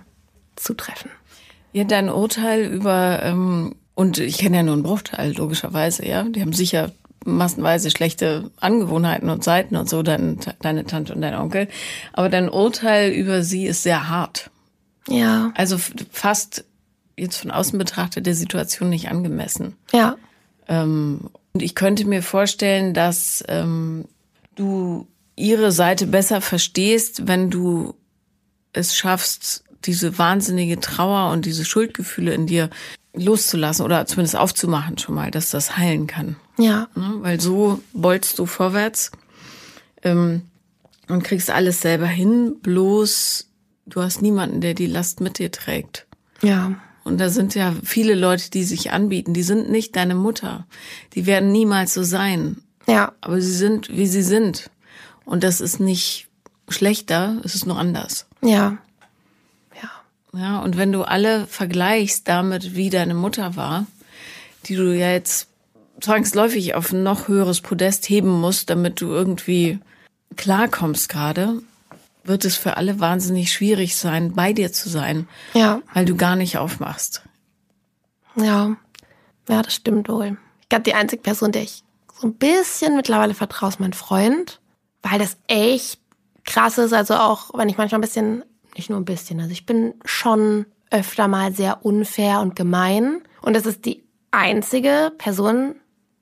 zutreffen. 0.56 1.12
Ja, 1.74 1.86
dein 1.86 2.10
Urteil 2.10 2.66
über, 2.66 3.22
ähm, 3.24 3.76
und 3.96 4.18
ich 4.18 4.40
kenne 4.40 4.58
ja 4.58 4.64
nur 4.64 4.74
einen 4.74 4.84
Bruchteil, 4.84 5.34
logischerweise, 5.34 6.06
ja. 6.06 6.24
Die 6.24 6.42
haben 6.42 6.54
sicher 6.54 6.92
massenweise 7.26 7.92
schlechte 7.92 8.52
Angewohnheiten 8.60 9.30
und 9.30 9.44
Seiten 9.44 9.76
und 9.76 9.90
so, 9.90 10.04
dein, 10.04 10.40
deine 10.62 10.86
Tante 10.86 11.14
und 11.14 11.22
dein 11.22 11.36
Onkel. 11.36 11.68
Aber 12.14 12.30
dein 12.30 12.50
Urteil 12.50 13.12
über 13.12 13.44
sie 13.44 13.66
ist 13.66 13.84
sehr 13.84 14.10
hart. 14.10 14.50
Ja. 15.08 15.52
Also 15.56 15.78
fast 16.12 16.66
jetzt 17.18 17.38
von 17.38 17.52
außen 17.52 17.78
betrachtet 17.78 18.26
der 18.26 18.36
Situation 18.36 18.90
nicht 18.90 19.10
angemessen. 19.10 19.76
Ja. 19.94 20.18
Ähm, 20.68 21.30
und 21.54 21.62
ich 21.62 21.76
könnte 21.76 22.06
mir 22.06 22.24
vorstellen, 22.24 22.94
dass 22.94 23.44
ähm, 23.48 24.06
du 24.56 25.08
ihre 25.36 25.72
Seite 25.72 26.08
besser 26.08 26.42
verstehst, 26.42 27.28
wenn 27.28 27.50
du 27.50 27.96
es 28.74 28.96
schaffst, 28.96 29.64
diese 29.86 30.18
wahnsinnige 30.18 30.80
Trauer 30.80 31.32
und 31.32 31.46
diese 31.46 31.66
Schuldgefühle 31.66 32.34
in 32.34 32.48
dir 32.48 32.70
loszulassen 33.14 33.86
oder 33.86 34.06
zumindest 34.06 34.36
aufzumachen 34.36 34.98
schon 34.98 35.16
mal, 35.16 35.32
dass 35.32 35.50
das 35.50 35.78
heilen 35.78 36.08
kann. 36.08 36.36
Ja. 36.58 36.88
Ne? 36.96 37.16
Weil 37.20 37.40
so 37.40 37.82
bolzt 37.94 38.40
du 38.40 38.46
vorwärts 38.46 39.12
ähm, 40.04 40.44
und 41.08 41.24
kriegst 41.24 41.50
alles 41.50 41.82
selber 41.82 42.08
hin, 42.08 42.56
bloß 42.62 43.48
du 43.86 44.02
hast 44.02 44.22
niemanden, 44.22 44.62
der 44.62 44.74
die 44.74 44.88
Last 44.88 45.22
mit 45.22 45.40
dir 45.40 45.52
trägt. 45.52 46.08
Ja. 46.42 46.76
Und 47.04 47.20
da 47.20 47.30
sind 47.30 47.56
ja 47.56 47.74
viele 47.84 48.16
Leute, 48.16 48.52
die 48.52 48.64
sich 48.64 48.92
anbieten. 48.92 49.34
Die 49.34 49.44
sind 49.44 49.70
nicht 49.70 49.96
deine 49.96 50.16
Mutter. 50.16 50.68
Die 51.14 51.26
werden 51.26 51.52
niemals 51.52 51.94
so 51.94 52.04
sein. 52.04 52.62
Ja. 52.88 53.14
Aber 53.22 53.42
sie 53.42 53.54
sind, 53.54 53.90
wie 53.90 54.08
sie 54.08 54.22
sind. 54.22 54.70
Und 55.26 55.44
das 55.44 55.62
ist 55.62 55.80
nicht 55.80 56.28
schlechter, 56.70 57.42
es 57.44 57.56
ist 57.56 57.66
nur 57.66 57.78
anders. 57.78 58.28
Ja. 58.42 58.78
Ja, 60.34 60.60
und 60.60 60.78
wenn 60.78 60.92
du 60.92 61.04
alle 61.04 61.46
vergleichst 61.48 62.28
damit, 62.28 62.76
wie 62.76 62.90
deine 62.90 63.14
Mutter 63.14 63.56
war, 63.56 63.86
die 64.66 64.76
du 64.76 64.96
ja 64.96 65.12
jetzt 65.12 65.48
zwangsläufig 66.00 66.74
auf 66.76 66.92
ein 66.92 67.04
noch 67.04 67.28
höheres 67.28 67.62
Podest 67.62 68.08
heben 68.10 68.30
musst, 68.40 68.70
damit 68.70 69.02
du 69.02 69.08
irgendwie 69.08 69.80
klarkommst 70.38 71.10
gerade, 71.10 71.62
wird 72.24 72.46
es 72.46 72.56
für 72.56 72.78
alle 72.78 73.00
wahnsinnig 73.00 73.52
schwierig 73.52 73.96
sein, 73.96 74.34
bei 74.34 74.54
dir 74.54 74.72
zu 74.72 74.90
sein. 74.90 75.28
Ja. 75.54 75.82
Weil 75.94 76.06
du 76.06 76.16
gar 76.16 76.36
nicht 76.36 76.58
aufmachst. 76.58 77.24
Ja. 78.36 78.78
Ja, 79.50 79.62
das 79.62 79.74
stimmt 79.74 80.08
wohl. 80.08 80.38
Ich 80.62 80.70
glaube, 80.70 80.84
die 80.84 80.94
einzige 80.94 81.22
Person, 81.22 81.52
der 81.52 81.64
ich 81.64 81.84
so 82.20 82.28
ein 82.28 82.36
bisschen 82.36 82.96
mittlerweile 82.96 83.34
vertraue, 83.34 83.70
ist 83.70 83.80
mein 83.80 83.94
Freund, 83.94 84.60
weil 85.02 85.20
das 85.20 85.38
echt 85.48 86.00
krass 86.46 86.78
ist. 86.78 86.94
Also 86.94 87.16
auch, 87.16 87.52
wenn 87.54 87.70
ich 87.70 87.78
manchmal 87.78 88.00
ein 88.00 88.04
bisschen 88.04 88.44
nicht 88.76 88.90
nur 88.90 89.00
ein 89.00 89.06
bisschen. 89.06 89.40
Also 89.40 89.52
ich 89.52 89.66
bin 89.66 89.94
schon 90.06 90.66
öfter 90.90 91.28
mal 91.28 91.54
sehr 91.54 91.86
unfair 91.86 92.42
und 92.42 92.56
gemein. 92.56 93.22
Und 93.42 93.56
das 93.56 93.66
ist 93.66 93.86
die 93.86 94.04
einzige 94.32 95.12
Person 95.18 95.76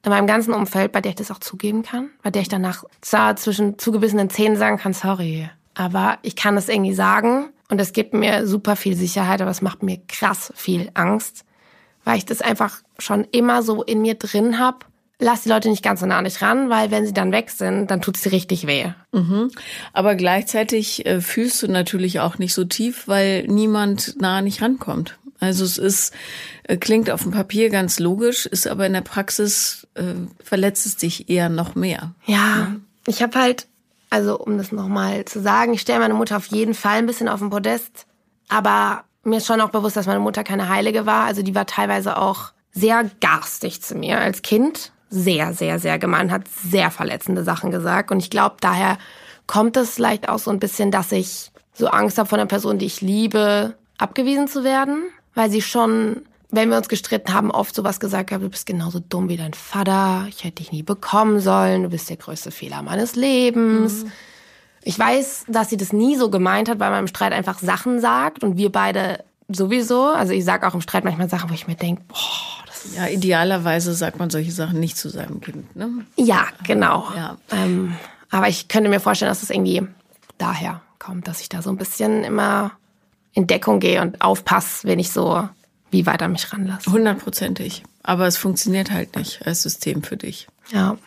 in 0.04 0.12
meinem 0.12 0.28
ganzen 0.28 0.54
Umfeld, 0.54 0.92
bei 0.92 1.02
der 1.02 1.12
ich 1.12 1.16
das 1.16 1.32
auch 1.32 1.40
zugeben 1.40 1.84
kann, 1.84 2.10
bei 2.24 2.32
der 2.32 2.42
ich 2.42 2.50
danach 2.50 2.84
zwar 3.02 3.36
zwischen 3.36 3.78
zugebissenen 3.78 4.30
Zähnen 4.30 4.58
sagen 4.58 4.78
kann, 4.78 4.94
sorry, 4.94 5.50
aber 5.74 6.18
ich 6.22 6.36
kann 6.36 6.56
es 6.58 6.70
irgendwie 6.70 6.94
sagen 6.94 7.50
und 7.70 7.80
es 7.82 7.94
gibt 7.94 8.14
mir 8.14 8.48
super 8.48 8.76
viel 8.76 8.96
Sicherheit, 8.96 9.42
aber 9.42 9.52
es 9.52 9.62
macht 9.62 9.84
mir 9.84 10.00
krass 10.08 10.54
viel 10.56 10.90
Angst, 10.94 11.44
weil 12.06 12.18
ich 12.18 12.26
das 12.26 12.42
einfach 12.42 12.82
schon 12.98 13.26
immer 13.26 13.62
so 13.62 13.84
in 13.84 14.02
mir 14.02 14.16
drin 14.16 14.58
habe 14.58 14.80
lass 15.20 15.42
die 15.42 15.50
Leute 15.50 15.70
nicht 15.70 15.84
ganz 15.84 16.00
so 16.00 16.06
nah 16.06 16.18
an 16.18 16.24
dich 16.24 16.42
ran, 16.42 16.70
weil 16.70 16.92
wenn 16.92 17.06
sie 17.06 17.14
dann 17.14 17.32
weg 17.32 17.50
sind, 17.50 17.92
dann 17.92 18.02
tut 18.02 18.16
es 18.16 18.24
dir 18.24 18.32
richtig 18.32 18.66
weh. 18.66 18.92
Mhm. 19.12 19.52
Aber 19.94 20.16
gleichzeitig 20.16 21.06
äh, 21.06 21.22
fühlst 21.22 21.62
du 21.62 21.68
natürlich 21.68 22.22
auch 22.22 22.38
nicht 22.38 22.54
so 22.54 22.64
tief, 22.64 23.08
weil 23.08 23.46
niemand 23.48 24.20
nah 24.20 24.42
nicht 24.42 24.62
rankommt. 24.62 25.18
Also 25.42 25.64
es 25.64 25.78
ist, 25.78 26.14
äh, 26.64 26.78
klingt 26.78 27.10
auf 27.10 27.24
dem 27.24 27.32
Papier 27.32 27.70
ganz 27.70 28.00
logisch, 28.00 28.46
ist 28.46 28.68
aber 28.68 28.86
in 28.86 28.94
der 28.94 29.02
Praxis 29.02 29.88
äh, 29.96 30.04
verletzt 30.44 30.86
es 30.86 30.98
dich 30.98 31.30
eher 31.30 31.50
noch 31.50 31.76
mehr. 31.76 32.14
Ja, 32.26 32.36
ja. 32.36 32.76
ich 33.06 33.22
habe 33.22 33.40
halt, 33.40 33.68
also 34.10 34.38
um 34.40 34.58
das 34.58 34.72
nochmal 34.72 35.26
zu 35.26 35.42
sagen, 35.42 35.74
ich 35.74 35.82
stelle 35.82 36.00
meine 36.00 36.14
Mutter 36.14 36.38
auf 36.38 36.48
jeden 36.48 36.74
Fall 36.74 36.98
ein 36.98 37.06
bisschen 37.06 37.30
auf 37.30 37.40
den 37.40 37.50
Podest, 37.50 38.06
aber 38.48 39.04
mir 39.24 39.38
ist 39.38 39.48
schon 39.48 39.62
auch 39.62 39.70
bewusst, 39.70 39.96
dass 39.96 40.08
meine 40.08 40.20
Mutter 40.20 40.44
keine 40.44 40.70
Heilige 40.70 41.06
war. 41.06 41.26
Also 41.26 41.42
die 41.42 41.56
war 41.56 41.66
teilweise 41.66 42.18
auch 42.18 42.52
sehr 42.72 43.10
garstig 43.20 43.82
zu 43.82 43.96
mir 43.96 44.20
als 44.20 44.42
Kind 44.42 44.92
sehr, 45.10 45.54
sehr, 45.54 45.80
sehr 45.80 46.00
gemein, 46.00 46.32
hat 46.32 46.48
sehr 46.48 46.92
verletzende 46.92 47.44
Sachen 47.44 47.72
gesagt. 47.72 48.12
Und 48.12 48.20
ich 48.20 48.30
glaube, 48.30 48.58
daher 48.62 48.98
kommt 49.48 49.78
es 49.78 49.96
vielleicht 49.96 50.30
auch 50.30 50.40
so 50.40 50.52
ein 50.52 50.60
bisschen, 50.60 50.92
dass 50.92 51.12
ich 51.12 51.52
so 51.74 51.88
Angst 51.88 52.18
habe 52.18 52.30
von 52.30 52.38
der 52.38 52.46
Person, 52.46 52.78
die 52.78 52.86
ich 52.86 53.02
liebe, 53.02 53.76
abgewiesen 53.98 54.48
zu 54.48 54.64
werden, 54.64 55.04
weil 55.34 55.50
sie 55.50 55.62
schon, 55.62 56.22
wenn 56.52 56.70
wir 56.70 56.78
uns 56.78 56.90
gestritten 56.90 57.34
haben, 57.34 57.52
oft 57.52 57.74
sowas 57.74 58.00
gesagt 58.00 58.32
hat, 58.32 58.42
du 58.42 58.50
bist 58.50 58.66
genauso 58.66 59.00
dumm 59.00 59.30
wie 59.30 59.38
dein 59.38 59.54
Vater, 59.54 60.26
ich 60.30 60.44
hätte 60.44 60.58
dich 60.58 60.72
nie 60.72 60.84
bekommen 60.84 61.40
sollen, 61.40 61.84
du 61.84 61.90
bist 61.90 62.10
der 62.10 62.18
größte 62.18 62.52
Fehler 62.52 62.82
meines 62.84 63.16
Lebens. 63.16 64.04
Mhm. 64.04 64.12
Ich 64.84 64.98
weiß, 64.98 65.46
dass 65.48 65.70
sie 65.70 65.78
das 65.78 65.94
nie 65.94 66.16
so 66.16 66.30
gemeint 66.30 66.70
hat, 66.70 66.80
weil 66.80 66.92
man 66.92 67.02
im 67.02 67.08
Streit 67.08 67.34
einfach 67.34 67.60
Sachen 67.60 68.00
sagt 68.00 68.44
und 68.44 68.58
wir 68.58 68.72
beide 68.72 69.24
sowieso. 69.48 70.06
Also 70.06 70.34
ich 70.34 70.46
sage 70.46 70.68
auch 70.68 70.74
im 70.74 70.82
Streit 70.82 71.04
manchmal 71.04 71.30
Sachen, 71.30 71.50
wo 71.50 71.54
ich 71.54 71.68
mir 71.68 71.76
denke, 71.76 72.04
boah, 72.08 72.69
Ja, 72.96 73.08
idealerweise 73.08 73.94
sagt 73.94 74.20
man 74.20 74.30
solche 74.30 74.52
Sachen 74.52 74.80
nicht 74.80 74.98
zu 74.98 75.10
seinem 75.10 75.42
Kind. 75.42 75.76
Ne? 75.76 76.06
Ja, 76.16 76.48
genau. 76.66 77.08
Ja. 77.16 77.38
Ähm, 77.52 77.96
aber 78.30 78.48
ich 78.48 78.68
könnte 78.68 78.90
mir 78.90 79.00
vorstellen, 79.00 79.30
dass 79.30 79.44
es 79.44 79.50
irgendwie 79.50 79.88
daher 80.38 80.82
kommt, 81.00 81.28
dass 81.28 81.42
ich 81.42 81.50
da 81.50 81.62
so 81.62 81.70
ein 81.70 81.78
bisschen 81.78 82.24
immer 82.24 82.72
in 83.34 83.48
Deckung 83.48 83.80
gehe 83.80 84.02
und 84.02 84.22
aufpasse, 84.22 84.88
wenn 84.88 85.00
ich 85.00 85.12
so 85.12 85.48
wie 85.92 86.06
weit 86.06 86.22
an 86.22 86.32
mich 86.32 86.52
ranlasse. 86.52 86.92
Hundertprozentig. 86.92 87.84
Aber 88.04 88.28
es 88.28 88.38
funktioniert 88.38 88.92
halt 88.92 89.16
nicht 89.16 89.46
als 89.46 89.64
System 89.64 90.04
für 90.04 90.18
dich. 90.18 90.48
Ja. 90.72 90.98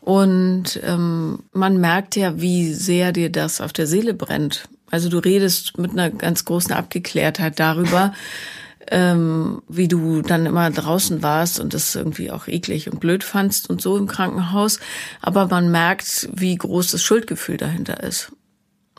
Und 0.00 0.80
ähm, 0.82 1.40
man 1.52 1.80
merkt 1.80 2.16
ja, 2.16 2.40
wie 2.40 2.74
sehr 2.74 3.12
dir 3.12 3.30
das 3.30 3.60
auf 3.60 3.72
der 3.72 3.86
Seele 3.86 4.14
brennt. 4.14 4.68
Also 4.90 5.08
du 5.08 5.18
redest 5.18 5.78
mit 5.78 5.92
einer 5.92 6.10
ganz 6.10 6.44
großen 6.44 6.72
Abgeklärtheit 6.72 7.58
darüber, 7.58 8.12
ähm, 8.90 9.62
wie 9.68 9.88
du 9.88 10.22
dann 10.22 10.46
immer 10.46 10.70
draußen 10.70 11.22
warst 11.22 11.60
und 11.60 11.74
das 11.74 11.94
irgendwie 11.94 12.30
auch 12.30 12.48
eklig 12.48 12.90
und 12.90 13.00
blöd 13.00 13.24
fandst 13.24 13.70
und 13.70 13.80
so 13.80 13.96
im 13.96 14.06
Krankenhaus. 14.06 14.80
Aber 15.20 15.48
man 15.48 15.70
merkt, 15.70 16.28
wie 16.32 16.56
groß 16.56 16.90
das 16.90 17.02
Schuldgefühl 17.02 17.56
dahinter 17.56 18.02
ist. 18.02 18.32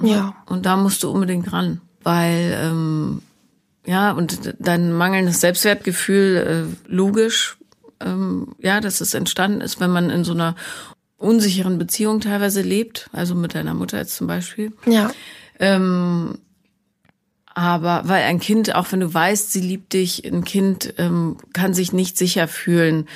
Ja. 0.02 0.36
Und 0.46 0.66
da 0.66 0.76
musst 0.76 1.04
du 1.04 1.10
unbedingt 1.10 1.52
ran, 1.54 1.82
weil 2.04 2.58
ähm, 2.62 3.22
ja 3.86 4.12
und 4.12 4.56
dein 4.60 4.92
mangelndes 4.92 5.42
Selbstwertgefühl 5.42 6.68
äh, 6.68 6.92
logisch, 6.92 7.58
ähm, 8.02 8.56
ja, 8.60 8.82
dass 8.82 9.02
es 9.02 9.14
entstanden 9.14 9.62
ist, 9.62 9.80
wenn 9.80 9.92
man 9.92 10.10
in 10.10 10.24
so 10.24 10.34
einer 10.34 10.56
unsicheren 11.18 11.78
Beziehung 11.78 12.20
teilweise 12.20 12.62
lebt, 12.62 13.10
also 13.14 13.36
mit 13.36 13.56
deiner 13.56 13.74
Mutter 13.74 13.98
jetzt 13.98 14.16
zum 14.16 14.28
Beispiel. 14.28 14.74
Ja. 14.86 15.12
Ähm, 15.60 16.40
aber 17.56 18.04
weil 18.06 18.24
ein 18.24 18.40
Kind, 18.40 18.76
auch 18.76 18.92
wenn 18.92 19.00
du 19.00 19.12
weißt, 19.12 19.52
sie 19.52 19.62
liebt 19.62 19.94
dich, 19.94 20.24
ein 20.26 20.44
Kind 20.44 20.94
ähm, 20.98 21.38
kann 21.54 21.74
sich 21.74 21.92
nicht 21.94 22.18
sicher 22.18 22.48
fühlen 22.48 23.08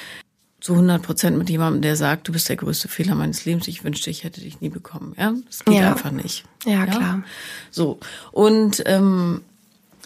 zu 0.62 0.74
100 0.74 1.02
Prozent 1.02 1.38
mit 1.38 1.50
jemandem, 1.50 1.82
der 1.82 1.96
sagt, 1.96 2.28
du 2.28 2.32
bist 2.32 2.50
der 2.50 2.56
größte 2.56 2.88
Fehler 2.88 3.16
meines 3.16 3.46
Lebens, 3.46 3.68
ich 3.68 3.84
wünschte, 3.84 4.10
ich 4.10 4.24
hätte 4.24 4.42
dich 4.42 4.60
nie 4.62 4.70
bekommen. 4.70 5.14
Ja, 5.18 5.34
das 5.46 5.64
geht 5.64 5.76
Ja. 5.76 5.92
einfach 5.92 6.12
nicht. 6.12 6.44
Ja, 6.66 6.86
klar. 6.86 7.24
So 7.70 8.00
und 8.32 8.82
ähm, 8.86 9.42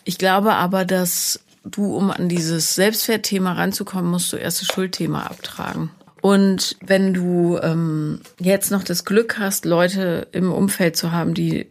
ich 0.04 0.18
glaube 0.18 0.54
aber, 0.56 0.84
dass 0.84 1.40
du, 1.64 1.96
um 1.96 2.12
an 2.12 2.28
dieses 2.28 2.76
Selbstwertthema 2.76 3.54
ranzukommen, 3.54 4.12
musst 4.12 4.34
du 4.34 4.38
erst 4.38 4.62
das 4.62 4.68
Schuldthema 4.68 5.24
abtragen. 5.24 5.92
Und 6.22 6.78
wenn 6.86 7.14
du 7.14 7.58
ähm, 7.62 8.22
jetzt 8.40 8.72
noch 8.72 8.84
das 8.84 9.06
Glück 9.06 9.38
hast, 9.40 9.66
Leute 9.66 10.28
im 10.32 10.52
Umfeld 10.52 10.96
zu 10.96 11.12
haben, 11.12 11.34
die 11.34 11.68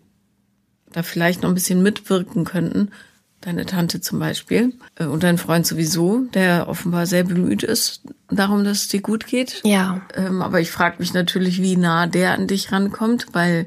da 0.93 1.03
vielleicht 1.03 1.43
noch 1.43 1.49
ein 1.49 1.55
bisschen 1.55 1.83
mitwirken 1.83 2.45
könnten, 2.45 2.91
deine 3.41 3.67
Tante 3.67 4.01
zum 4.01 4.19
Beispiel 4.19 4.73
äh, 4.97 5.05
und 5.05 5.23
dein 5.23 5.39
Freund 5.39 5.67
sowieso, 5.67 6.21
der 6.33 6.69
offenbar 6.69 7.07
sehr 7.07 7.25
bemüht 7.25 7.63
ist 7.63 8.03
darum, 8.31 8.65
dass 8.65 8.83
es 8.83 8.89
dir 8.89 9.03
gut 9.03 9.27
geht. 9.27 9.61
Ja. 9.65 10.01
Ähm, 10.15 10.43
aber 10.43 10.61
ich 10.61 10.71
frage 10.71 10.97
mich 10.99 11.13
natürlich, 11.13 11.61
wie 11.61 11.77
nah 11.77 12.07
der 12.07 12.33
an 12.33 12.47
dich 12.47 12.73
rankommt, 12.73 13.27
weil 13.33 13.67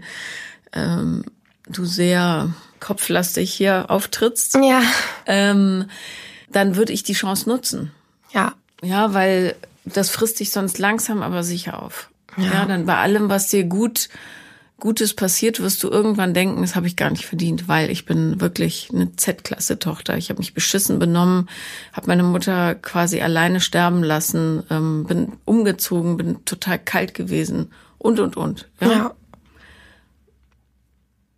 ähm, 0.73 1.23
du 1.67 1.85
sehr 1.85 2.53
kopflastig 2.79 3.51
hier 3.53 3.89
auftrittst. 3.89 4.55
Ja. 4.55 4.81
Ähm, 5.25 5.85
dann 6.51 6.75
würde 6.75 6.93
ich 6.93 7.03
die 7.03 7.13
Chance 7.13 7.49
nutzen. 7.49 7.91
Ja. 8.31 8.53
Ja, 8.81 9.13
weil 9.13 9.55
das 9.83 10.09
frisst 10.09 10.39
dich 10.39 10.51
sonst 10.51 10.77
langsam, 10.79 11.21
aber 11.21 11.43
sicher 11.43 11.81
auf. 11.81 12.09
Ja, 12.37 12.65
dann 12.65 12.85
bei 12.85 12.97
allem, 12.97 13.29
was 13.29 13.47
dir 13.47 13.63
gut 13.63 14.09
Gutes 14.77 15.13
passiert, 15.13 15.61
wirst 15.61 15.81
du 15.83 15.89
irgendwann 15.89 16.33
denken, 16.33 16.61
das 16.61 16.75
habe 16.75 16.87
ich 16.87 16.97
gar 16.97 17.09
nicht 17.09 17.25
verdient, 17.25 17.69
weil 17.69 17.89
ich 17.89 18.05
bin 18.05 18.41
wirklich 18.41 18.89
eine 18.93 19.15
Z-Klasse-Tochter. 19.15 20.17
Ich 20.17 20.29
habe 20.29 20.39
mich 20.39 20.53
beschissen 20.53 20.99
benommen, 20.99 21.49
habe 21.93 22.07
meine 22.07 22.23
Mutter 22.23 22.75
quasi 22.75 23.21
alleine 23.21 23.61
sterben 23.61 24.03
lassen, 24.03 24.63
ähm, 24.69 25.05
bin 25.05 25.33
umgezogen, 25.45 26.17
bin 26.17 26.43
total 26.43 26.77
kalt 26.77 27.13
gewesen 27.13 27.71
und 27.97 28.19
und 28.19 28.35
und. 28.35 28.69
Ja? 28.81 28.91
Ja. 28.91 29.15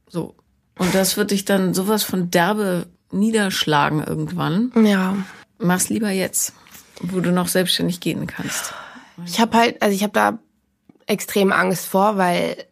So. 0.10 0.36
Und 0.80 0.96
das 0.96 1.16
wird 1.16 1.32
dich 1.32 1.46
dann 1.46 1.74
sowas 1.76 2.04
von 2.04 2.32
derbe 2.32 2.88
niederschlagen 3.12 4.04
irgendwann. 4.04 4.72
Ja. 4.84 5.16
Mach's 5.60 5.90
lieber 5.90 6.10
jetzt, 6.10 6.54
wo 7.02 7.20
du 7.20 7.32
noch 7.32 7.48
selbstständig 7.48 8.00
gehen 8.00 8.26
kannst. 8.26 8.74
Ich 9.26 9.40
habe 9.40 9.58
halt, 9.58 9.82
also 9.82 9.96
ich 9.96 10.04
habe 10.04 10.14
da 10.14 10.40
extrem 11.06 11.52
Angst 11.52 11.88
vor, 11.88 12.18
weil 12.18 12.66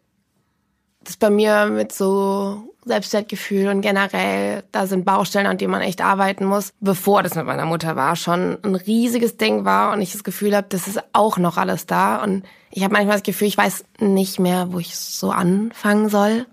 das 1.08 1.18
bei 1.18 1.30
mir 1.30 1.68
mit 1.68 1.91
so 1.91 2.63
Selbstwertgefühl 2.86 3.68
und 3.70 3.82
generell, 3.82 4.63
da 4.72 4.86
sind 4.86 5.06
Baustellen, 5.06 5.48
an 5.48 5.58
denen 5.58 5.72
man 5.72 5.82
echt 5.82 6.02
arbeiten 6.02 6.46
muss, 6.46 6.72
bevor 6.80 7.24
das 7.24 7.36
mit 7.36 7.46
meiner 7.46 7.65
Mutter 7.65 7.96
war, 7.96 8.15
schon 8.15 8.58
ein 8.63 8.76
riesiges 8.76 9.38
Ding 9.38 9.65
war 9.65 9.94
und 9.94 10.02
ich 10.02 10.12
das 10.12 10.24
Gefühl 10.24 10.56
habe, 10.56 10.68
das 10.70 10.88
ist 10.88 11.02
auch 11.13 11.38
noch 11.38 11.58
alles 11.58 11.88
da. 11.88 12.22
Und 12.24 12.44
ich 12.72 12.84
habe 12.84 12.94
manchmal 12.94 13.15
das 13.15 13.24
Gefühl, 13.24 13.48
ich 13.48 13.58
weiß 13.58 13.86
nicht 14.00 14.39
mehr, 14.39 14.72
wo 14.72 14.80
ich 14.80 14.96
so 14.96 15.32
anfangen 15.32 16.10
soll. 16.10 16.46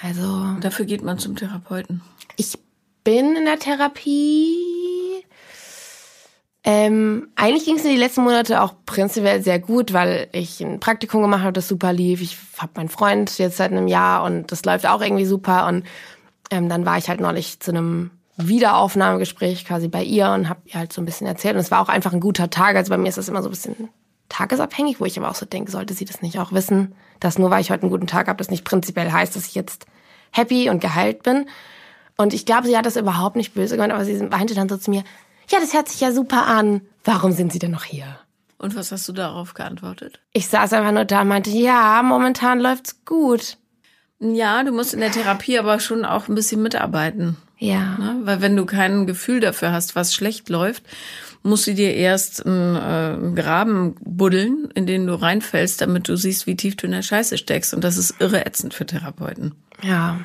Also 0.00 0.46
Dafür 0.60 0.84
geht 0.84 1.02
man 1.02 1.18
zum 1.18 1.36
Therapeuten. 1.36 2.02
ich 2.36 2.58
bin 3.02 3.34
in 3.34 3.46
der 3.46 3.58
Therapie. 3.58 4.99
Ähm, 6.62 7.28
eigentlich 7.36 7.64
ging 7.64 7.76
es 7.76 7.84
mir 7.84 7.90
die 7.90 7.96
letzten 7.96 8.22
Monate 8.22 8.60
auch 8.60 8.74
prinzipiell 8.84 9.42
sehr 9.42 9.58
gut, 9.58 9.94
weil 9.94 10.28
ich 10.32 10.60
ein 10.60 10.78
Praktikum 10.78 11.22
gemacht 11.22 11.42
habe, 11.42 11.54
das 11.54 11.68
super 11.68 11.92
lief. 11.92 12.20
Ich 12.20 12.36
habe 12.58 12.72
meinen 12.76 12.90
Freund 12.90 13.38
jetzt 13.38 13.56
seit 13.56 13.72
einem 13.72 13.88
Jahr 13.88 14.24
und 14.24 14.52
das 14.52 14.64
läuft 14.64 14.86
auch 14.86 15.00
irgendwie 15.00 15.24
super. 15.24 15.66
Und 15.66 15.84
ähm, 16.50 16.68
dann 16.68 16.84
war 16.84 16.98
ich 16.98 17.08
halt 17.08 17.20
neulich 17.20 17.60
zu 17.60 17.70
einem 17.70 18.10
Wiederaufnahmegespräch 18.36 19.64
quasi 19.64 19.88
bei 19.88 20.02
ihr 20.02 20.30
und 20.30 20.48
habe 20.48 20.60
ihr 20.66 20.74
halt 20.74 20.92
so 20.92 21.00
ein 21.00 21.06
bisschen 21.06 21.26
erzählt. 21.26 21.54
Und 21.54 21.60
es 21.60 21.70
war 21.70 21.80
auch 21.80 21.88
einfach 21.88 22.12
ein 22.12 22.20
guter 22.20 22.50
Tag. 22.50 22.76
Also 22.76 22.90
bei 22.90 22.98
mir 22.98 23.08
ist 23.08 23.18
das 23.18 23.28
immer 23.28 23.42
so 23.42 23.48
ein 23.48 23.52
bisschen 23.52 23.88
tagesabhängig, 24.28 25.00
wo 25.00 25.06
ich 25.06 25.18
aber 25.18 25.30
auch 25.30 25.34
so 25.34 25.46
denke, 25.46 25.70
sollte 25.70 25.94
sie 25.94 26.04
das 26.04 26.20
nicht 26.20 26.38
auch 26.38 26.52
wissen, 26.52 26.94
dass 27.20 27.38
nur 27.38 27.50
weil 27.50 27.62
ich 27.62 27.70
heute 27.70 27.82
einen 27.82 27.90
guten 27.90 28.06
Tag 28.06 28.28
habe, 28.28 28.38
das 28.38 28.50
nicht 28.50 28.64
prinzipiell 28.64 29.10
heißt, 29.10 29.34
dass 29.34 29.46
ich 29.46 29.54
jetzt 29.54 29.86
happy 30.30 30.68
und 30.68 30.80
geheilt 30.80 31.22
bin. 31.22 31.46
Und 32.16 32.34
ich 32.34 32.44
glaube, 32.44 32.66
sie 32.66 32.76
hat 32.76 32.86
das 32.86 32.96
überhaupt 32.96 33.36
nicht 33.36 33.54
böse 33.54 33.76
gemeint, 33.76 33.92
aber 33.92 34.04
sie 34.04 34.14
meinte 34.22 34.54
dann 34.54 34.68
so 34.68 34.76
zu 34.76 34.90
mir, 34.90 35.04
ja, 35.50 35.60
das 35.60 35.74
hört 35.74 35.88
sich 35.88 36.00
ja 36.00 36.12
super 36.12 36.46
an. 36.46 36.82
Warum 37.04 37.32
sind 37.32 37.52
Sie 37.52 37.58
denn 37.58 37.70
noch 37.70 37.84
hier? 37.84 38.18
Und 38.58 38.76
was 38.76 38.92
hast 38.92 39.08
du 39.08 39.12
darauf 39.12 39.54
geantwortet? 39.54 40.20
Ich 40.32 40.48
saß 40.48 40.72
einfach 40.74 40.92
nur 40.92 41.06
da 41.06 41.22
und 41.22 41.28
meinte, 41.28 41.50
ja, 41.50 42.02
momentan 42.02 42.60
läuft's 42.60 43.04
gut. 43.04 43.56
Ja, 44.18 44.62
du 44.62 44.72
musst 44.72 44.92
in 44.92 45.00
der 45.00 45.12
Therapie 45.12 45.58
aber 45.58 45.80
schon 45.80 46.04
auch 46.04 46.28
ein 46.28 46.34
bisschen 46.34 46.62
mitarbeiten. 46.62 47.38
Ja. 47.58 47.96
Ne? 47.96 48.20
Weil 48.24 48.42
wenn 48.42 48.56
du 48.56 48.66
kein 48.66 49.06
Gefühl 49.06 49.40
dafür 49.40 49.72
hast, 49.72 49.96
was 49.96 50.14
schlecht 50.14 50.50
läuft, 50.50 50.84
musst 51.42 51.66
du 51.66 51.74
dir 51.74 51.94
erst 51.94 52.44
einen, 52.44 52.76
äh, 52.76 52.78
einen 52.78 53.34
Graben 53.34 53.94
buddeln, 54.00 54.68
in 54.74 54.86
den 54.86 55.06
du 55.06 55.14
reinfällst, 55.14 55.80
damit 55.80 56.06
du 56.08 56.16
siehst, 56.16 56.46
wie 56.46 56.56
tief 56.56 56.76
du 56.76 56.84
in 56.84 56.92
der 56.92 57.02
Scheiße 57.02 57.38
steckst. 57.38 57.72
Und 57.72 57.82
das 57.82 57.96
ist 57.96 58.16
irre 58.18 58.44
ätzend 58.44 58.74
für 58.74 58.84
Therapeuten. 58.84 59.54
Ja. 59.82 60.20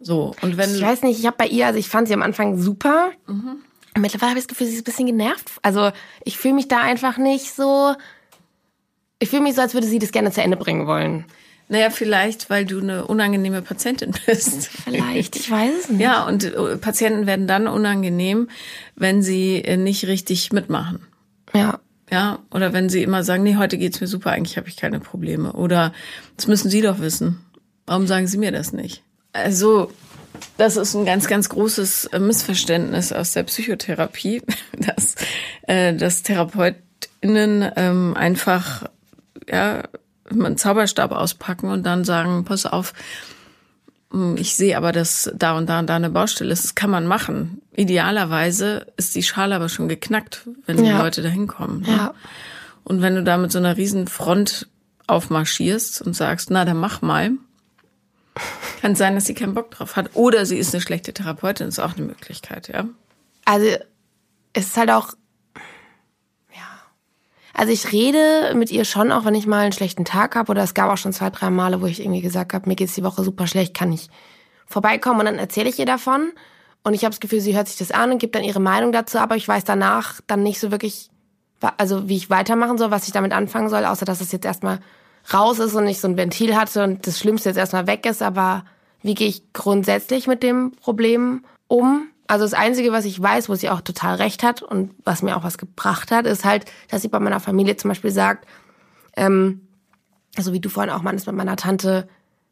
So, 0.00 0.34
und 0.42 0.58
wenn 0.58 0.74
Ich 0.74 0.82
weiß 0.82 1.02
nicht, 1.02 1.18
ich 1.18 1.26
habe 1.26 1.36
bei 1.38 1.46
ihr, 1.46 1.66
also 1.66 1.78
ich 1.78 1.88
fand 1.88 2.08
sie 2.08 2.14
am 2.14 2.22
Anfang 2.22 2.58
super. 2.58 3.10
Und 3.26 3.60
mittlerweile 3.98 4.30
habe 4.30 4.38
ich 4.38 4.46
das 4.46 4.48
Gefühl, 4.48 4.66
sie 4.66 4.74
ist 4.74 4.80
ein 4.80 4.84
bisschen 4.84 5.06
genervt. 5.06 5.50
Also 5.62 5.90
ich 6.24 6.38
fühle 6.38 6.54
mich 6.54 6.68
da 6.68 6.80
einfach 6.80 7.18
nicht 7.18 7.52
so. 7.54 7.94
Ich 9.18 9.30
fühle 9.30 9.42
mich 9.42 9.54
so, 9.54 9.60
als 9.60 9.74
würde 9.74 9.86
sie 9.86 9.98
das 9.98 10.12
gerne 10.12 10.30
zu 10.30 10.42
Ende 10.42 10.56
bringen 10.56 10.86
wollen. 10.86 11.24
naja, 11.68 11.90
vielleicht, 11.90 12.50
weil 12.50 12.64
du 12.64 12.80
eine 12.80 13.06
unangenehme 13.06 13.62
Patientin 13.62 14.14
bist. 14.26 14.68
Vielleicht, 14.68 15.36
ich 15.36 15.50
weiß 15.50 15.72
es 15.82 15.88
nicht. 15.90 16.00
Ja, 16.00 16.26
und 16.26 16.44
äh, 16.44 16.76
Patienten 16.76 17.26
werden 17.26 17.46
dann 17.46 17.68
unangenehm, 17.68 18.48
wenn 18.96 19.22
sie 19.22 19.56
äh, 19.56 19.76
nicht 19.76 20.06
richtig 20.06 20.52
mitmachen. 20.52 21.06
Ja. 21.54 21.80
Ja, 22.10 22.40
oder 22.50 22.72
wenn 22.72 22.88
sie 22.88 23.04
immer 23.04 23.22
sagen, 23.22 23.44
nee, 23.44 23.54
heute 23.54 23.78
geht's 23.78 24.00
mir 24.00 24.08
super, 24.08 24.32
eigentlich 24.32 24.56
habe 24.56 24.68
ich 24.68 24.76
keine 24.76 24.98
Probleme. 24.98 25.52
Oder 25.52 25.92
das 26.36 26.48
müssen 26.48 26.68
Sie 26.68 26.80
doch 26.80 26.98
wissen. 26.98 27.38
Warum 27.86 28.08
sagen 28.08 28.26
Sie 28.26 28.38
mir 28.38 28.50
das 28.50 28.72
nicht? 28.72 29.04
Also, 29.32 29.92
das 30.56 30.76
ist 30.76 30.94
ein 30.94 31.04
ganz, 31.04 31.26
ganz 31.26 31.48
großes 31.48 32.06
äh, 32.06 32.18
Missverständnis 32.18 33.12
aus 33.12 33.32
der 33.32 33.44
Psychotherapie, 33.44 34.42
dass, 34.78 35.14
äh, 35.62 35.94
dass 35.94 36.22
TherapeutInnen 36.22 37.72
ähm, 37.76 38.14
einfach 38.16 38.84
ja, 39.48 39.82
einen 40.30 40.56
Zauberstab 40.56 41.12
auspacken 41.12 41.70
und 41.70 41.84
dann 41.84 42.04
sagen, 42.04 42.44
pass 42.44 42.66
auf, 42.66 42.92
hm, 44.12 44.36
ich 44.36 44.54
sehe 44.54 44.76
aber, 44.76 44.92
dass 44.92 45.30
da 45.34 45.56
und 45.56 45.68
da 45.68 45.78
und 45.78 45.86
da 45.88 45.96
eine 45.96 46.10
Baustelle 46.10 46.52
ist. 46.52 46.64
Das 46.64 46.74
kann 46.74 46.90
man 46.90 47.06
machen. 47.06 47.62
Idealerweise 47.74 48.86
ist 48.96 49.14
die 49.14 49.22
Schale 49.22 49.54
aber 49.54 49.68
schon 49.68 49.88
geknackt, 49.88 50.48
wenn 50.66 50.76
die 50.76 50.84
Ja. 50.84 51.02
Leute 51.02 51.22
da 51.22 51.28
hinkommen. 51.28 51.82
Ne? 51.82 51.88
Ja. 51.88 52.14
Und 52.84 53.02
wenn 53.02 53.14
du 53.14 53.22
da 53.22 53.36
mit 53.36 53.52
so 53.52 53.58
einer 53.58 53.76
riesen 53.76 54.08
Front 54.08 54.68
aufmarschierst 55.06 56.02
und 56.02 56.14
sagst, 56.14 56.50
na, 56.50 56.64
dann 56.64 56.76
mach 56.76 57.02
mal, 57.02 57.32
kann 58.80 58.94
sein, 58.94 59.14
dass 59.14 59.26
sie 59.26 59.34
keinen 59.34 59.54
Bock 59.54 59.70
drauf 59.70 59.96
hat. 59.96 60.10
Oder 60.14 60.46
sie 60.46 60.58
ist 60.58 60.74
eine 60.74 60.80
schlechte 60.80 61.12
Therapeutin, 61.12 61.68
ist 61.68 61.78
auch 61.78 61.96
eine 61.96 62.06
Möglichkeit, 62.06 62.68
ja. 62.68 62.84
Also 63.44 63.66
es 64.52 64.66
ist 64.68 64.76
halt 64.76 64.90
auch, 64.90 65.14
ja. 66.52 66.68
Also 67.54 67.72
ich 67.72 67.92
rede 67.92 68.54
mit 68.54 68.70
ihr 68.70 68.84
schon 68.84 69.12
auch, 69.12 69.24
wenn 69.24 69.34
ich 69.34 69.46
mal 69.46 69.60
einen 69.60 69.72
schlechten 69.72 70.04
Tag 70.04 70.34
habe. 70.36 70.50
Oder 70.50 70.62
es 70.62 70.74
gab 70.74 70.90
auch 70.90 70.98
schon 70.98 71.12
zwei, 71.12 71.30
drei 71.30 71.50
Male, 71.50 71.80
wo 71.80 71.86
ich 71.86 72.00
irgendwie 72.00 72.22
gesagt 72.22 72.54
habe, 72.54 72.68
mir 72.68 72.76
geht's 72.76 72.94
die 72.94 73.04
Woche 73.04 73.22
super 73.22 73.46
schlecht, 73.46 73.74
kann 73.74 73.92
ich 73.92 74.08
vorbeikommen. 74.66 75.20
Und 75.20 75.26
dann 75.26 75.38
erzähle 75.38 75.68
ich 75.68 75.78
ihr 75.78 75.86
davon. 75.86 76.32
Und 76.82 76.94
ich 76.94 77.04
habe 77.04 77.10
das 77.10 77.20
Gefühl, 77.20 77.40
sie 77.40 77.56
hört 77.56 77.68
sich 77.68 77.76
das 77.76 77.90
an 77.90 78.12
und 78.12 78.18
gibt 78.18 78.34
dann 78.34 78.44
ihre 78.44 78.60
Meinung 78.60 78.92
dazu. 78.92 79.18
Aber 79.18 79.36
ich 79.36 79.46
weiß 79.46 79.64
danach 79.64 80.20
dann 80.26 80.42
nicht 80.42 80.60
so 80.60 80.70
wirklich, 80.70 81.10
also 81.76 82.08
wie 82.08 82.16
ich 82.16 82.30
weitermachen 82.30 82.78
soll, 82.78 82.90
was 82.90 83.06
ich 83.06 83.12
damit 83.12 83.32
anfangen 83.32 83.68
soll, 83.68 83.84
außer 83.84 84.06
dass 84.06 84.20
es 84.20 84.32
jetzt 84.32 84.46
erstmal 84.46 84.80
raus 85.32 85.58
ist 85.58 85.74
und 85.74 85.86
ich 85.86 86.00
so 86.00 86.08
ein 86.08 86.16
Ventil 86.16 86.56
hatte 86.56 86.84
und 86.84 87.06
das 87.06 87.18
Schlimmste 87.18 87.50
jetzt 87.50 87.58
erstmal 87.58 87.86
weg 87.86 88.06
ist. 88.06 88.22
Aber 88.22 88.64
wie 89.02 89.14
gehe 89.14 89.28
ich 89.28 89.52
grundsätzlich 89.52 90.26
mit 90.26 90.42
dem 90.42 90.72
Problem 90.72 91.44
um? 91.68 92.08
Also 92.26 92.44
das 92.44 92.54
Einzige, 92.54 92.92
was 92.92 93.04
ich 93.04 93.20
weiß, 93.20 93.48
wo 93.48 93.54
sie 93.54 93.70
auch 93.70 93.80
total 93.80 94.16
recht 94.16 94.42
hat 94.42 94.62
und 94.62 94.92
was 95.04 95.22
mir 95.22 95.36
auch 95.36 95.42
was 95.42 95.58
gebracht 95.58 96.10
hat, 96.10 96.26
ist 96.26 96.44
halt, 96.44 96.66
dass 96.88 97.02
sie 97.02 97.08
bei 97.08 97.18
meiner 97.18 97.40
Familie 97.40 97.76
zum 97.76 97.88
Beispiel 97.88 98.12
sagt, 98.12 98.46
ähm, 99.16 99.62
so 100.38 100.52
wie 100.52 100.60
du 100.60 100.68
vorhin 100.68 100.92
auch 100.92 101.02
meinst 101.02 101.26
mit 101.26 101.34
meiner 101.34 101.56
Tante, 101.56 102.06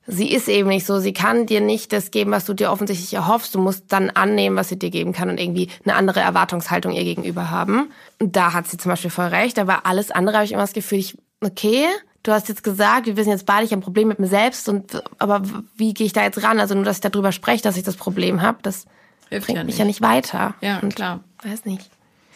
sie 0.09 0.33
ist 0.33 0.49
eben 0.49 0.69
nicht 0.69 0.87
so, 0.87 0.99
sie 0.99 1.13
kann 1.13 1.47
dir 1.47 1.61
nicht 1.61 1.93
das 1.93 2.11
geben, 2.11 2.33
was 2.33 2.47
du 2.47 2.55
dir 2.55 2.73
offensichtlich 2.73 3.15
erhoffst. 3.15 3.55
Du 3.55 3.61
musst 3.61 3.85
dann 3.93 4.11
annehmen, 4.11 4.57
was 4.57 4.71
sie 4.71 4.79
dir 4.79 4.91
geben 4.91 5.13
kann 5.13 5.29
und 5.31 5.39
irgendwie 5.39 5.69
eine 5.85 5.95
andere 5.95 6.21
Erwartungshaltung 6.21 6.93
ihr 6.93 7.05
gegenüber 7.05 7.51
haben. 7.51 7.93
Und 8.19 8.35
da 8.35 8.55
hat 8.55 8.67
sie 8.67 8.79
zum 8.79 8.91
Beispiel 8.91 9.11
voll 9.11 9.27
recht, 9.27 9.59
aber 9.59 9.87
alles 9.87 10.11
andere 10.11 10.39
habe 10.39 10.45
ich 10.45 10.53
immer 10.53 10.63
das 10.63 10.73
Gefühl, 10.73 10.99
ich, 10.99 11.17
okay, 11.45 11.85
du 12.23 12.33
hast 12.33 12.49
jetzt 12.49 12.63
gesagt, 12.63 13.07
wir 13.07 13.17
wissen 13.17 13.31
jetzt 13.31 13.47
beide, 13.47 13.65
ich 13.65 13.71
habe 13.71 13.81
ein 13.81 13.85
Problem 13.85 14.09
mit 14.09 14.19
mir 14.19 14.27
selbst 14.27 14.69
und 14.69 15.03
aber 15.19 15.43
wie 15.77 15.95
gehe 15.95 16.07
ich 16.07 16.13
da 16.13 16.23
jetzt 16.23 16.43
ran? 16.43 16.61
Also 16.61 16.75
nur, 16.75 16.85
dass 16.85 16.97
ich 16.97 17.11
darüber 17.11 17.33
spreche, 17.33 17.63
dass 17.63 17.77
ich 17.77 17.85
das 17.85 17.97
Problem 17.97 18.43
habe, 18.43 18.59
das 18.63 18.87
Hilft 19.29 19.47
bringt 19.47 19.59
ja 19.59 19.65
mich 19.65 19.79
ja 19.79 19.85
nicht 19.85 20.01
weiter. 20.01 20.55
Ja, 20.61 20.79
und 20.79 20.95
klar. 20.95 21.21
Weiß 21.43 21.65
nicht. 21.65 21.91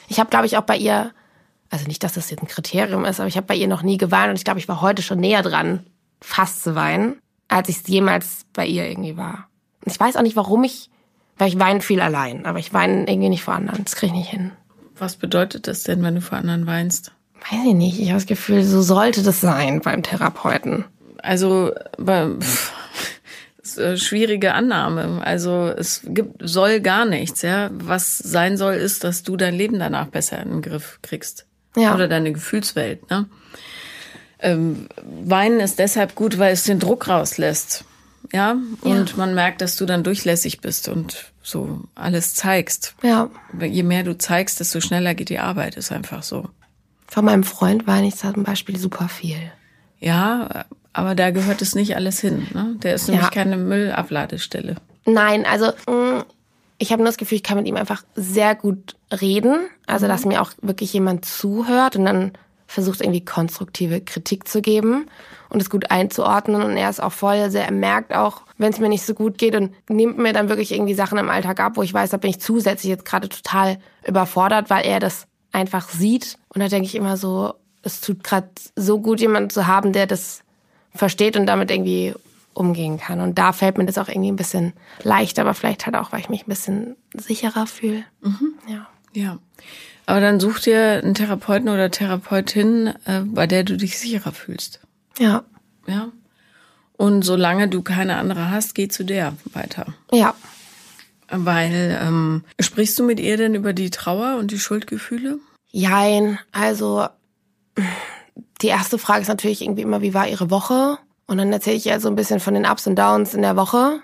Ich 0.08 0.20
habe, 0.20 0.30
glaube 0.30 0.46
ich, 0.46 0.56
auch 0.56 0.62
bei 0.62 0.76
ihr, 0.76 1.12
also 1.70 1.86
nicht, 1.86 2.04
dass 2.04 2.14
das 2.14 2.30
jetzt 2.30 2.42
ein 2.42 2.48
Kriterium 2.48 3.04
ist, 3.04 3.20
aber 3.20 3.28
ich 3.28 3.36
habe 3.36 3.46
bei 3.46 3.54
ihr 3.54 3.68
noch 3.68 3.82
nie 3.82 3.96
geweint 3.96 4.30
und 4.30 4.36
ich 4.36 4.44
glaube, 4.44 4.60
ich 4.60 4.68
war 4.68 4.80
heute 4.80 5.02
schon 5.02 5.20
näher 5.20 5.42
dran, 5.42 5.86
fast 6.20 6.62
zu 6.62 6.74
weinen, 6.74 7.16
als 7.48 7.68
ich 7.68 7.78
es 7.78 7.86
jemals 7.86 8.46
bei 8.52 8.66
ihr 8.66 8.88
irgendwie 8.88 9.16
war. 9.16 9.48
Und 9.84 9.92
ich 9.92 9.98
weiß 9.98 10.16
auch 10.16 10.22
nicht, 10.22 10.36
warum 10.36 10.64
ich, 10.64 10.90
weil 11.38 11.48
ich 11.48 11.58
weine 11.58 11.80
viel 11.80 12.00
allein, 12.00 12.46
aber 12.46 12.58
ich 12.58 12.72
weine 12.72 13.08
irgendwie 13.08 13.30
nicht 13.30 13.42
vor 13.42 13.54
anderen. 13.54 13.84
Das 13.84 13.96
kriege 13.96 14.12
ich 14.12 14.18
nicht 14.18 14.30
hin. 14.30 14.52
Was 14.96 15.16
bedeutet 15.16 15.66
das 15.66 15.82
denn, 15.82 16.02
wenn 16.02 16.14
du 16.14 16.20
vor 16.20 16.38
anderen 16.38 16.66
weinst? 16.66 17.12
Weiß 17.50 17.60
ich 17.66 17.74
nicht. 17.74 18.00
Ich 18.00 18.08
habe 18.08 18.18
das 18.18 18.26
Gefühl, 18.26 18.62
so 18.62 18.82
sollte 18.82 19.22
das 19.22 19.40
sein 19.40 19.80
beim 19.80 20.02
Therapeuten. 20.02 20.84
Also, 21.18 21.72
bei, 21.98 22.28
äh, 23.76 23.96
schwierige 23.96 24.54
Annahme. 24.54 25.20
Also 25.24 25.72
es 25.76 26.02
gibt, 26.04 26.36
soll 26.40 26.80
gar 26.80 27.04
nichts, 27.04 27.42
ja. 27.42 27.70
Was 27.72 28.18
sein 28.18 28.56
soll, 28.56 28.74
ist, 28.74 29.04
dass 29.04 29.22
du 29.22 29.36
dein 29.36 29.54
Leben 29.54 29.78
danach 29.78 30.08
besser 30.08 30.42
in 30.42 30.50
den 30.50 30.62
Griff 30.62 30.98
kriegst. 31.02 31.46
Ja. 31.76 31.94
Oder 31.94 32.08
deine 32.08 32.32
Gefühlswelt, 32.32 33.10
ne? 33.10 33.26
Ähm, 34.40 34.88
Weinen 35.24 35.60
ist 35.60 35.78
deshalb 35.78 36.14
gut, 36.16 36.38
weil 36.38 36.52
es 36.52 36.64
den 36.64 36.80
Druck 36.80 37.08
rauslässt. 37.08 37.84
Ja. 38.32 38.56
Und 38.80 39.10
ja. 39.10 39.16
man 39.16 39.34
merkt, 39.34 39.60
dass 39.60 39.76
du 39.76 39.86
dann 39.86 40.02
durchlässig 40.02 40.60
bist 40.60 40.88
und 40.88 41.32
so 41.42 41.80
alles 41.94 42.34
zeigst. 42.34 42.94
Ja. 43.02 43.30
Je 43.60 43.82
mehr 43.82 44.02
du 44.02 44.18
zeigst, 44.18 44.58
desto 44.60 44.80
schneller 44.80 45.14
geht 45.14 45.28
die 45.28 45.38
Arbeit, 45.38 45.76
ist 45.76 45.92
einfach 45.92 46.22
so. 46.22 46.48
Von 47.12 47.26
meinem 47.26 47.44
Freund 47.44 47.86
weine 47.86 48.06
ich 48.06 48.16
zum 48.16 48.42
Beispiel 48.42 48.78
super 48.78 49.06
viel. 49.06 49.36
Ja, 50.00 50.64
aber 50.94 51.14
da 51.14 51.30
gehört 51.30 51.60
es 51.60 51.74
nicht 51.74 51.94
alles 51.94 52.20
hin. 52.20 52.46
Ne? 52.54 52.76
Der 52.82 52.94
ist 52.94 53.06
nämlich 53.06 53.26
ja. 53.26 53.30
keine 53.30 53.58
Müllabladestelle. 53.58 54.76
Nein, 55.04 55.44
also 55.44 55.66
mm, 55.66 56.22
ich 56.78 56.90
habe 56.90 57.02
nur 57.02 57.10
das 57.10 57.18
Gefühl, 57.18 57.36
ich 57.36 57.42
kann 57.42 57.58
mit 57.58 57.66
ihm 57.66 57.76
einfach 57.76 58.02
sehr 58.14 58.54
gut 58.54 58.96
reden. 59.10 59.58
Also, 59.86 60.08
dass 60.08 60.24
mir 60.24 60.40
auch 60.40 60.52
wirklich 60.62 60.94
jemand 60.94 61.26
zuhört 61.26 61.96
und 61.96 62.06
dann 62.06 62.32
versucht 62.66 63.02
irgendwie 63.02 63.26
konstruktive 63.26 64.00
Kritik 64.00 64.48
zu 64.48 64.62
geben 64.62 65.04
und 65.50 65.60
es 65.60 65.68
gut 65.68 65.90
einzuordnen. 65.90 66.62
Und 66.62 66.78
er 66.78 66.88
ist 66.88 67.02
auch 67.02 67.12
voll, 67.12 67.34
also 67.34 67.58
er 67.58 67.72
merkt 67.72 68.14
auch, 68.14 68.40
wenn 68.56 68.72
es 68.72 68.80
mir 68.80 68.88
nicht 68.88 69.04
so 69.04 69.12
gut 69.12 69.36
geht 69.36 69.54
und 69.54 69.74
nimmt 69.90 70.16
mir 70.16 70.32
dann 70.32 70.48
wirklich 70.48 70.72
irgendwie 70.72 70.94
Sachen 70.94 71.18
im 71.18 71.28
Alltag 71.28 71.60
ab, 71.60 71.72
wo 71.76 71.82
ich 71.82 71.92
weiß, 71.92 72.08
da 72.08 72.16
bin 72.16 72.30
ich 72.30 72.40
zusätzlich 72.40 72.88
jetzt 72.88 73.04
gerade 73.04 73.28
total 73.28 73.76
überfordert, 74.06 74.70
weil 74.70 74.86
er 74.86 74.98
das 74.98 75.26
einfach 75.52 75.88
sieht. 75.88 76.38
Und 76.48 76.60
da 76.60 76.68
denke 76.68 76.86
ich 76.86 76.94
immer 76.94 77.16
so, 77.16 77.54
es 77.82 78.00
tut 78.00 78.24
gerade 78.24 78.48
so 78.76 79.00
gut, 79.00 79.20
jemanden 79.20 79.50
zu 79.50 79.66
haben, 79.66 79.92
der 79.92 80.06
das 80.06 80.42
versteht 80.94 81.36
und 81.36 81.46
damit 81.46 81.70
irgendwie 81.70 82.14
umgehen 82.54 82.98
kann. 82.98 83.20
Und 83.20 83.38
da 83.38 83.52
fällt 83.52 83.78
mir 83.78 83.86
das 83.86 83.98
auch 83.98 84.08
irgendwie 84.08 84.30
ein 84.30 84.36
bisschen 84.36 84.72
leichter, 85.02 85.42
aber 85.42 85.54
vielleicht 85.54 85.86
halt 85.86 85.96
auch, 85.96 86.12
weil 86.12 86.20
ich 86.20 86.28
mich 86.28 86.42
ein 86.42 86.50
bisschen 86.50 86.96
sicherer 87.16 87.66
fühle. 87.66 88.04
Mhm. 88.20 88.54
Ja. 88.68 88.88
Ja. 89.14 89.38
Aber 90.06 90.20
dann 90.20 90.40
such 90.40 90.60
dir 90.60 91.00
einen 91.02 91.14
Therapeuten 91.14 91.68
oder 91.68 91.90
Therapeutin, 91.90 92.88
äh, 93.06 93.20
bei 93.24 93.46
der 93.46 93.64
du 93.64 93.76
dich 93.76 93.98
sicherer 93.98 94.32
fühlst. 94.32 94.80
Ja. 95.18 95.44
Ja. 95.86 96.08
Und 96.96 97.22
solange 97.22 97.68
du 97.68 97.82
keine 97.82 98.16
andere 98.16 98.50
hast, 98.50 98.74
geh 98.74 98.88
zu 98.88 99.04
der 99.04 99.34
weiter. 99.52 99.86
Ja. 100.12 100.34
Weil, 101.34 101.98
ähm, 102.02 102.44
sprichst 102.60 102.98
du 102.98 103.04
mit 103.04 103.18
ihr 103.18 103.38
denn 103.38 103.54
über 103.54 103.72
die 103.72 103.88
Trauer 103.88 104.36
und 104.38 104.50
die 104.50 104.58
Schuldgefühle? 104.58 105.38
Jein, 105.70 106.38
also 106.52 107.06
die 108.60 108.66
erste 108.66 108.98
Frage 108.98 109.22
ist 109.22 109.28
natürlich 109.28 109.62
irgendwie 109.62 109.82
immer, 109.82 110.02
wie 110.02 110.12
war 110.12 110.28
Ihre 110.28 110.50
Woche? 110.50 110.98
Und 111.26 111.38
dann 111.38 111.52
erzähle 111.52 111.76
ich 111.76 111.86
ihr 111.86 111.98
so 112.00 112.08
ein 112.08 112.16
bisschen 112.16 112.40
von 112.40 112.52
den 112.52 112.66
Ups 112.66 112.86
und 112.86 112.98
Downs 112.98 113.32
in 113.32 113.40
der 113.40 113.56
Woche. 113.56 114.00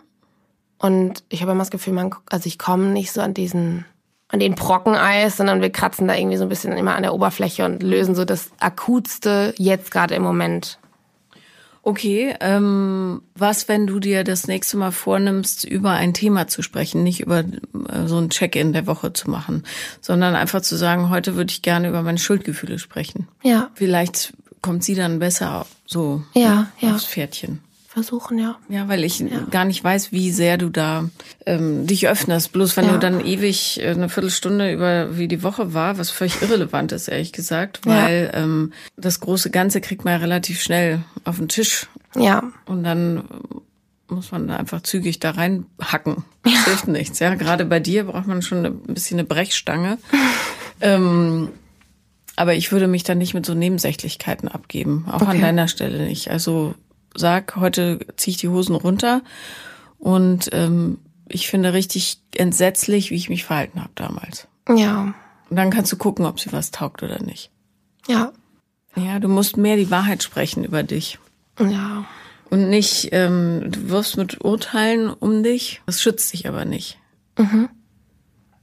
Und 0.79 1.23
ich 1.29 1.43
habe 1.43 1.53
immer 1.53 1.61
das 1.61 1.71
Gefühl, 1.71 1.93
man, 1.93 2.15
also 2.31 2.47
ich 2.47 2.59
komme 2.59 2.87
nicht 2.87 3.13
so 3.13 3.21
an 3.21 3.35
diesen, 3.35 3.85
an 4.29 4.41
den 4.41 4.55
Brockeneis, 4.55 5.37
sondern 5.37 5.61
wir 5.61 5.71
kratzen 5.71 6.09
da 6.09 6.15
irgendwie 6.15 6.39
so 6.39 6.45
ein 6.45 6.49
bisschen 6.49 6.73
immer 6.73 6.95
an 6.95 7.03
der 7.03 7.13
Oberfläche 7.13 7.67
und 7.67 7.83
lösen 7.83 8.15
so 8.15 8.25
das 8.25 8.51
Akutste 8.61 9.53
jetzt 9.59 9.91
gerade 9.91 10.15
im 10.15 10.23
Moment. 10.23 10.79
Okay, 11.89 12.35
ähm, 12.41 13.23
was, 13.35 13.67
wenn 13.67 13.87
du 13.87 13.99
dir 13.99 14.23
das 14.23 14.47
nächste 14.47 14.77
Mal 14.77 14.91
vornimmst, 14.91 15.65
über 15.65 15.93
ein 15.93 16.13
Thema 16.13 16.47
zu 16.47 16.61
sprechen, 16.61 17.03
nicht 17.03 17.21
über 17.21 17.39
äh, 17.39 18.05
so 18.05 18.19
ein 18.19 18.29
Check-in 18.29 18.75
der 18.75 18.87
Woche 18.87 19.15
zu 19.15 19.31
machen, 19.31 19.63
sondern 20.03 20.35
einfach 20.35 20.61
zu 20.61 20.77
sagen, 20.77 21.09
heute 21.09 21.35
würde 21.35 21.51
ich 21.51 21.63
gerne 21.63 21.89
über 21.89 22.03
meine 22.03 22.19
Schuldgefühle 22.19 22.79
sprechen. 22.79 23.27
Ja. 23.43 23.71
Vielleicht 23.73 24.35
kommt 24.61 24.85
sie 24.85 24.97
dann 24.97 25.19
besser 25.19 25.65
so 25.87 26.23
ja, 26.35 26.67
ja. 26.79 26.95
aufs 26.95 27.07
Pferdchen. 27.07 27.61
Versuchen, 27.99 28.39
ja. 28.39 28.57
Ja, 28.69 28.87
weil 28.87 29.03
ich 29.03 29.19
ja. 29.19 29.41
gar 29.51 29.65
nicht 29.65 29.83
weiß, 29.83 30.13
wie 30.13 30.31
sehr 30.31 30.57
du 30.57 30.69
da 30.69 31.09
ähm, 31.47 31.85
dich 31.85 32.07
öffnest. 32.07 32.53
Bloß 32.53 32.77
wenn 32.77 32.87
ja. 32.87 32.93
du 32.93 32.99
dann 33.01 33.25
ewig 33.25 33.81
äh, 33.83 33.89
eine 33.89 34.09
Viertelstunde 34.09 34.73
über 34.73 35.19
wie 35.19 35.27
die 35.27 35.43
Woche 35.43 35.75
war, 35.75 35.99
was 35.99 36.11
völlig 36.11 36.41
irrelevant 36.41 36.93
ist, 36.93 37.09
ehrlich 37.09 37.33
gesagt, 37.33 37.85
weil 37.85 38.31
ja. 38.33 38.41
ähm, 38.41 38.73
das 38.97 39.19
große 39.19 39.51
Ganze 39.51 39.81
kriegt 39.81 40.05
man 40.05 40.13
ja 40.15 40.19
relativ 40.21 40.63
schnell 40.63 41.01
auf 41.25 41.39
den 41.39 41.49
Tisch. 41.49 41.89
Ja. 42.15 42.45
Und 42.67 42.85
dann 42.85 43.25
muss 44.07 44.31
man 44.31 44.47
da 44.47 44.57
einfach 44.57 44.83
zügig 44.83 45.19
da 45.19 45.33
reinhacken. 45.33 46.25
Das 46.45 46.53
ja. 46.53 46.65
hilft 46.67 46.87
nichts. 46.87 47.19
Ja, 47.19 47.35
gerade 47.35 47.65
bei 47.65 47.81
dir 47.81 48.05
braucht 48.05 48.29
man 48.29 48.43
schon 48.43 48.65
ein 48.65 48.95
bisschen 48.95 49.19
eine 49.19 49.27
Brechstange. 49.27 49.99
ähm, 50.81 51.49
aber 52.37 52.55
ich 52.55 52.71
würde 52.71 52.87
mich 52.87 53.03
dann 53.03 53.19
nicht 53.19 53.35
mit 53.35 53.45
so 53.45 53.55
Nebensächlichkeiten 53.55 54.49
abgeben. 54.49 55.07
Auch 55.09 55.23
okay. 55.23 55.33
an 55.33 55.41
deiner 55.41 55.67
Stelle 55.67 56.07
nicht. 56.07 56.31
Also 56.31 56.77
sag, 57.15 57.57
heute 57.57 58.01
ziehe 58.17 58.33
ich 58.33 58.41
die 58.41 58.49
Hosen 58.49 58.75
runter. 58.75 59.23
Und 59.99 60.51
ähm, 60.53 60.99
ich 61.29 61.49
finde 61.49 61.73
richtig 61.73 62.21
entsetzlich, 62.35 63.11
wie 63.11 63.17
ich 63.17 63.29
mich 63.29 63.45
verhalten 63.45 63.81
habe 63.81 63.93
damals. 63.95 64.49
Ja. 64.69 65.15
Und 65.51 65.57
dann 65.57 65.71
kannst 65.71 65.93
du 65.93 65.97
gucken, 65.97 66.27
ob 66.27 66.41
sie 66.41 66.53
was 66.53 66.71
taugt 66.71 67.03
oder 67.03 67.23
nicht. 67.23 67.51
Ja. 68.07 68.33
Ja, 68.97 69.19
du 69.19 69.29
musst 69.29 69.57
mehr 69.57 69.77
die 69.77 69.91
Wahrheit 69.91 70.23
sprechen 70.23 70.65
über 70.65 70.83
dich. 70.83 71.19
Ja. 71.61 72.05
Und 72.51 72.71
nicht, 72.71 73.09
ähm, 73.13 73.71
du 73.71 73.91
wirfst 73.91 74.17
mit 74.17 74.43
Urteilen 74.43 75.11
um 75.11 75.43
dich. 75.43 75.83
Das 75.87 76.01
schützt 76.01 76.33
dich 76.33 76.49
aber 76.49 76.65
nicht. 76.65 76.99
Mhm. 77.39 77.69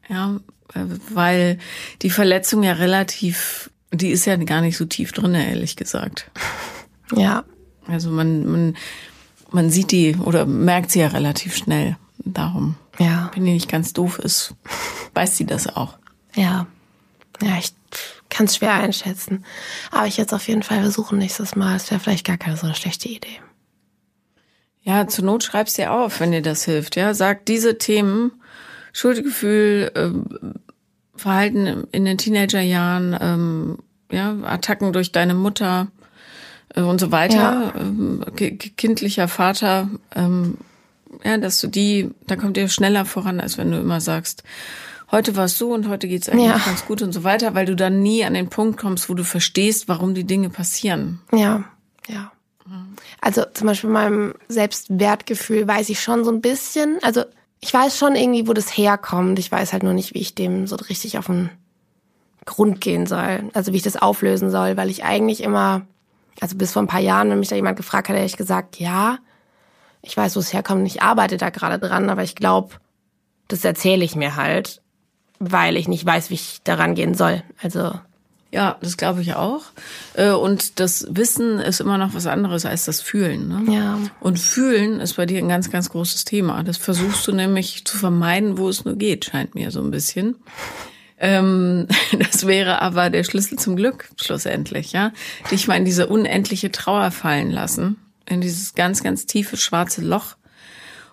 Ja, 0.09 0.39
äh, 0.73 0.85
weil 1.09 1.59
die 2.01 2.09
Verletzung 2.09 2.63
ja 2.63 2.73
relativ, 2.73 3.71
die 3.91 4.09
ist 4.09 4.25
ja 4.25 4.35
gar 4.37 4.61
nicht 4.61 4.77
so 4.77 4.85
tief 4.85 5.11
drin, 5.11 5.35
ehrlich 5.35 5.75
gesagt. 5.75 6.31
Ja. 7.15 7.43
Also 7.87 8.09
man, 8.09 8.45
man, 8.45 8.77
man 9.51 9.69
sieht 9.69 9.91
die 9.91 10.15
oder 10.15 10.45
merkt 10.45 10.91
sie 10.91 10.99
ja 10.99 11.07
relativ 11.07 11.55
schnell. 11.55 11.97
Darum. 12.17 12.75
Ja. 12.97 13.29
Wenn 13.33 13.45
die 13.45 13.53
nicht 13.53 13.69
ganz 13.69 13.93
doof 13.93 14.19
ist, 14.19 14.55
weiß 15.13 15.37
sie 15.37 15.45
das 15.45 15.67
auch. 15.67 15.97
Ja. 16.35 16.67
Ja, 17.41 17.57
ich 17.57 17.73
kann 18.29 18.45
es 18.45 18.55
schwer 18.55 18.73
einschätzen. 18.73 19.45
Aber 19.91 20.07
ich 20.07 20.17
es 20.19 20.33
auf 20.33 20.47
jeden 20.47 20.63
Fall 20.63 20.81
versuchen 20.81 21.17
nächstes 21.17 21.55
Mal. 21.55 21.75
Es 21.75 21.91
wäre 21.91 21.99
vielleicht 21.99 22.25
gar 22.25 22.37
keine 22.37 22.57
so 22.57 22.65
eine 22.65 22.75
schlechte 22.75 23.09
Idee. 23.09 23.39
Ja, 24.81 25.07
zur 25.07 25.25
Not 25.25 25.43
schreib's 25.43 25.73
dir 25.73 25.91
auf, 25.91 26.19
wenn 26.19 26.31
dir 26.31 26.41
das 26.41 26.63
hilft. 26.63 26.95
Ja, 26.95 27.13
sag 27.13 27.45
diese 27.45 27.77
Themen 27.77 28.31
Schuldgefühl, 28.93 29.91
äh, 29.93 30.09
Verhalten 31.17 31.87
in 31.91 32.05
den 32.05 32.17
Teenagerjahren, 32.17 33.17
ähm, 33.19 33.77
ja, 34.11 34.35
Attacken 34.43 34.93
durch 34.93 35.11
deine 35.11 35.33
Mutter 35.33 35.87
und 36.75 36.99
so 36.99 37.11
weiter, 37.11 37.35
ja. 37.35 37.73
ähm, 37.79 38.23
kindlicher 38.35 39.27
Vater, 39.27 39.89
ähm, 40.15 40.57
ja, 41.23 41.37
dass 41.37 41.61
du 41.61 41.67
die, 41.67 42.11
da 42.27 42.35
kommt 42.35 42.57
ihr 42.57 42.67
schneller 42.67 43.05
voran, 43.05 43.39
als 43.39 43.57
wenn 43.57 43.71
du 43.71 43.77
immer 43.79 44.01
sagst, 44.01 44.43
heute 45.11 45.35
war 45.35 45.45
es 45.45 45.57
so 45.57 45.73
und 45.73 45.87
heute 45.87 46.07
geht's 46.07 46.27
eigentlich 46.27 46.47
Ja. 46.49 46.57
ganz 46.65 46.85
gut 46.85 47.01
und 47.01 47.13
so 47.13 47.23
weiter, 47.23 47.55
weil 47.55 47.65
du 47.65 47.75
dann 47.75 48.01
nie 48.01 48.25
an 48.25 48.33
den 48.33 48.49
Punkt 48.49 48.79
kommst, 48.79 49.09
wo 49.09 49.13
du 49.13 49.23
verstehst, 49.23 49.87
warum 49.87 50.13
die 50.13 50.25
Dinge 50.25 50.49
passieren. 50.49 51.21
Ja, 51.33 51.63
ja. 52.07 52.31
Also 53.21 53.43
zum 53.53 53.67
Beispiel 53.67 53.89
meinem 53.89 54.33
Selbstwertgefühl 54.49 55.67
weiß 55.67 55.89
ich 55.89 56.01
schon 56.01 56.25
so 56.25 56.31
ein 56.31 56.41
bisschen. 56.41 56.97
Also 57.01 57.23
ich 57.59 57.73
weiß 57.73 57.97
schon 57.97 58.15
irgendwie, 58.15 58.47
wo 58.47 58.53
das 58.53 58.75
herkommt. 58.75 59.39
Ich 59.39 59.51
weiß 59.51 59.71
halt 59.73 59.83
nur 59.83 59.93
nicht, 59.93 60.13
wie 60.13 60.19
ich 60.19 60.35
dem 60.35 60.67
so 60.67 60.75
richtig 60.75 61.17
auf 61.17 61.27
den 61.27 61.49
Grund 62.45 62.81
gehen 62.81 63.05
soll. 63.05 63.49
Also 63.53 63.71
wie 63.71 63.77
ich 63.77 63.83
das 63.83 63.97
auflösen 63.97 64.51
soll, 64.51 64.77
weil 64.77 64.89
ich 64.89 65.03
eigentlich 65.03 65.41
immer, 65.41 65.83
also 66.41 66.55
bis 66.57 66.73
vor 66.73 66.81
ein 66.81 66.87
paar 66.87 66.99
Jahren, 67.01 67.29
wenn 67.29 67.39
mich 67.39 67.49
da 67.49 67.55
jemand 67.55 67.77
gefragt 67.77 68.09
hat, 68.09 68.15
hätte 68.15 68.25
ich 68.25 68.37
gesagt, 68.37 68.79
ja, 68.79 69.19
ich 70.01 70.15
weiß, 70.15 70.35
wo 70.35 70.39
es 70.39 70.53
herkommt 70.53 70.85
ich 70.87 71.01
arbeite 71.01 71.37
da 71.37 71.49
gerade 71.49 71.79
dran, 71.79 72.09
aber 72.09 72.23
ich 72.23 72.35
glaube, 72.35 72.75
das 73.47 73.63
erzähle 73.63 74.03
ich 74.03 74.15
mir 74.15 74.35
halt, 74.35 74.81
weil 75.39 75.77
ich 75.77 75.87
nicht 75.87 76.05
weiß, 76.05 76.29
wie 76.29 76.35
ich 76.35 76.61
daran 76.63 76.95
gehen 76.95 77.15
soll. 77.15 77.43
Also 77.61 77.93
Ja, 78.51 78.77
das 78.81 78.97
glaube 78.97 79.21
ich 79.21 79.35
auch. 79.35 79.63
Äh, 80.13 80.31
Und 80.31 80.79
das 80.79 81.07
Wissen 81.09 81.59
ist 81.59 81.81
immer 81.81 81.97
noch 81.97 82.13
was 82.13 82.27
anderes 82.27 82.65
als 82.65 82.85
das 82.85 83.01
Fühlen. 83.01 83.47
Ne? 83.47 83.73
ja, 83.73 83.99
Und 84.19 84.39
Fühlen 84.39 84.99
ist 84.99 85.15
bei 85.15 85.25
dir 85.25 85.39
ein 85.39 85.49
ganz, 85.49 85.69
ganz 85.71 85.89
großes 85.89 86.25
Thema. 86.25 86.63
Das 86.63 86.77
versuchst 86.77 87.27
du 87.27 87.31
nämlich 87.31 87.85
zu 87.85 87.97
vermeiden, 87.97 88.57
wo 88.57 88.69
es 88.69 88.85
nur 88.85 88.95
geht, 88.95 89.25
scheint 89.25 89.55
mir 89.55 89.71
so 89.71 89.81
ein 89.81 89.91
bisschen. 89.91 90.35
Ähm, 91.25 91.87
das 92.19 92.45
wäre 92.45 92.81
aber 92.83 93.09
der 93.09 93.23
Schlüssel 93.23 93.57
zum 93.57 93.75
Glück, 93.75 94.09
schlussendlich, 94.21 94.91
ja. 94.91 95.11
Dich 95.49 95.67
mal 95.67 95.75
in 95.75 95.85
diese 95.85 96.07
unendliche 96.07 96.71
Trauer 96.71 97.09
fallen 97.09 97.49
lassen, 97.49 97.97
in 98.27 98.41
dieses 98.41 98.75
ganz, 98.75 99.01
ganz 99.01 99.25
tiefe 99.25 99.57
schwarze 99.57 100.01
Loch 100.01 100.35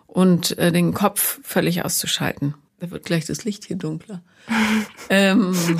und 0.06 0.58
äh, 0.58 0.70
den 0.70 0.92
Kopf 0.92 1.40
völlig 1.42 1.84
auszuschalten. 1.84 2.54
Da 2.78 2.90
wird 2.90 3.04
gleich 3.04 3.24
das 3.24 3.44
Licht 3.44 3.64
hier 3.64 3.76
dunkler. 3.76 4.22
ähm, 5.08 5.56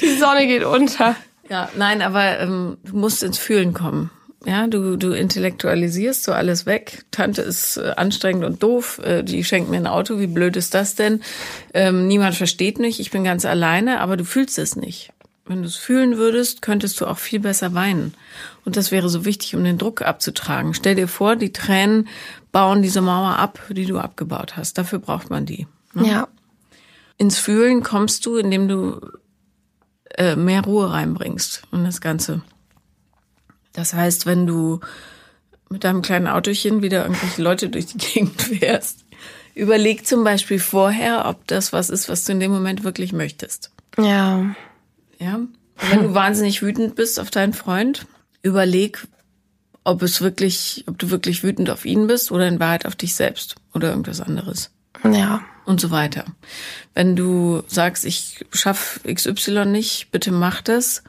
die 0.00 0.16
Sonne 0.18 0.46
geht 0.46 0.64
unter. 0.64 1.16
ja, 1.48 1.70
nein, 1.76 2.02
aber 2.02 2.40
ähm, 2.40 2.76
du 2.84 2.96
musst 2.96 3.22
ins 3.22 3.38
Fühlen 3.38 3.72
kommen. 3.72 4.10
Ja, 4.46 4.66
du, 4.68 4.96
du 4.96 5.12
intellektualisierst 5.12 6.22
so 6.22 6.32
alles 6.32 6.64
weg. 6.64 7.04
Tante 7.10 7.42
ist 7.42 7.76
äh, 7.76 7.92
anstrengend 7.96 8.44
und 8.44 8.62
doof. 8.62 9.00
Äh, 9.02 9.22
die 9.24 9.42
schenkt 9.42 9.68
mir 9.68 9.78
ein 9.78 9.86
Auto. 9.86 10.20
Wie 10.20 10.28
blöd 10.28 10.56
ist 10.56 10.74
das 10.74 10.94
denn? 10.94 11.22
Ähm, 11.74 12.06
niemand 12.06 12.36
versteht 12.36 12.78
mich. 12.78 13.00
Ich 13.00 13.10
bin 13.10 13.24
ganz 13.24 13.44
alleine, 13.44 14.00
aber 14.00 14.16
du 14.16 14.24
fühlst 14.24 14.58
es 14.58 14.76
nicht. 14.76 15.12
Wenn 15.44 15.62
du 15.62 15.68
es 15.68 15.76
fühlen 15.76 16.18
würdest, 16.18 16.62
könntest 16.62 17.00
du 17.00 17.06
auch 17.06 17.18
viel 17.18 17.40
besser 17.40 17.74
weinen. 17.74 18.14
Und 18.64 18.76
das 18.76 18.92
wäre 18.92 19.08
so 19.08 19.24
wichtig, 19.24 19.56
um 19.56 19.64
den 19.64 19.78
Druck 19.78 20.02
abzutragen. 20.02 20.74
Stell 20.74 20.94
dir 20.94 21.08
vor, 21.08 21.36
die 21.36 21.52
Tränen 21.52 22.08
bauen 22.52 22.82
diese 22.82 23.00
Mauer 23.00 23.38
ab, 23.38 23.58
die 23.70 23.86
du 23.86 23.98
abgebaut 23.98 24.56
hast. 24.56 24.78
Dafür 24.78 24.98
braucht 24.98 25.30
man 25.30 25.46
die. 25.46 25.66
Ja, 25.94 26.28
Ins 27.18 27.38
Fühlen 27.38 27.82
kommst 27.82 28.24
du, 28.24 28.36
indem 28.36 28.68
du 28.68 29.00
äh, 30.14 30.36
mehr 30.36 30.62
Ruhe 30.62 30.92
reinbringst 30.92 31.64
in 31.72 31.84
das 31.84 32.00
Ganze. 32.00 32.42
Das 33.72 33.94
heißt, 33.94 34.26
wenn 34.26 34.46
du 34.46 34.80
mit 35.70 35.84
deinem 35.84 36.02
kleinen 36.02 36.26
Autochen 36.26 36.82
wieder 36.82 37.04
irgendwelche 37.04 37.42
Leute 37.42 37.68
durch 37.68 37.86
die 37.86 37.98
Gegend 37.98 38.40
fährst, 38.60 39.04
überleg 39.54 40.06
zum 40.06 40.24
Beispiel 40.24 40.58
vorher, 40.58 41.26
ob 41.26 41.46
das 41.46 41.72
was 41.72 41.90
ist, 41.90 42.08
was 42.08 42.24
du 42.24 42.32
in 42.32 42.40
dem 42.40 42.50
Moment 42.50 42.84
wirklich 42.84 43.12
möchtest. 43.12 43.70
ja, 43.98 44.54
Ja? 45.18 45.40
Wenn 45.90 46.02
du 46.02 46.14
wahnsinnig 46.14 46.62
wütend 46.62 46.94
bist 46.94 47.20
auf 47.20 47.30
deinen 47.30 47.52
Freund, 47.52 48.06
überleg, 48.42 49.06
ob 49.84 50.02
es 50.02 50.20
wirklich, 50.20 50.84
ob 50.86 50.98
du 50.98 51.10
wirklich 51.10 51.42
wütend 51.42 51.70
auf 51.70 51.84
ihn 51.84 52.06
bist 52.06 52.30
oder 52.30 52.46
in 52.48 52.60
Wahrheit 52.60 52.86
auf 52.86 52.96
dich 52.96 53.14
selbst 53.14 53.56
oder 53.72 53.90
irgendwas 53.90 54.20
anderes 54.20 54.70
ja, 55.04 55.42
und 55.64 55.80
so 55.80 55.90
weiter. 55.90 56.24
Wenn 56.94 57.16
du 57.16 57.62
sagst, 57.66 58.04
ich 58.04 58.44
schaff 58.52 59.00
XY 59.06 59.66
nicht, 59.66 60.10
bitte 60.10 60.32
mach 60.32 60.62
das. 60.62 61.02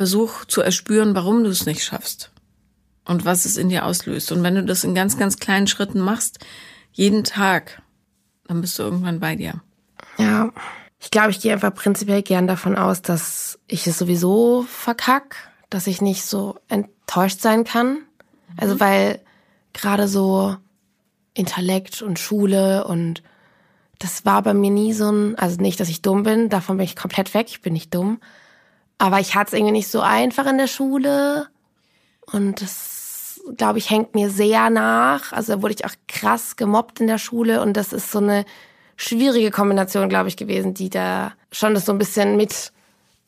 Versuch 0.00 0.46
zu 0.46 0.62
erspüren, 0.62 1.14
warum 1.14 1.44
du 1.44 1.50
es 1.50 1.66
nicht 1.66 1.84
schaffst 1.84 2.30
und 3.04 3.26
was 3.26 3.44
es 3.44 3.58
in 3.58 3.68
dir 3.68 3.84
auslöst. 3.84 4.32
Und 4.32 4.42
wenn 4.42 4.54
du 4.54 4.64
das 4.64 4.82
in 4.82 4.94
ganz, 4.94 5.18
ganz 5.18 5.36
kleinen 5.36 5.66
Schritten 5.66 6.00
machst, 6.00 6.38
jeden 6.90 7.22
Tag, 7.22 7.82
dann 8.46 8.62
bist 8.62 8.78
du 8.78 8.84
irgendwann 8.84 9.20
bei 9.20 9.36
dir. 9.36 9.60
ja. 10.16 10.50
Ich 11.00 11.10
glaube, 11.10 11.32
ich 11.32 11.40
gehe 11.40 11.52
einfach 11.52 11.74
prinzipiell 11.74 12.22
gern 12.22 12.46
davon 12.46 12.76
aus, 12.76 13.02
dass 13.02 13.58
ich 13.66 13.86
es 13.86 13.98
sowieso 13.98 14.62
verkack, 14.62 15.36
dass 15.68 15.86
ich 15.86 16.00
nicht 16.00 16.24
so 16.24 16.58
enttäuscht 16.68 17.42
sein 17.42 17.64
kann. 17.64 17.98
Also 18.56 18.80
weil 18.80 19.20
gerade 19.74 20.08
so 20.08 20.56
Intellekt 21.34 22.00
und 22.00 22.18
Schule 22.18 22.84
und 22.84 23.22
das 23.98 24.24
war 24.24 24.40
bei 24.40 24.54
mir 24.54 24.70
nie 24.70 24.94
so 24.94 25.12
ein, 25.12 25.34
also 25.36 25.60
nicht, 25.60 25.78
dass 25.78 25.90
ich 25.90 26.00
dumm 26.00 26.22
bin, 26.22 26.48
davon 26.48 26.78
bin 26.78 26.84
ich 26.84 26.96
komplett 26.96 27.34
weg, 27.34 27.48
ich 27.50 27.60
bin 27.60 27.74
nicht 27.74 27.94
dumm. 27.94 28.18
Aber 29.00 29.18
ich 29.18 29.34
hatte 29.34 29.48
es 29.48 29.52
irgendwie 29.54 29.72
nicht 29.72 29.88
so 29.88 30.02
einfach 30.02 30.46
in 30.46 30.58
der 30.58 30.66
Schule 30.66 31.48
und 32.32 32.60
das, 32.60 33.40
glaube 33.56 33.78
ich, 33.78 33.88
hängt 33.88 34.14
mir 34.14 34.28
sehr 34.28 34.68
nach. 34.68 35.32
Also 35.32 35.54
da 35.54 35.62
wurde 35.62 35.74
ich 35.74 35.86
auch 35.86 35.94
krass 36.06 36.56
gemobbt 36.56 37.00
in 37.00 37.06
der 37.06 37.16
Schule 37.16 37.62
und 37.62 37.78
das 37.78 37.94
ist 37.94 38.12
so 38.12 38.18
eine 38.18 38.44
schwierige 38.96 39.50
Kombination, 39.50 40.10
glaube 40.10 40.28
ich, 40.28 40.36
gewesen, 40.36 40.74
die 40.74 40.90
da 40.90 41.32
schon 41.50 41.72
das 41.72 41.86
so 41.86 41.92
ein 41.92 41.98
bisschen 41.98 42.36
mit 42.36 42.72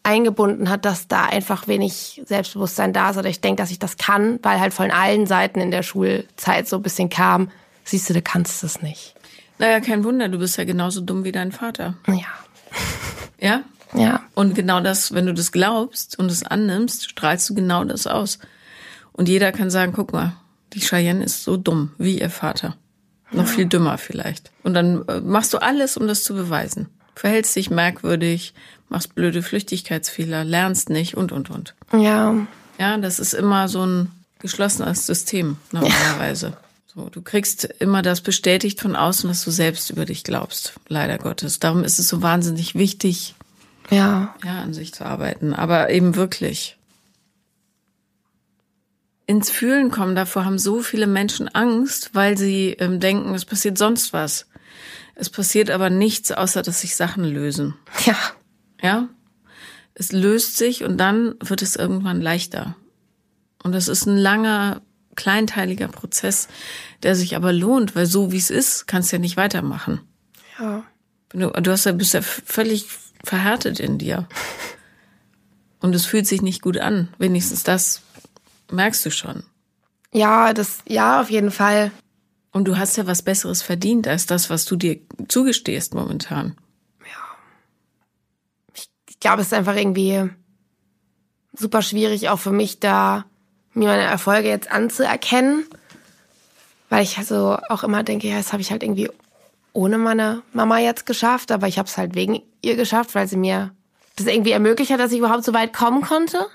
eingebunden 0.03 0.69
hat, 0.69 0.85
dass 0.85 1.09
da 1.09 1.25
einfach 1.25 1.67
wenig 1.69 2.21
Selbstbewusstsein 2.27 2.93
da 2.93 3.09
ist 3.09 3.17
oder 3.17 3.31
ich 3.31 3.41
denke, 3.41 3.63
dass 3.63 3.71
ich 3.71 3.79
das 3.79 3.97
kann, 3.97 4.41
weil 4.43 4.61
halt 4.61 4.75
von 4.75 4.91
allen 4.91 5.27
Seiten 5.27 5.59
in 5.59 5.71
der 5.71 5.83
Schulzeit 5.83 6.69
so 6.69 6.77
ein 6.77 6.83
bisschen 6.83 7.09
kam, 7.09 7.51
siehst 7.85 8.11
du, 8.11 8.15
du 8.15 8.21
kannst 8.21 8.63
das 8.63 8.83
nicht. 8.83 9.15
Naja, 9.59 9.81
kein 9.81 10.05
Wunder, 10.05 10.29
du 10.29 10.39
bist 10.39 10.59
ja 10.59 10.65
genauso 10.65 11.01
dumm 11.01 11.25
wie 11.25 11.33
dein 11.33 11.51
Vater. 11.51 11.95
Ja, 12.09 12.27
Ja? 13.41 13.63
Ja, 13.95 14.23
Und 14.35 14.55
genau 14.55 14.81
das, 14.81 15.15
wenn 15.15 15.27
du 15.27 15.35
das 15.35 15.53
glaubst 15.53 16.19
und 16.19 16.31
es 16.31 16.43
annimmst, 16.43 17.11
strahlst 17.11 17.49
du 17.51 17.55
genau 17.55 17.85
das 17.85 18.07
aus. 18.07 18.39
Und 19.13 19.29
jeder 19.29 19.53
kann 19.53 19.71
sagen, 19.71 19.93
guck 19.93 20.13
mal, 20.13 20.35
die 20.73 20.81
Cheyenne 20.81 21.25
ist 21.25 21.45
so 21.45 21.57
dumm 21.57 21.93
wie 21.99 22.21
ihr 22.21 22.31
Vater. 22.31 22.77
Noch 23.31 23.47
viel 23.47 23.67
dümmer 23.67 23.99
vielleicht. 23.99 24.51
Und 24.63 24.75
dann 24.75 25.07
äh, 25.09 25.21
machst 25.21 25.55
du 25.55 25.59
alles, 25.59 25.97
um 25.97 26.07
das 26.07 26.23
zu 26.23 26.35
beweisen. 26.35 26.89
Verhältst 27.15 27.57
dich 27.57 27.71
merkwürdig, 27.71 28.55
machst 28.89 29.15
blöde 29.15 29.43
Flüchtigkeitsfehler, 29.43 30.45
lernst 30.45 30.91
nicht 30.91 31.17
und, 31.17 31.33
und, 31.33 31.51
und. 31.51 31.75
ja, 31.93 32.35
Ja, 32.79 32.97
das 32.99 33.19
ist 33.19 33.33
immer 33.33 33.69
so 33.69 33.87
ein 33.87 34.11
geschlossenes 34.39 35.07
System 35.07 35.57
normalerweise. 35.73 36.57
So, 36.95 37.09
du 37.09 37.23
kriegst 37.23 37.65
immer 37.79 38.03
das 38.03 38.21
bestätigt 38.21 38.79
von 38.79 38.97
außen, 38.97 39.31
was 39.31 39.43
du 39.43 39.51
selbst 39.51 39.89
über 39.89 40.05
dich 40.05 40.25
glaubst. 40.25 40.75
Leider 40.89 41.17
Gottes. 41.17 41.59
Darum 41.59 41.85
ist 41.85 41.99
es 41.99 42.07
so 42.07 42.21
wahnsinnig 42.21 42.75
wichtig, 42.75 43.35
ja, 43.93 44.35
ja, 44.45 44.61
an 44.61 44.73
sich 44.75 44.93
zu 44.95 45.05
arbeiten, 45.05 45.55
aber 45.55 45.91
eben 45.91 46.17
wirklich. 46.17 46.79
Ins 49.27 49.51
Fühlen 49.51 49.91
kommen, 49.91 50.15
davor 50.15 50.45
haben 50.45 50.59
so 50.59 50.83
viele 50.83 51.07
Menschen 51.07 51.49
Angst, 51.49 52.11
weil 52.13 52.37
sie 52.37 52.71
ähm, 52.79 53.01
denken, 53.01 53.35
es 53.35 53.45
passiert 53.45 53.79
sonst 53.79 54.13
was. 54.13 54.47
Es 55.15 55.31
passiert 55.31 55.71
aber 55.71 55.91
nichts, 55.91 56.33
außer 56.33 56.63
dass 56.63 56.81
sich 56.81 56.97
Sachen 56.97 57.25
lösen. 57.25 57.75
ja, 58.05 58.17
Ja? 58.83 59.09
Es 59.95 60.11
löst 60.11 60.57
sich 60.57 60.85
und 60.85 60.97
dann 60.97 61.35
wird 61.41 61.63
es 61.63 61.77
irgendwann 61.77 62.21
leichter. 62.21 62.77
Und 63.63 63.73
das 63.73 63.89
ist 63.89 64.07
ein 64.07 64.17
langer, 64.17 64.81
kleinteiliger 65.15 65.89
Prozess, 65.89 66.49
der 67.03 67.15
sich 67.15 67.37
aber 67.37 67.53
lohnt, 67.53 67.95
weil 67.95 68.07
so 68.07 68.33
wie 68.33 68.39
es 68.39 68.51
ist, 68.51 68.87
kannst 68.87 69.13
du 69.13 69.17
ja 69.17 69.21
nicht 69.21 69.37
weitermachen. 69.37 70.01
ja. 70.59 70.85
Du, 71.35 71.49
du 71.49 71.71
hast 71.71 71.87
ja, 71.87 71.93
bist 71.93 72.13
ja 72.13 72.21
völlig 72.21 72.87
verhärtet 73.25 73.81
in 73.81 73.99
dir. 73.99 74.29
Und 75.81 75.95
es 75.95 76.07
fühlt 76.07 76.27
sich 76.27 76.43
nicht 76.43 76.63
gut 76.63 76.79
an. 76.79 77.09
Wenigstens 77.19 77.65
das 77.65 78.03
merkst 78.71 79.05
du 79.05 79.11
schon. 79.11 79.43
Ja, 80.13 80.53
das, 80.53 80.79
ja, 80.87 81.21
auf 81.21 81.31
jeden 81.31 81.51
Fall. 81.51 81.91
Und 82.53 82.67
du 82.67 82.77
hast 82.77 82.97
ja 82.97 83.07
was 83.07 83.23
Besseres 83.23 83.63
verdient 83.63 84.07
als 84.07 84.27
das, 84.27 84.51
was 84.51 84.65
du 84.65 84.77
dir 84.77 85.01
zugestehst 85.29 85.95
momentan. 85.95 86.57
ich 88.75 89.21
glaube, 89.21 89.41
es 89.41 89.49
ist 89.49 89.55
einfach 89.55 89.77
irgendwie 89.77 90.31
super 91.53 91.83
schwierig, 91.83 92.29
auch 92.29 92.39
für 92.39 92.53
mich 92.53 92.81
da 92.81 93.25
mir 93.73 93.89
meine 93.89 94.03
Erfolge 94.03 94.49
jetzt 94.49 94.71
anzuerkennen, 94.71 95.65
weil 96.89 97.03
ich 97.03 97.19
also 97.19 97.59
auch 97.69 97.85
immer 97.85 98.03
denke, 98.03 98.29
ja, 98.29 98.37
das 98.37 98.53
habe 98.53 98.63
ich 98.63 98.71
halt 98.71 98.83
irgendwie 98.83 99.09
ohne 99.73 99.99
meine 99.99 100.43
Mama 100.53 100.79
jetzt 100.79 101.07
geschafft, 101.07 101.51
aber 101.51 101.69
ich 101.69 101.79
habe 101.79 101.89
es 101.89 101.97
halt 101.97 102.15
wegen 102.15 102.43
ihr 102.61 102.77
geschafft, 102.77 103.15
weil 103.15 103.27
sie 103.27 103.37
mir 103.37 103.71
das 104.17 104.27
irgendwie 104.27 104.53
ermöglicht 104.53 104.91
hat, 104.93 105.01
dass 105.01 105.13
ich 105.13 105.19
überhaupt 105.19 105.45
so 105.45 105.55
weit 105.55 105.73
kommen 105.73 106.03
konnte. 106.03 106.47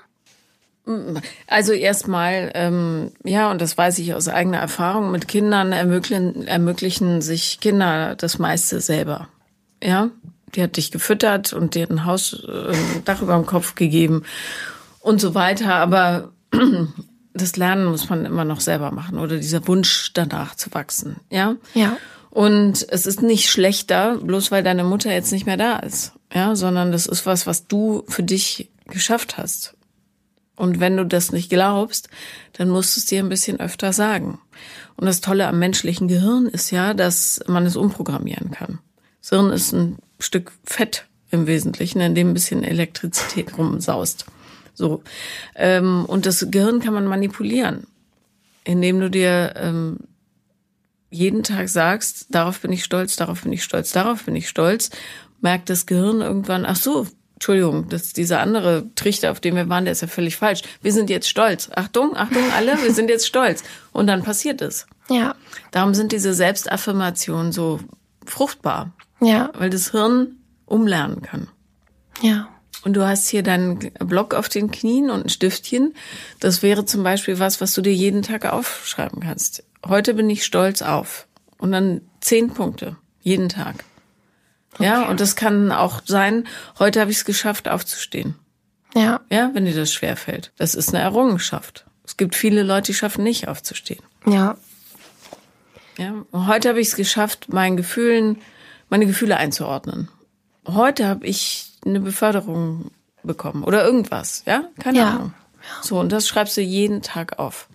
Also 1.46 1.72
erstmal, 1.72 2.50
ähm, 2.54 3.12
ja, 3.22 3.50
und 3.50 3.60
das 3.60 3.76
weiß 3.76 3.98
ich 3.98 4.14
aus 4.14 4.26
eigener 4.26 4.58
Erfahrung, 4.58 5.10
mit 5.10 5.28
Kindern 5.28 5.72
ermöglichen, 5.72 6.46
ermöglichen 6.46 7.20
sich 7.20 7.60
Kinder 7.60 8.14
das 8.16 8.38
meiste 8.38 8.80
selber. 8.80 9.28
Ja, 9.82 10.10
die 10.54 10.62
hat 10.62 10.76
dich 10.76 10.90
gefüttert 10.90 11.52
und 11.52 11.74
dir 11.74 11.90
ein 11.90 12.06
Haus, 12.06 12.42
äh, 12.48 12.72
ein 12.72 13.04
Dach 13.04 13.20
über 13.20 13.34
dem 13.34 13.44
Kopf 13.44 13.74
gegeben 13.74 14.22
und 15.00 15.20
so 15.20 15.34
weiter. 15.34 15.74
Aber 15.74 16.32
das 17.34 17.56
Lernen 17.56 17.84
muss 17.86 18.08
man 18.08 18.24
immer 18.24 18.46
noch 18.46 18.60
selber 18.60 18.90
machen 18.90 19.18
oder 19.18 19.36
dieser 19.36 19.68
Wunsch 19.68 20.12
danach 20.14 20.54
zu 20.54 20.72
wachsen. 20.72 21.16
Ja. 21.28 21.56
Ja. 21.74 21.98
Und 22.30 22.86
es 22.90 23.06
ist 23.06 23.22
nicht 23.22 23.48
schlechter, 23.50 24.18
bloß 24.18 24.50
weil 24.50 24.62
deine 24.62 24.84
Mutter 24.84 25.12
jetzt 25.12 25.32
nicht 25.32 25.46
mehr 25.46 25.56
da 25.56 25.78
ist. 25.78 26.12
Ja, 26.32 26.56
sondern 26.56 26.92
das 26.92 27.06
ist 27.06 27.26
was, 27.26 27.46
was 27.46 27.66
du 27.66 28.04
für 28.08 28.22
dich 28.22 28.70
geschafft 28.86 29.38
hast. 29.38 29.74
Und 30.56 30.80
wenn 30.80 30.96
du 30.96 31.06
das 31.06 31.32
nicht 31.32 31.50
glaubst, 31.50 32.08
dann 32.54 32.68
musst 32.68 32.96
du 32.96 33.00
es 33.00 33.06
dir 33.06 33.20
ein 33.20 33.28
bisschen 33.28 33.60
öfter 33.60 33.92
sagen. 33.92 34.40
Und 34.96 35.06
das 35.06 35.20
Tolle 35.20 35.46
am 35.46 35.58
menschlichen 35.58 36.08
Gehirn 36.08 36.46
ist 36.46 36.70
ja, 36.72 36.94
dass 36.94 37.40
man 37.46 37.64
es 37.64 37.76
umprogrammieren 37.76 38.50
kann. 38.50 38.80
Das 39.20 39.30
Hirn 39.30 39.52
ist 39.52 39.72
ein 39.72 39.98
Stück 40.18 40.52
Fett 40.64 41.06
im 41.30 41.46
Wesentlichen, 41.46 42.00
in 42.00 42.14
dem 42.14 42.30
ein 42.30 42.34
bisschen 42.34 42.64
Elektrizität 42.64 43.56
rumsaust. 43.56 44.26
So. 44.74 45.02
Ähm, 45.54 46.04
und 46.06 46.26
das 46.26 46.46
Gehirn 46.50 46.80
kann 46.80 46.94
man 46.94 47.06
manipulieren, 47.06 47.86
indem 48.64 48.98
du 48.98 49.10
dir 49.10 49.54
ähm, 49.56 49.98
jeden 51.10 51.42
Tag 51.42 51.68
sagst, 51.68 52.26
darauf 52.30 52.60
bin 52.60 52.72
ich 52.72 52.84
stolz, 52.84 53.16
darauf 53.16 53.42
bin 53.42 53.52
ich 53.52 53.64
stolz, 53.64 53.92
darauf 53.92 54.24
bin 54.24 54.36
ich 54.36 54.48
stolz, 54.48 54.90
merkt 55.40 55.70
das 55.70 55.86
Gehirn 55.86 56.20
irgendwann, 56.20 56.66
ach 56.66 56.76
so, 56.76 57.06
Entschuldigung, 57.38 57.88
das, 57.88 58.12
dieser 58.12 58.40
andere 58.40 58.92
Trichter, 58.96 59.30
auf 59.30 59.38
dem 59.38 59.54
wir 59.54 59.68
waren, 59.68 59.84
der 59.84 59.92
ist 59.92 60.02
ja 60.02 60.08
völlig 60.08 60.34
falsch. 60.34 60.62
Wir 60.82 60.92
sind 60.92 61.08
jetzt 61.08 61.28
stolz. 61.28 61.70
Achtung, 61.72 62.16
Achtung, 62.16 62.42
alle, 62.56 62.82
wir 62.82 62.92
sind 62.92 63.08
jetzt 63.08 63.28
stolz. 63.28 63.62
Und 63.92 64.08
dann 64.08 64.24
passiert 64.24 64.60
es. 64.60 64.88
Ja. 65.08 65.36
Darum 65.70 65.94
sind 65.94 66.10
diese 66.10 66.34
Selbstaffirmationen 66.34 67.52
so 67.52 67.78
fruchtbar. 68.26 68.92
Ja. 69.20 69.52
Weil 69.56 69.70
das 69.70 69.92
Hirn 69.92 70.38
umlernen 70.66 71.22
kann. 71.22 71.46
Ja. 72.22 72.48
Und 72.82 72.94
du 72.94 73.06
hast 73.06 73.28
hier 73.28 73.44
deinen 73.44 73.92
Block 74.00 74.34
auf 74.34 74.48
den 74.48 74.72
Knien 74.72 75.08
und 75.08 75.26
ein 75.26 75.28
Stiftchen. 75.28 75.94
Das 76.40 76.64
wäre 76.64 76.86
zum 76.86 77.04
Beispiel 77.04 77.38
was, 77.38 77.60
was 77.60 77.72
du 77.72 77.82
dir 77.82 77.94
jeden 77.94 78.22
Tag 78.22 78.46
aufschreiben 78.46 79.20
kannst. 79.20 79.62
Heute 79.86 80.14
bin 80.14 80.28
ich 80.30 80.44
stolz 80.44 80.82
auf. 80.82 81.26
Und 81.58 81.72
dann 81.72 82.02
zehn 82.20 82.50
Punkte. 82.54 82.96
Jeden 83.20 83.48
Tag. 83.48 83.84
Ja, 84.78 85.08
und 85.08 85.20
das 85.20 85.34
kann 85.34 85.72
auch 85.72 86.02
sein, 86.04 86.46
heute 86.78 87.00
habe 87.00 87.10
ich 87.10 87.16
es 87.18 87.24
geschafft, 87.24 87.68
aufzustehen. 87.68 88.36
Ja. 88.94 89.20
Ja, 89.30 89.50
wenn 89.54 89.64
dir 89.64 89.74
das 89.74 89.92
schwerfällt. 89.92 90.52
Das 90.56 90.74
ist 90.74 90.90
eine 90.94 91.02
Errungenschaft. 91.02 91.84
Es 92.04 92.16
gibt 92.16 92.36
viele 92.36 92.62
Leute, 92.62 92.86
die 92.92 92.94
schaffen 92.94 93.24
nicht 93.24 93.48
aufzustehen. 93.48 94.02
Ja. 94.26 94.56
Ja, 95.98 96.14
und 96.30 96.46
heute 96.46 96.68
habe 96.68 96.80
ich 96.80 96.88
es 96.88 96.96
geschafft, 96.96 97.52
meinen 97.52 97.76
Gefühlen, 97.76 98.40
meine 98.88 99.06
Gefühle 99.06 99.36
einzuordnen. 99.36 100.08
Heute 100.66 101.08
habe 101.08 101.26
ich 101.26 101.72
eine 101.84 101.98
Beförderung 102.00 102.92
bekommen 103.24 103.64
oder 103.64 103.84
irgendwas, 103.84 104.44
ja? 104.46 104.64
Keine 104.78 104.98
Ja. 104.98 105.10
Ahnung. 105.10 105.34
So, 105.82 105.98
und 105.98 106.10
das 106.12 106.28
schreibst 106.28 106.56
du 106.56 106.60
jeden 106.60 107.02
Tag 107.02 107.38
auf. 107.40 107.68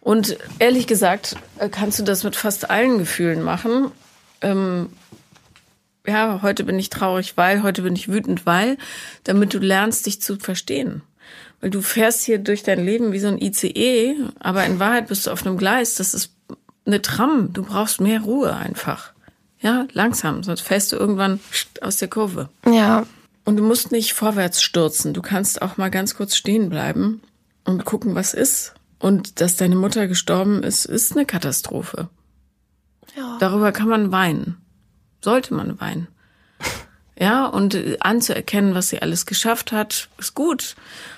Und 0.00 0.38
ehrlich 0.58 0.86
gesagt, 0.86 1.36
äh, 1.58 1.68
kannst 1.68 1.98
du 1.98 2.02
das 2.02 2.24
mit 2.24 2.36
fast 2.36 2.70
allen 2.70 2.98
Gefühlen 2.98 3.42
machen. 3.42 3.92
Ähm, 4.40 4.88
ja, 6.06 6.40
heute 6.42 6.64
bin 6.64 6.78
ich 6.78 6.90
traurig, 6.90 7.36
weil, 7.36 7.62
heute 7.62 7.82
bin 7.82 7.94
ich 7.94 8.08
wütend, 8.08 8.46
weil, 8.46 8.78
damit 9.24 9.52
du 9.52 9.58
lernst, 9.58 10.06
dich 10.06 10.22
zu 10.22 10.36
verstehen. 10.36 11.02
Weil 11.60 11.70
du 11.70 11.82
fährst 11.82 12.24
hier 12.24 12.38
durch 12.38 12.62
dein 12.62 12.84
Leben 12.84 13.12
wie 13.12 13.18
so 13.18 13.28
ein 13.28 13.40
ICE, 13.40 14.16
aber 14.38 14.64
in 14.64 14.78
Wahrheit 14.78 15.08
bist 15.08 15.26
du 15.26 15.30
auf 15.30 15.46
einem 15.46 15.58
Gleis. 15.58 15.96
Das 15.96 16.14
ist 16.14 16.32
eine 16.86 17.02
Tram. 17.02 17.52
Du 17.52 17.62
brauchst 17.62 18.00
mehr 18.00 18.22
Ruhe 18.22 18.56
einfach. 18.56 19.12
Ja, 19.60 19.86
langsam, 19.92 20.42
sonst 20.42 20.62
fällst 20.62 20.92
du 20.92 20.96
irgendwann 20.96 21.38
aus 21.82 21.98
der 21.98 22.08
Kurve. 22.08 22.48
Ja. 22.66 23.06
Und 23.44 23.56
du 23.56 23.62
musst 23.62 23.92
nicht 23.92 24.14
vorwärts 24.14 24.62
stürzen. 24.62 25.12
Du 25.12 25.20
kannst 25.20 25.60
auch 25.60 25.76
mal 25.76 25.90
ganz 25.90 26.14
kurz 26.14 26.34
stehen 26.34 26.70
bleiben 26.70 27.20
und 27.64 27.84
gucken, 27.84 28.14
was 28.14 28.32
ist. 28.32 28.74
Und 29.00 29.40
dass 29.40 29.56
deine 29.56 29.76
Mutter 29.76 30.06
gestorben 30.06 30.62
ist, 30.62 30.84
ist 30.84 31.12
eine 31.12 31.26
Katastrophe. 31.26 32.08
Ja. 33.16 33.38
Darüber 33.40 33.72
kann 33.72 33.88
man 33.88 34.12
weinen. 34.12 34.58
Sollte 35.20 35.54
man 35.54 35.80
weinen. 35.80 36.06
Ja, 37.22 37.44
und 37.44 37.76
anzuerkennen, 38.00 38.74
was 38.74 38.88
sie 38.88 39.02
alles 39.02 39.26
geschafft 39.26 39.72
hat, 39.72 40.08
ist 40.16 40.34
gut. 40.34 40.74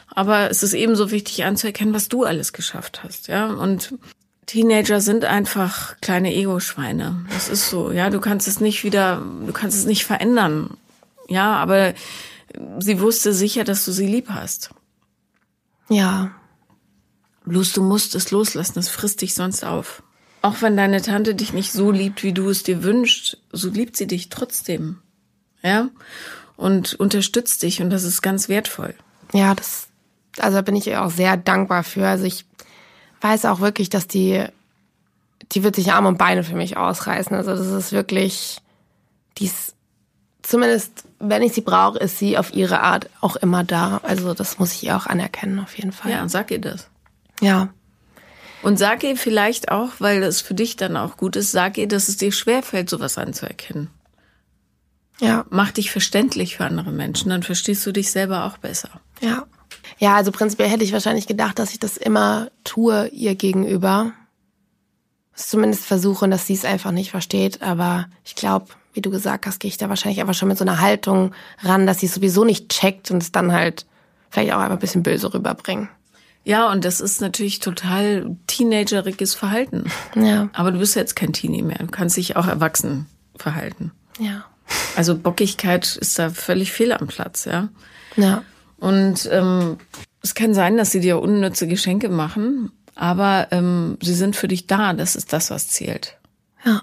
Aber 0.09 0.51
es 0.51 0.64
ist 0.64 0.72
ebenso 0.72 1.12
wichtig 1.12 1.45
anzuerkennen, 1.45 1.95
was 1.95 2.09
du 2.09 2.24
alles 2.24 2.53
geschafft 2.53 3.05
hast. 3.05 3.28
Ja, 3.28 3.47
und 3.47 3.95
Teenager 4.47 5.01
sind 5.01 5.24
einfach 5.24 6.01
kleine 6.01 6.35
Ego-Schweine. 6.35 7.24
Das 7.30 7.49
ist 7.49 7.70
so. 7.70 7.93
Ja, 7.93 8.11
du 8.11 8.18
kannst 8.18 8.49
es 8.49 8.59
nicht 8.59 8.83
wieder, 8.83 9.22
du 9.47 9.53
kannst 9.53 9.78
es 9.78 9.85
nicht 9.85 10.05
verändern. 10.05 10.76
Ja, 11.28 11.55
aber 11.55 11.95
sie 12.80 13.01
wusste 13.01 13.33
sicher, 13.33 13.62
dass 13.62 13.85
du 13.85 13.93
sie 13.93 14.09
lieb 14.09 14.28
hast. 14.28 14.70
Ja. 15.89 16.33
Bloß 17.45 17.72
du 17.72 17.82
musst 17.82 18.14
es 18.14 18.30
loslassen, 18.30 18.74
das 18.76 18.88
frisst 18.88 19.22
dich 19.22 19.34
sonst 19.34 19.64
auf. 19.64 20.03
Auch 20.43 20.61
wenn 20.61 20.76
deine 20.76 21.03
Tante 21.03 21.34
dich 21.34 21.53
nicht 21.53 21.72
so 21.72 21.90
liebt, 21.90 22.22
wie 22.22 22.32
du 22.32 22.49
es 22.49 22.62
dir 22.62 22.82
wünschst, 22.82 23.38
so 23.53 23.68
liebt 23.68 23.97
sie 23.97 24.07
dich 24.07 24.28
trotzdem. 24.28 24.99
Ja? 25.62 25.88
Und 26.57 26.95
unterstützt 26.95 27.62
dich 27.62 27.80
und 27.80 27.90
das 27.90 28.05
ist 28.05 28.22
ganz 28.22 28.49
wertvoll. 28.49 28.95
Ja, 29.32 29.55
das, 29.55 29.88
also 30.38 30.57
da 30.57 30.62
bin 30.62 30.76
ich 30.76 30.86
ihr 30.86 31.05
auch 31.05 31.11
sehr 31.11 31.36
dankbar 31.36 31.84
für. 31.84 32.07
Also 32.07 32.24
ich 32.24 32.45
weiß 33.20 33.45
auch 33.47 33.61
wirklich, 33.61 33.88
dass 33.88 34.07
die, 34.07 34.45
die 35.53 35.62
wird 35.62 35.76
sich 35.76 35.93
Arme 35.93 36.09
und 36.09 36.18
Beine 36.18 36.45
für 36.45 36.57
mich 36.57 36.76
ausreißen. 36.76 37.36
Also 37.36 37.51
das 37.57 37.66
ist 37.68 37.93
wirklich, 37.93 38.61
die 39.38 39.47
ist, 39.47 39.74
zumindest 40.43 41.05
wenn 41.18 41.43
ich 41.43 41.53
sie 41.53 41.61
brauche, 41.61 41.99
ist 41.99 42.18
sie 42.18 42.36
auf 42.36 42.53
ihre 42.53 42.80
Art 42.80 43.09
auch 43.20 43.36
immer 43.36 43.62
da. 43.62 44.01
Also 44.03 44.34
das 44.34 44.59
muss 44.59 44.72
ich 44.72 44.84
ihr 44.84 44.97
auch 44.97 45.07
anerkennen, 45.07 45.61
auf 45.61 45.76
jeden 45.76 45.93
Fall. 45.93 46.11
Ja, 46.11 46.28
sag 46.28 46.51
ihr 46.51 46.61
das. 46.61 46.88
Ja. 47.41 47.72
Und 48.62 48.78
sag 48.78 49.03
ihr 49.03 49.16
vielleicht 49.16 49.70
auch, 49.70 49.91
weil 49.99 50.20
das 50.20 50.41
für 50.41 50.55
dich 50.55 50.76
dann 50.76 50.97
auch 50.97 51.16
gut 51.16 51.37
ist, 51.37 51.51
sag 51.51 51.78
ihr, 51.78 51.89
dass 51.89 52.09
es 52.09 52.16
dir 52.16 52.30
schwerfällt, 52.30 52.89
sowas 52.89 53.18
anzuerkennen. 53.18 53.91
Ja. 55.20 55.45
Mach 55.51 55.72
dich 55.72 55.91
verständlich 55.91 56.57
für 56.57 56.64
andere 56.64 56.91
Menschen, 56.91 57.30
dann 57.30 57.43
verstehst 57.43 57.85
du 57.87 57.93
dich 57.93 58.11
selber 58.11 58.45
auch 58.45 58.59
besser. 58.59 58.91
Ja. 59.20 59.47
Ja, 59.99 60.16
also 60.16 60.33
prinzipiell 60.33 60.68
hätte 60.68 60.85
ich 60.85 60.93
wahrscheinlich 60.93 61.26
gedacht, 61.26 61.59
dass 61.59 61.72
ich 61.72 61.78
das 61.78 61.97
immer 61.97 62.51
tue 62.64 63.09
ihr 63.09 63.35
gegenüber. 63.35 64.12
Zumindest 65.35 65.85
versuche 65.85 66.28
dass 66.28 66.47
sie 66.47 66.55
es 66.55 66.64
einfach 66.64 66.91
nicht 66.91 67.11
versteht. 67.11 67.62
Aber 67.62 68.07
ich 68.24 68.35
glaube, 68.35 68.66
wie 68.95 69.01
du 69.01 69.11
gesagt 69.11 69.47
hast, 69.47 69.61
gehe 69.61 69.68
ich 69.68 69.78
da 69.78 69.89
wahrscheinlich 69.89 70.20
einfach 70.20 70.35
schon 70.35 70.49
mit 70.49 70.59
so 70.59 70.64
einer 70.64 70.80
Haltung 70.80 71.35
ran, 71.61 71.87
dass 71.87 72.01
sie 72.01 72.07
es 72.07 72.14
sowieso 72.14 72.45
nicht 72.45 72.68
checkt 72.68 73.11
und 73.11 73.22
es 73.22 73.33
dann 73.33 73.53
halt 73.53 73.87
vielleicht 74.30 74.53
auch 74.53 74.61
einfach 74.61 74.76
ein 74.76 74.80
bisschen 74.80 75.03
böse 75.03 75.33
rüberbringen. 75.33 75.89
Ja, 76.45 76.70
und 76.70 76.84
das 76.84 77.01
ist 77.01 77.20
natürlich 77.20 77.61
total 77.61 78.36
teenageriges 78.47 79.34
Verhalten. 79.34 79.84
Ja. 80.16 80.49
Aber 80.53 80.72
du 80.72 80.78
bist 80.78 80.97
jetzt 80.97 81.14
kein 81.14 81.32
Teenie 81.32 81.62
mehr. 81.62 81.78
Du 81.78 81.86
kannst 81.86 82.16
dich 82.16 82.36
auch 82.36 82.49
erwachsen 82.49 83.07
verhalten. 83.36 83.93
Ja. 84.18 84.45
Also 84.97 85.16
Bockigkeit 85.16 85.97
ist 85.97 86.18
da 86.18 86.30
völlig 86.30 86.72
fehl 86.72 86.93
am 86.93 87.07
Platz, 87.07 87.45
ja. 87.45 87.68
Ja. 88.16 88.43
Und 88.78 89.28
ähm, 89.30 89.78
es 90.20 90.34
kann 90.34 90.55
sein, 90.55 90.76
dass 90.76 90.90
sie 90.90 91.01
dir 91.01 91.20
unnütze 91.20 91.68
Geschenke 91.68 92.09
machen, 92.09 92.72
aber 92.95 93.49
ähm, 93.51 93.97
sie 94.03 94.14
sind 94.14 94.34
für 94.34 94.49
dich 94.49 94.66
da. 94.66 94.93
Das 94.93 95.14
ist 95.14 95.32
das, 95.32 95.51
was 95.51 95.68
zählt. 95.68 96.18
Ja. 96.64 96.82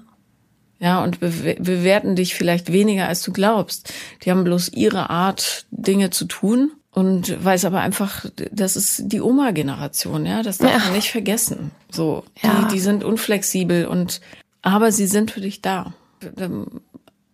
Ja, 0.82 1.03
und 1.03 1.20
bewe 1.20 1.55
bewerten 1.60 2.16
dich 2.16 2.36
vielleicht 2.36 2.72
weniger, 2.72 3.10
als 3.10 3.22
du 3.22 3.34
glaubst. 3.34 3.93
Die 4.24 4.32
haben 4.32 4.45
bloß 4.45 4.70
ihre 4.70 5.10
Art, 5.10 5.66
Dinge 5.72 6.10
zu 6.10 6.24
tun 6.24 6.72
und 6.92 7.44
weiß 7.44 7.66
aber 7.66 7.82
einfach, 7.82 8.26
das 8.52 8.76
ist 8.76 9.04
die 9.06 9.22
Oma-Generation, 9.22 10.26
ja, 10.26 10.42
das 10.44 10.58
darf 10.58 10.72
Ja. 10.72 10.80
man 10.80 10.94
nicht 10.94 11.12
vergessen. 11.12 11.72
So, 11.92 12.24
Ja. 12.42 12.64
die, 12.64 12.76
die 12.76 12.80
sind 12.80 13.04
unflexibel 13.04 13.86
und, 13.86 14.22
aber 14.62 14.92
sie 14.92 15.08
sind 15.08 15.32
für 15.32 15.42
dich 15.42 15.62
da. 15.62 15.94
Dann 16.36 16.66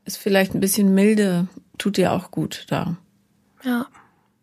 Ist 0.08 0.18
vielleicht 0.18 0.54
ein 0.54 0.60
bisschen 0.60 0.94
milde, 0.94 1.48
tut 1.80 1.98
dir 1.98 2.12
auch 2.14 2.30
gut 2.30 2.66
da. 2.70 2.96
Ja. 3.64 3.88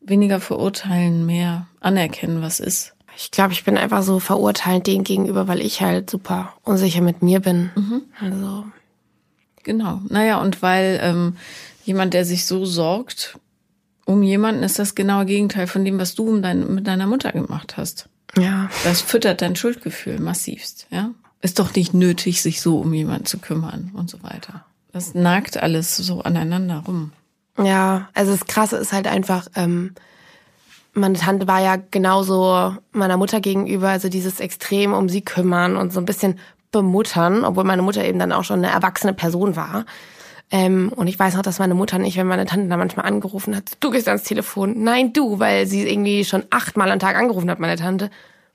Weniger 0.00 0.40
verurteilen, 0.40 1.24
mehr 1.24 1.68
anerkennen, 1.78 2.42
was 2.42 2.58
ist. 2.58 2.94
Ich 3.16 3.30
glaube, 3.30 3.52
ich 3.52 3.62
bin 3.62 3.76
einfach 3.78 4.02
so 4.02 4.18
verurteilend 4.18 4.88
denen 4.88 5.04
gegenüber, 5.04 5.46
weil 5.46 5.60
ich 5.60 5.80
halt 5.82 6.10
super 6.10 6.54
unsicher 6.64 7.00
mit 7.02 7.22
mir 7.22 7.38
bin. 7.38 7.70
Also, 8.20 8.64
Genau. 9.62 10.00
Naja, 10.08 10.40
und 10.40 10.62
weil 10.62 10.98
ähm, 11.00 11.36
jemand, 11.84 12.14
der 12.14 12.24
sich 12.24 12.46
so 12.46 12.64
sorgt 12.64 13.38
um 14.04 14.22
jemanden, 14.22 14.62
ist 14.62 14.78
das 14.78 14.94
genaue 14.94 15.26
Gegenteil 15.26 15.66
von 15.66 15.84
dem, 15.84 15.98
was 15.98 16.14
du 16.14 16.28
um 16.28 16.42
dein, 16.42 16.74
mit 16.74 16.86
deiner 16.86 17.06
Mutter 17.06 17.32
gemacht 17.32 17.76
hast. 17.76 18.08
ja. 18.36 18.68
Das 18.84 19.00
füttert 19.00 19.42
dein 19.42 19.56
Schuldgefühl 19.56 20.18
massivst, 20.18 20.86
ja. 20.90 21.10
Ist 21.40 21.58
doch 21.58 21.74
nicht 21.74 21.92
nötig, 21.92 22.40
sich 22.40 22.60
so 22.60 22.78
um 22.78 22.94
jemanden 22.94 23.26
zu 23.26 23.38
kümmern 23.38 23.90
und 23.94 24.08
so 24.08 24.22
weiter. 24.22 24.64
Das 24.92 25.14
nagt 25.14 25.60
alles 25.60 25.96
so 25.96 26.22
aneinander 26.22 26.84
rum. 26.86 27.12
Ja, 27.58 28.08
also 28.14 28.32
das 28.32 28.46
Krasse 28.46 28.76
ist 28.76 28.92
halt 28.92 29.06
einfach, 29.06 29.48
ähm, 29.56 29.94
meine 30.94 31.18
Tante 31.18 31.48
war 31.48 31.60
ja 31.60 31.76
genauso 31.76 32.76
meiner 32.92 33.16
Mutter 33.16 33.40
gegenüber, 33.40 33.88
also 33.88 34.08
dieses 34.08 34.40
extrem 34.40 34.92
um 34.92 35.08
sie 35.08 35.22
kümmern 35.22 35.76
und 35.76 35.92
so 35.92 36.00
ein 36.00 36.06
bisschen 36.06 36.38
bemuttern, 36.70 37.44
obwohl 37.44 37.64
meine 37.64 37.82
Mutter 37.82 38.04
eben 38.04 38.18
dann 38.18 38.32
auch 38.32 38.44
schon 38.44 38.64
eine 38.64 38.72
erwachsene 38.72 39.12
Person 39.12 39.56
war. 39.56 39.84
Ähm, 40.54 40.92
und 40.94 41.06
ich 41.06 41.18
weiß 41.18 41.34
noch, 41.34 41.42
dass 41.42 41.58
meine 41.58 41.74
Mutter 41.74 41.98
nicht, 41.98 42.16
wenn 42.18 42.26
meine 42.26 42.44
Tante 42.44 42.68
da 42.68 42.76
manchmal 42.76 43.06
angerufen 43.06 43.56
hat, 43.56 43.72
du 43.80 43.90
gehst 43.90 44.06
ans 44.06 44.22
Telefon. 44.22 44.84
Nein, 44.84 45.12
du, 45.14 45.38
weil 45.38 45.66
sie 45.66 45.88
irgendwie 45.88 46.24
schon 46.26 46.44
achtmal 46.50 46.90
am 46.92 46.98
Tag 46.98 47.16
angerufen 47.16 47.50
hat, 47.50 47.58
meine 47.58 47.76
Tante. 47.76 48.10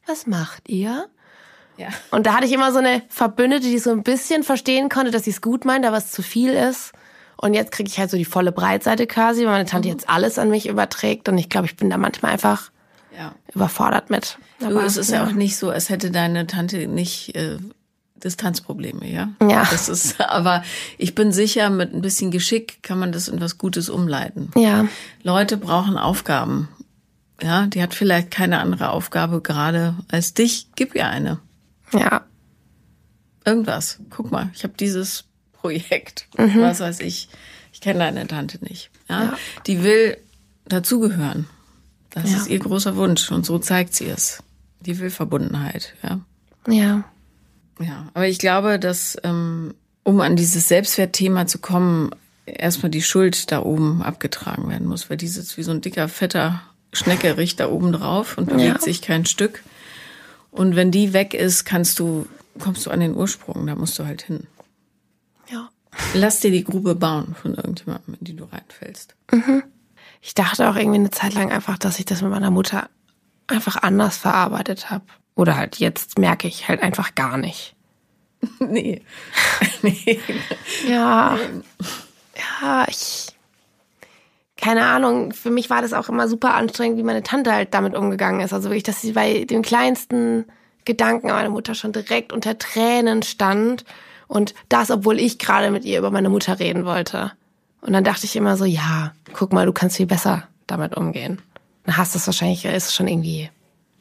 Was 0.06 0.28
macht 0.28 0.70
ihr? 0.70 1.08
Ja. 1.78 1.88
Und 2.12 2.26
da 2.28 2.36
hatte 2.36 2.46
ich 2.46 2.54
immer 2.54 2.72
so 2.72 2.78
eine 2.78 3.02
Verbündete, 3.10 3.68
die 3.68 3.80
so 3.80 3.90
ein 3.92 4.04
bisschen 4.04 4.44
verstehen 4.44 4.90
konnte, 4.90 5.10
dass 5.12 5.24
sie 5.24 5.32
es 5.32 5.42
gut 5.42 5.66
meint, 5.66 5.86
aber 5.86 5.98
es 5.98 6.12
zu 6.12 6.22
viel 6.22 6.52
ist. 6.54 6.92
Und 7.36 7.54
jetzt 7.56 7.72
kriege 7.72 7.90
ich 7.90 8.00
halt 8.00 8.10
so 8.10 8.18
die 8.18 8.26
volle 8.26 8.52
Breitseite 8.52 9.06
quasi, 9.08 9.42
weil 9.46 9.52
meine 9.54 9.66
Tante 9.66 9.88
jetzt 9.90 10.08
alles 10.10 10.40
an 10.40 10.50
mich 10.50 10.68
überträgt. 10.68 11.30
Und 11.30 11.38
ich 11.38 11.50
glaube, 11.50 11.66
ich 11.68 11.76
bin 11.76 11.90
da 11.90 11.98
manchmal 11.98 12.32
einfach 12.32 12.72
Ja. 13.18 13.34
überfordert 13.54 14.10
mit. 14.12 14.38
Du, 14.60 14.68
Aber, 14.68 14.84
es 14.86 14.98
ist 14.98 15.12
ja. 15.12 15.24
auch 15.26 15.32
nicht 15.32 15.58
so, 15.58 15.70
als 15.72 15.90
hätte 15.90 16.10
deine 16.12 16.48
Tante 16.48 16.88
nicht 16.88 17.36
äh, 17.36 17.58
Distanzprobleme, 18.24 19.10
ja? 19.10 19.30
Ja. 19.42 19.68
Das 19.70 19.90
ist, 19.90 20.20
aber 20.30 20.64
ich 20.98 21.16
bin 21.16 21.32
sicher, 21.32 21.70
mit 21.70 21.94
ein 21.94 22.02
bisschen 22.02 22.32
Geschick 22.32 22.82
kann 22.84 23.00
man 23.00 23.12
das 23.12 23.28
in 23.28 23.40
was 23.42 23.58
Gutes 23.58 23.90
umleiten. 23.90 24.52
Ja, 24.56 24.88
Leute 25.24 25.58
brauchen 25.58 25.98
Aufgaben. 25.98 26.68
Ja, 27.42 27.68
die 27.68 27.82
hat 27.84 27.94
vielleicht 27.94 28.32
keine 28.32 28.60
andere 28.60 28.90
Aufgabe 28.90 29.42
gerade 29.42 29.96
als 30.10 30.34
dich. 30.34 30.68
Gib 30.76 30.96
ihr 30.96 31.08
eine. 31.08 31.40
ja, 31.94 32.22
Irgendwas. 33.46 34.00
Guck 34.10 34.32
mal, 34.32 34.50
ich 34.54 34.64
habe 34.64 34.74
dieses 34.80 35.24
Projekt. 35.54 36.28
Mhm. 36.38 36.60
Was 36.62 36.80
weiß 36.80 37.00
ich. 37.02 37.30
Ich 37.72 37.82
kenne 37.82 38.00
deine 38.00 38.28
Tante 38.28 38.58
nicht. 38.64 38.90
Ja? 39.08 39.34
Die 39.68 39.84
will 39.84 40.18
dazugehören. 40.66 41.48
Das 42.10 42.32
Ja. 42.32 42.38
ist 42.38 42.48
ihr 42.48 42.60
großer 42.60 42.96
Wunsch 42.96 43.32
und 43.32 43.46
so 43.46 43.60
zeigt 43.60 43.94
sie 43.94 44.08
es. 44.08 44.42
Die 44.82 44.98
will 45.00 45.10
Verbundenheit. 45.12 45.94
Ja. 46.04 46.20
ja, 46.68 47.04
Ja, 47.80 48.08
aber 48.14 48.28
ich 48.28 48.40
glaube, 48.40 48.80
dass 48.80 49.18
ähm, 49.24 49.74
um 50.04 50.22
an 50.22 50.36
dieses 50.36 50.68
Selbstwertthema 50.68 51.46
zu 51.48 51.60
kommen, 51.60 52.12
erstmal 52.46 52.90
die 52.90 53.02
Schuld 53.02 53.52
da 53.52 53.62
oben 53.62 54.02
abgetragen 54.02 54.70
werden 54.70 54.88
muss, 54.88 55.10
weil 55.10 55.18
die 55.18 55.28
sitzt 55.28 55.58
wie 55.58 55.64
so 55.64 55.72
ein 55.72 55.82
dicker, 55.82 56.08
fetter 56.08 56.62
Schneckerich 56.94 57.56
da 57.58 57.70
oben 57.70 57.92
drauf 57.92 58.38
und 58.38 58.48
bewegt 58.50 58.78
Ja. 58.78 58.80
sich 58.82 59.02
kein 59.02 59.26
Stück. 59.26 59.64
Und 60.52 60.76
wenn 60.76 60.90
die 60.92 61.14
weg 61.14 61.34
ist, 61.34 61.66
kannst 61.66 62.00
du, 62.00 62.26
kommst 62.60 62.86
du 62.86 62.90
an 62.90 63.02
den 63.02 63.16
Ursprung, 63.16 63.68
da 63.68 63.76
musst 63.76 64.00
du 64.00 64.06
halt 64.06 64.22
hin. 64.24 64.48
ja. 65.52 65.70
Lass 66.14 66.40
dir 66.42 66.52
die 66.52 66.64
Grube 66.64 66.94
bauen 66.96 67.36
von 67.42 67.56
irgendjemandem, 67.56 68.16
in 68.20 68.26
die 68.26 68.36
du 68.36 68.44
reinfällst. 68.46 69.16
Ich 70.22 70.36
dachte 70.36 70.70
auch 70.70 70.76
irgendwie 70.76 71.00
eine 71.00 71.10
Zeit 71.10 71.34
lang 71.34 71.52
einfach, 71.52 71.78
dass 71.80 71.98
ich 71.98 72.06
das 72.06 72.22
mit 72.22 72.30
meiner 72.30 72.52
Mutter 72.52 72.88
einfach 73.48 73.78
anders 73.82 74.16
verarbeitet 74.18 74.92
habe. 74.92 75.06
Oder 75.38 75.56
halt 75.56 75.78
jetzt 75.78 76.18
merke 76.18 76.48
ich 76.48 76.68
halt 76.68 76.82
einfach 76.82 77.16
gar 77.16 77.38
nicht. 77.38 77.76
nee. 78.60 79.02
nee. 79.84 80.20
Ja. 80.90 81.38
Ja, 82.36 82.86
ich. 82.90 83.28
Keine 84.58 84.88
Ahnung, 84.88 85.34
für 85.34 85.52
mich 85.52 85.70
war 85.70 85.84
das 85.84 85.94
auch 85.94 86.10
immer 86.10 86.28
super 86.28 86.56
anstrengend, 86.56 86.98
wie 86.98 87.04
meine 87.04 87.22
Tante 87.22 87.54
halt 87.54 87.76
damit 87.76 87.94
umgegangen 87.94 88.42
ist. 88.42 88.52
Also 88.52 88.70
wirklich, 88.70 88.84
dass 88.84 89.02
sie 89.02 89.12
bei 89.12 89.46
dem 89.46 89.62
kleinsten 89.62 90.46
Gedanken 90.84 91.30
an 91.30 91.36
meine 91.36 91.50
Mutter 91.52 91.76
schon 91.76 91.92
direkt 91.92 92.34
unter 92.34 92.58
Tränen 92.58 93.22
stand. 93.22 93.86
Und 94.28 94.56
das, 94.70 94.90
obwohl 94.90 95.20
ich 95.20 95.38
gerade 95.38 95.70
mit 95.70 95.86
ihr 95.86 96.00
über 96.00 96.10
meine 96.10 96.30
Mutter 96.30 96.60
reden 96.60 96.86
wollte. 96.86 97.34
Und 97.82 97.94
dann 97.94 98.04
dachte 98.04 98.26
ich 98.26 98.36
immer 98.36 98.58
so, 98.58 98.66
ja, 98.66 99.14
guck 99.34 99.54
mal, 99.54 99.68
du 99.68 99.74
kannst 99.74 99.98
viel 99.98 100.08
besser 100.08 100.48
damit 100.66 100.98
umgehen. 100.98 101.40
Dann 101.86 101.96
hast 101.96 102.16
du 102.16 102.18
es 102.18 102.26
wahrscheinlich, 102.26 102.66
ist 102.66 102.88
es 102.88 102.96
schon 102.96 103.08
irgendwie 103.08 103.52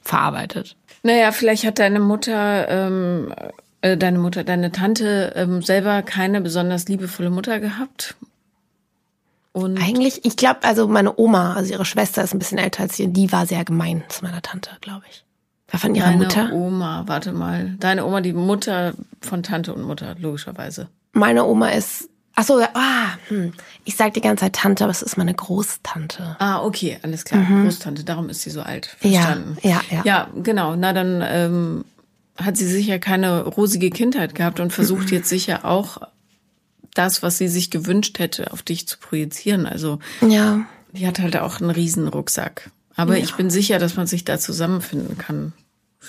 verarbeitet. 0.00 0.76
Naja, 1.02 1.32
vielleicht 1.32 1.64
hat 1.64 1.78
deine 1.78 2.00
Mutter, 2.00 2.68
ähm, 2.68 3.32
äh, 3.80 3.96
deine 3.96 4.18
Mutter, 4.18 4.44
deine 4.44 4.72
Tante 4.72 5.32
ähm, 5.36 5.62
selber 5.62 6.02
keine 6.02 6.40
besonders 6.40 6.88
liebevolle 6.88 7.30
Mutter 7.30 7.60
gehabt. 7.60 8.16
Und 9.52 9.80
Eigentlich, 9.82 10.24
ich 10.24 10.36
glaube, 10.36 10.64
also 10.64 10.86
meine 10.86 11.18
Oma, 11.18 11.54
also 11.54 11.72
ihre 11.72 11.86
Schwester 11.86 12.22
ist 12.22 12.34
ein 12.34 12.38
bisschen 12.38 12.58
älter 12.58 12.82
als 12.82 12.96
sie, 12.96 13.08
die 13.08 13.32
war 13.32 13.46
sehr 13.46 13.64
gemein 13.64 14.04
zu 14.08 14.22
meiner 14.22 14.42
Tante, 14.42 14.70
glaube 14.82 15.04
ich. 15.10 15.24
War 15.70 15.80
von 15.80 15.94
ihrer 15.94 16.08
deine 16.08 16.18
Mutter. 16.18 16.52
Oma, 16.52 17.04
warte 17.06 17.32
mal. 17.32 17.74
Deine 17.80 18.04
Oma, 18.04 18.20
die 18.20 18.34
Mutter 18.34 18.92
von 19.20 19.42
Tante 19.42 19.72
und 19.72 19.82
Mutter, 19.82 20.14
logischerweise. 20.18 20.88
Meine 21.12 21.44
Oma 21.46 21.70
ist, 21.70 22.10
ach 22.36 22.44
so, 22.44 22.60
ja, 22.60 22.68
ah, 22.74 23.08
hm. 23.28 23.52
ich 23.84 23.96
sag 23.96 24.14
die 24.14 24.20
ganze 24.20 24.42
Zeit 24.44 24.52
Tante, 24.54 24.84
aber 24.84 24.92
es 24.92 25.02
ist 25.02 25.16
meine 25.16 25.34
Großtante. 25.34 26.36
Ah, 26.38 26.62
okay, 26.62 26.98
alles 27.02 27.24
klar. 27.24 27.44
Großtante, 27.62 28.04
darum 28.04 28.28
ist 28.28 28.42
sie 28.42 28.50
so 28.50 28.62
alt. 28.62 28.96
Mhm. 29.02 29.10
Ja, 29.10 29.20
Verstanden. 29.22 29.58
ja, 29.62 29.80
ja. 29.90 30.02
Ja, 30.04 30.28
genau. 30.42 30.76
Na, 30.76 30.92
dann 30.92 31.22
ähm, 31.26 31.84
hat 32.36 32.56
sie 32.56 32.66
sicher 32.66 32.98
keine 33.00 33.42
rosige 33.44 33.90
Kindheit 33.90 34.34
gehabt 34.34 34.60
und 34.60 34.66
Mhm. 34.66 34.70
versucht 34.70 35.10
jetzt 35.10 35.28
sicher 35.28 35.64
auch 35.64 35.98
das, 36.94 37.22
was 37.22 37.36
sie 37.38 37.48
sich 37.48 37.70
gewünscht 37.70 38.18
hätte, 38.18 38.52
auf 38.52 38.62
dich 38.62 38.86
zu 38.88 38.98
projizieren. 38.98 39.66
Also 39.66 39.98
Ja, 40.20 40.60
Die 40.92 41.06
hat 41.06 41.18
halt 41.18 41.36
auch 41.36 41.60
einen 41.60 41.70
riesen 41.70 42.08
Rucksack. 42.08 42.70
Aber 42.98 43.18
ich 43.18 43.34
bin 43.34 43.50
sicher, 43.50 43.78
dass 43.78 43.96
man 43.96 44.06
sich 44.06 44.24
da 44.24 44.38
zusammenfinden 44.38 45.18
kann. 45.18 45.52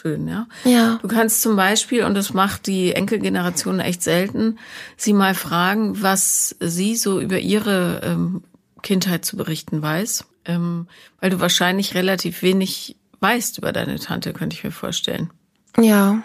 Schön, 0.02 0.28
ja? 0.28 0.48
Ja. 0.64 1.00
Du 1.02 1.08
kannst 1.08 1.42
zum 1.42 1.56
Beispiel, 1.56 2.04
und 2.04 2.14
das 2.14 2.34
macht 2.34 2.68
die 2.68 2.94
Enkelgeneration 2.94 3.80
echt 3.80 4.04
selten, 4.04 4.60
sie 4.96 5.14
mal 5.14 5.34
fragen, 5.34 6.02
was 6.02 6.56
sie 6.60 6.96
so 6.96 7.20
über 7.20 7.40
ihre 7.40 8.02
ähm, 8.04 8.44
Kindheit 8.84 9.26
zu 9.26 9.38
berichten 9.38 9.82
weiß. 9.82 10.26
Ähm, 10.46 10.88
weil 11.20 11.32
du 11.32 11.40
wahrscheinlich 11.40 11.96
relativ 11.96 12.42
wenig 12.42 12.96
weißt 13.20 13.58
über 13.58 13.74
deine 13.74 14.00
Tante, 14.00 14.34
könnte 14.34 14.56
ich 14.56 14.64
mir 14.64 14.72
vorstellen. 14.72 15.32
ja, 15.80 16.22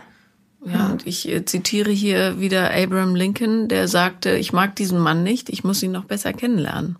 Ja, 0.64 0.88
und 0.88 1.06
ich 1.06 1.28
äh, 1.28 1.44
zitiere 1.44 1.90
hier 1.90 2.38
wieder 2.38 2.72
Abraham 2.72 3.14
Lincoln, 3.14 3.68
der 3.68 3.88
sagte, 3.88 4.36
ich 4.36 4.52
mag 4.52 4.76
diesen 4.76 4.98
Mann 4.98 5.22
nicht, 5.22 5.48
ich 5.48 5.64
muss 5.64 5.82
ihn 5.82 5.92
noch 5.92 6.04
besser 6.04 6.32
kennenlernen. 6.32 6.96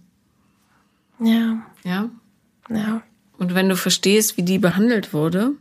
ja, 1.21 1.63
Ja, 1.85 2.09
ja. 2.71 3.03
Und 3.39 3.55
wenn 3.55 3.69
du 3.69 3.77
verstehst, 3.77 4.37
wie 4.37 4.43
die 4.43 4.59
behandelt 4.59 5.13
wurde, 5.13 5.53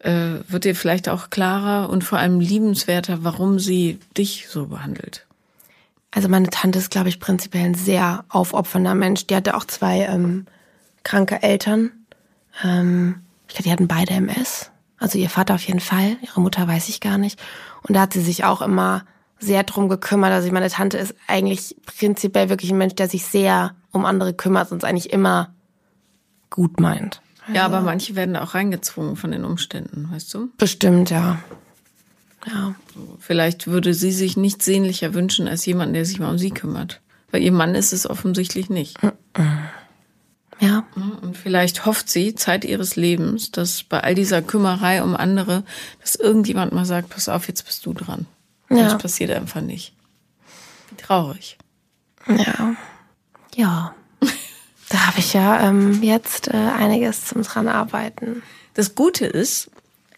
äh, 0.00 0.40
wird 0.48 0.64
dir 0.64 0.74
vielleicht 0.74 1.08
auch 1.08 1.30
klarer 1.30 1.90
und 1.90 2.04
vor 2.04 2.18
allem 2.18 2.40
liebenswerter, 2.40 3.24
warum 3.24 3.58
sie 3.58 3.98
dich 4.16 4.48
so 4.48 4.66
behandelt. 4.66 5.26
Also 6.10 6.28
meine 6.28 6.48
Tante 6.48 6.78
ist, 6.78 6.90
glaube 6.90 7.08
ich, 7.08 7.20
prinzipiell 7.20 7.64
ein 7.64 7.74
sehr 7.74 8.24
aufopfernder 8.28 8.94
Mensch. 8.94 9.26
Die 9.26 9.36
hatte 9.36 9.54
auch 9.54 9.64
zwei 9.64 10.00
ähm, 10.02 10.46
kranke 11.02 11.42
Eltern. 11.42 11.90
Ähm, 12.64 13.22
ich 13.48 13.54
glaube, 13.54 13.64
die 13.64 13.72
hatten 13.72 13.88
beide 13.88 14.14
MS. 14.14 14.70
Also 14.98 15.18
ihr 15.18 15.28
Vater 15.28 15.54
auf 15.54 15.66
jeden 15.66 15.80
Fall, 15.80 16.16
ihre 16.22 16.40
Mutter 16.40 16.66
weiß 16.66 16.88
ich 16.88 17.00
gar 17.00 17.18
nicht. 17.18 17.38
Und 17.82 17.94
da 17.94 18.02
hat 18.02 18.14
sie 18.14 18.22
sich 18.22 18.44
auch 18.44 18.62
immer 18.62 19.04
sehr 19.38 19.62
drum 19.64 19.88
gekümmert. 19.88 20.32
Also 20.32 20.50
meine 20.52 20.70
Tante 20.70 20.96
ist 20.96 21.14
eigentlich 21.26 21.76
prinzipiell 21.84 22.48
wirklich 22.48 22.70
ein 22.70 22.78
Mensch, 22.78 22.94
der 22.94 23.08
sich 23.08 23.26
sehr 23.26 23.74
um 23.92 24.06
andere 24.06 24.32
kümmert 24.32 24.72
und 24.72 24.78
es 24.78 24.84
eigentlich 24.84 25.12
immer 25.12 25.54
gut 26.48 26.80
meint. 26.80 27.20
Ja, 27.52 27.64
aber 27.64 27.80
manche 27.80 28.16
werden 28.16 28.34
da 28.34 28.42
auch 28.42 28.54
reingezwungen 28.54 29.16
von 29.16 29.30
den 29.30 29.44
Umständen, 29.44 30.08
weißt 30.10 30.34
du? 30.34 30.50
Bestimmt, 30.58 31.10
ja. 31.10 31.38
Ja. 32.46 32.74
Vielleicht 33.18 33.66
würde 33.66 33.94
sie 33.94 34.12
sich 34.12 34.36
nichts 34.36 34.64
sehnlicher 34.64 35.14
wünschen 35.14 35.48
als 35.48 35.66
jemand, 35.66 35.94
der 35.94 36.04
sich 36.04 36.18
mal 36.18 36.30
um 36.30 36.38
sie 36.38 36.50
kümmert. 36.50 37.00
Weil 37.30 37.42
ihr 37.42 37.52
Mann 37.52 37.74
ist 37.74 37.92
es 37.92 38.08
offensichtlich 38.08 38.70
nicht. 38.70 38.98
Ja. 40.60 40.86
Und 40.94 41.36
vielleicht 41.36 41.84
hofft 41.84 42.08
sie 42.08 42.34
Zeit 42.34 42.64
ihres 42.64 42.96
Lebens, 42.96 43.50
dass 43.50 43.82
bei 43.82 44.00
all 44.00 44.14
dieser 44.14 44.42
Kümmerei 44.42 45.02
um 45.02 45.14
andere, 45.14 45.64
dass 46.00 46.14
irgendjemand 46.14 46.72
mal 46.72 46.86
sagt, 46.86 47.10
pass 47.10 47.28
auf, 47.28 47.48
jetzt 47.48 47.66
bist 47.66 47.84
du 47.84 47.92
dran. 47.92 48.26
Ja. 48.70 48.84
Das 48.84 48.98
passiert 48.98 49.30
einfach 49.30 49.60
nicht. 49.60 49.92
Wie 50.90 50.96
traurig. 50.96 51.58
Ja. 52.26 52.74
Ja. 53.54 53.94
Da 54.88 55.06
habe 55.06 55.18
ich 55.18 55.32
ja 55.32 55.68
ähm, 55.68 56.02
jetzt 56.02 56.48
äh, 56.48 56.56
einiges 56.56 57.24
zum 57.24 57.42
dran 57.42 57.68
arbeiten. 57.68 58.42
Das 58.74 58.94
Gute 58.94 59.26
ist, 59.26 59.70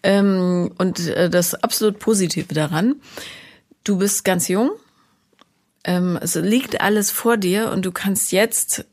ähm, 0.03 0.71
und 0.77 1.07
äh, 1.07 1.29
das 1.29 1.55
absolut 1.55 1.99
Positive 1.99 2.53
daran, 2.53 2.95
du 3.83 3.97
bist 3.97 4.23
ganz 4.23 4.47
jung, 4.47 4.71
ähm, 5.83 6.19
es 6.21 6.35
liegt 6.35 6.81
alles 6.81 7.09
vor 7.09 7.37
dir 7.37 7.71
und 7.71 7.85
du 7.85 7.91
kannst 7.91 8.31
jetzt 8.31 8.85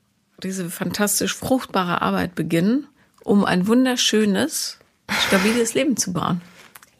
diese 0.43 0.70
fantastisch 0.70 1.35
fruchtbare 1.35 2.03
Arbeit 2.03 2.35
beginnen, 2.35 2.87
um 3.24 3.45
ein 3.45 3.66
wunderschönes, 3.66 4.79
stabiles 5.27 5.74
Leben 5.74 5.97
zu 5.97 6.12
bauen. 6.12 6.41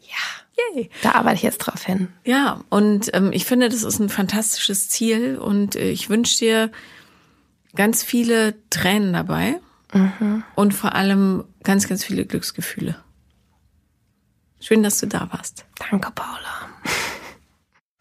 Ja. 0.01 0.73
Yay. 0.75 0.89
Da 1.03 1.11
arbeite 1.11 1.35
ich 1.35 1.43
jetzt 1.43 1.59
drauf 1.59 1.83
hin. 1.83 2.09
Ja, 2.25 2.61
und 2.69 3.11
ähm, 3.13 3.31
ich 3.31 3.45
finde, 3.45 3.69
das 3.69 3.83
ist 3.83 3.99
ein 3.99 4.09
fantastisches 4.09 4.89
Ziel 4.89 5.37
und 5.37 5.75
äh, 5.75 5.89
ich 5.89 6.09
wünsche 6.09 6.37
dir 6.37 6.71
ganz 7.77 8.03
viele 8.03 8.55
Tränen 8.69 9.13
dabei 9.13 9.61
und 10.55 10.73
vor 10.73 10.95
allem 10.95 11.45
ganz, 11.63 11.87
ganz 11.87 12.03
viele 12.03 12.25
Glücksgefühle. 12.25 12.97
Schön, 14.59 14.83
dass 14.83 14.99
du 14.99 15.07
da 15.07 15.29
warst. 15.31 15.65
Danke, 15.89 16.11
Paula. 16.11 16.69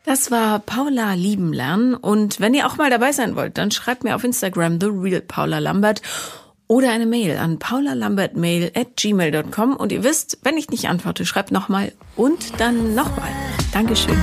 Das 0.08 0.30
war 0.30 0.60
Paula 0.60 1.14
lieben 1.14 1.52
lernen 1.52 1.92
und 1.94 2.38
wenn 2.38 2.54
ihr 2.54 2.68
auch 2.68 2.76
mal 2.76 2.90
dabei 2.90 3.10
sein 3.10 3.34
wollt, 3.34 3.58
dann 3.58 3.72
schreibt 3.72 4.04
mir 4.04 4.14
auf 4.14 4.22
Instagram 4.22 4.78
the 4.80 4.86
real 4.86 5.20
Paula 5.20 5.58
Lambert 5.58 6.00
oder 6.68 6.90
eine 6.90 7.06
Mail 7.06 7.36
an 7.38 7.58
paulalambertmail 7.58 8.70
at 8.74 8.96
gmail.com 8.96 9.76
und 9.76 9.92
ihr 9.92 10.04
wisst, 10.04 10.38
wenn 10.42 10.56
ich 10.56 10.70
nicht 10.70 10.88
antworte, 10.88 11.26
schreibt 11.26 11.50
nochmal 11.50 11.92
und 12.14 12.60
dann 12.60 12.94
nochmal. 12.94 13.30
Dankeschön. 13.72 14.16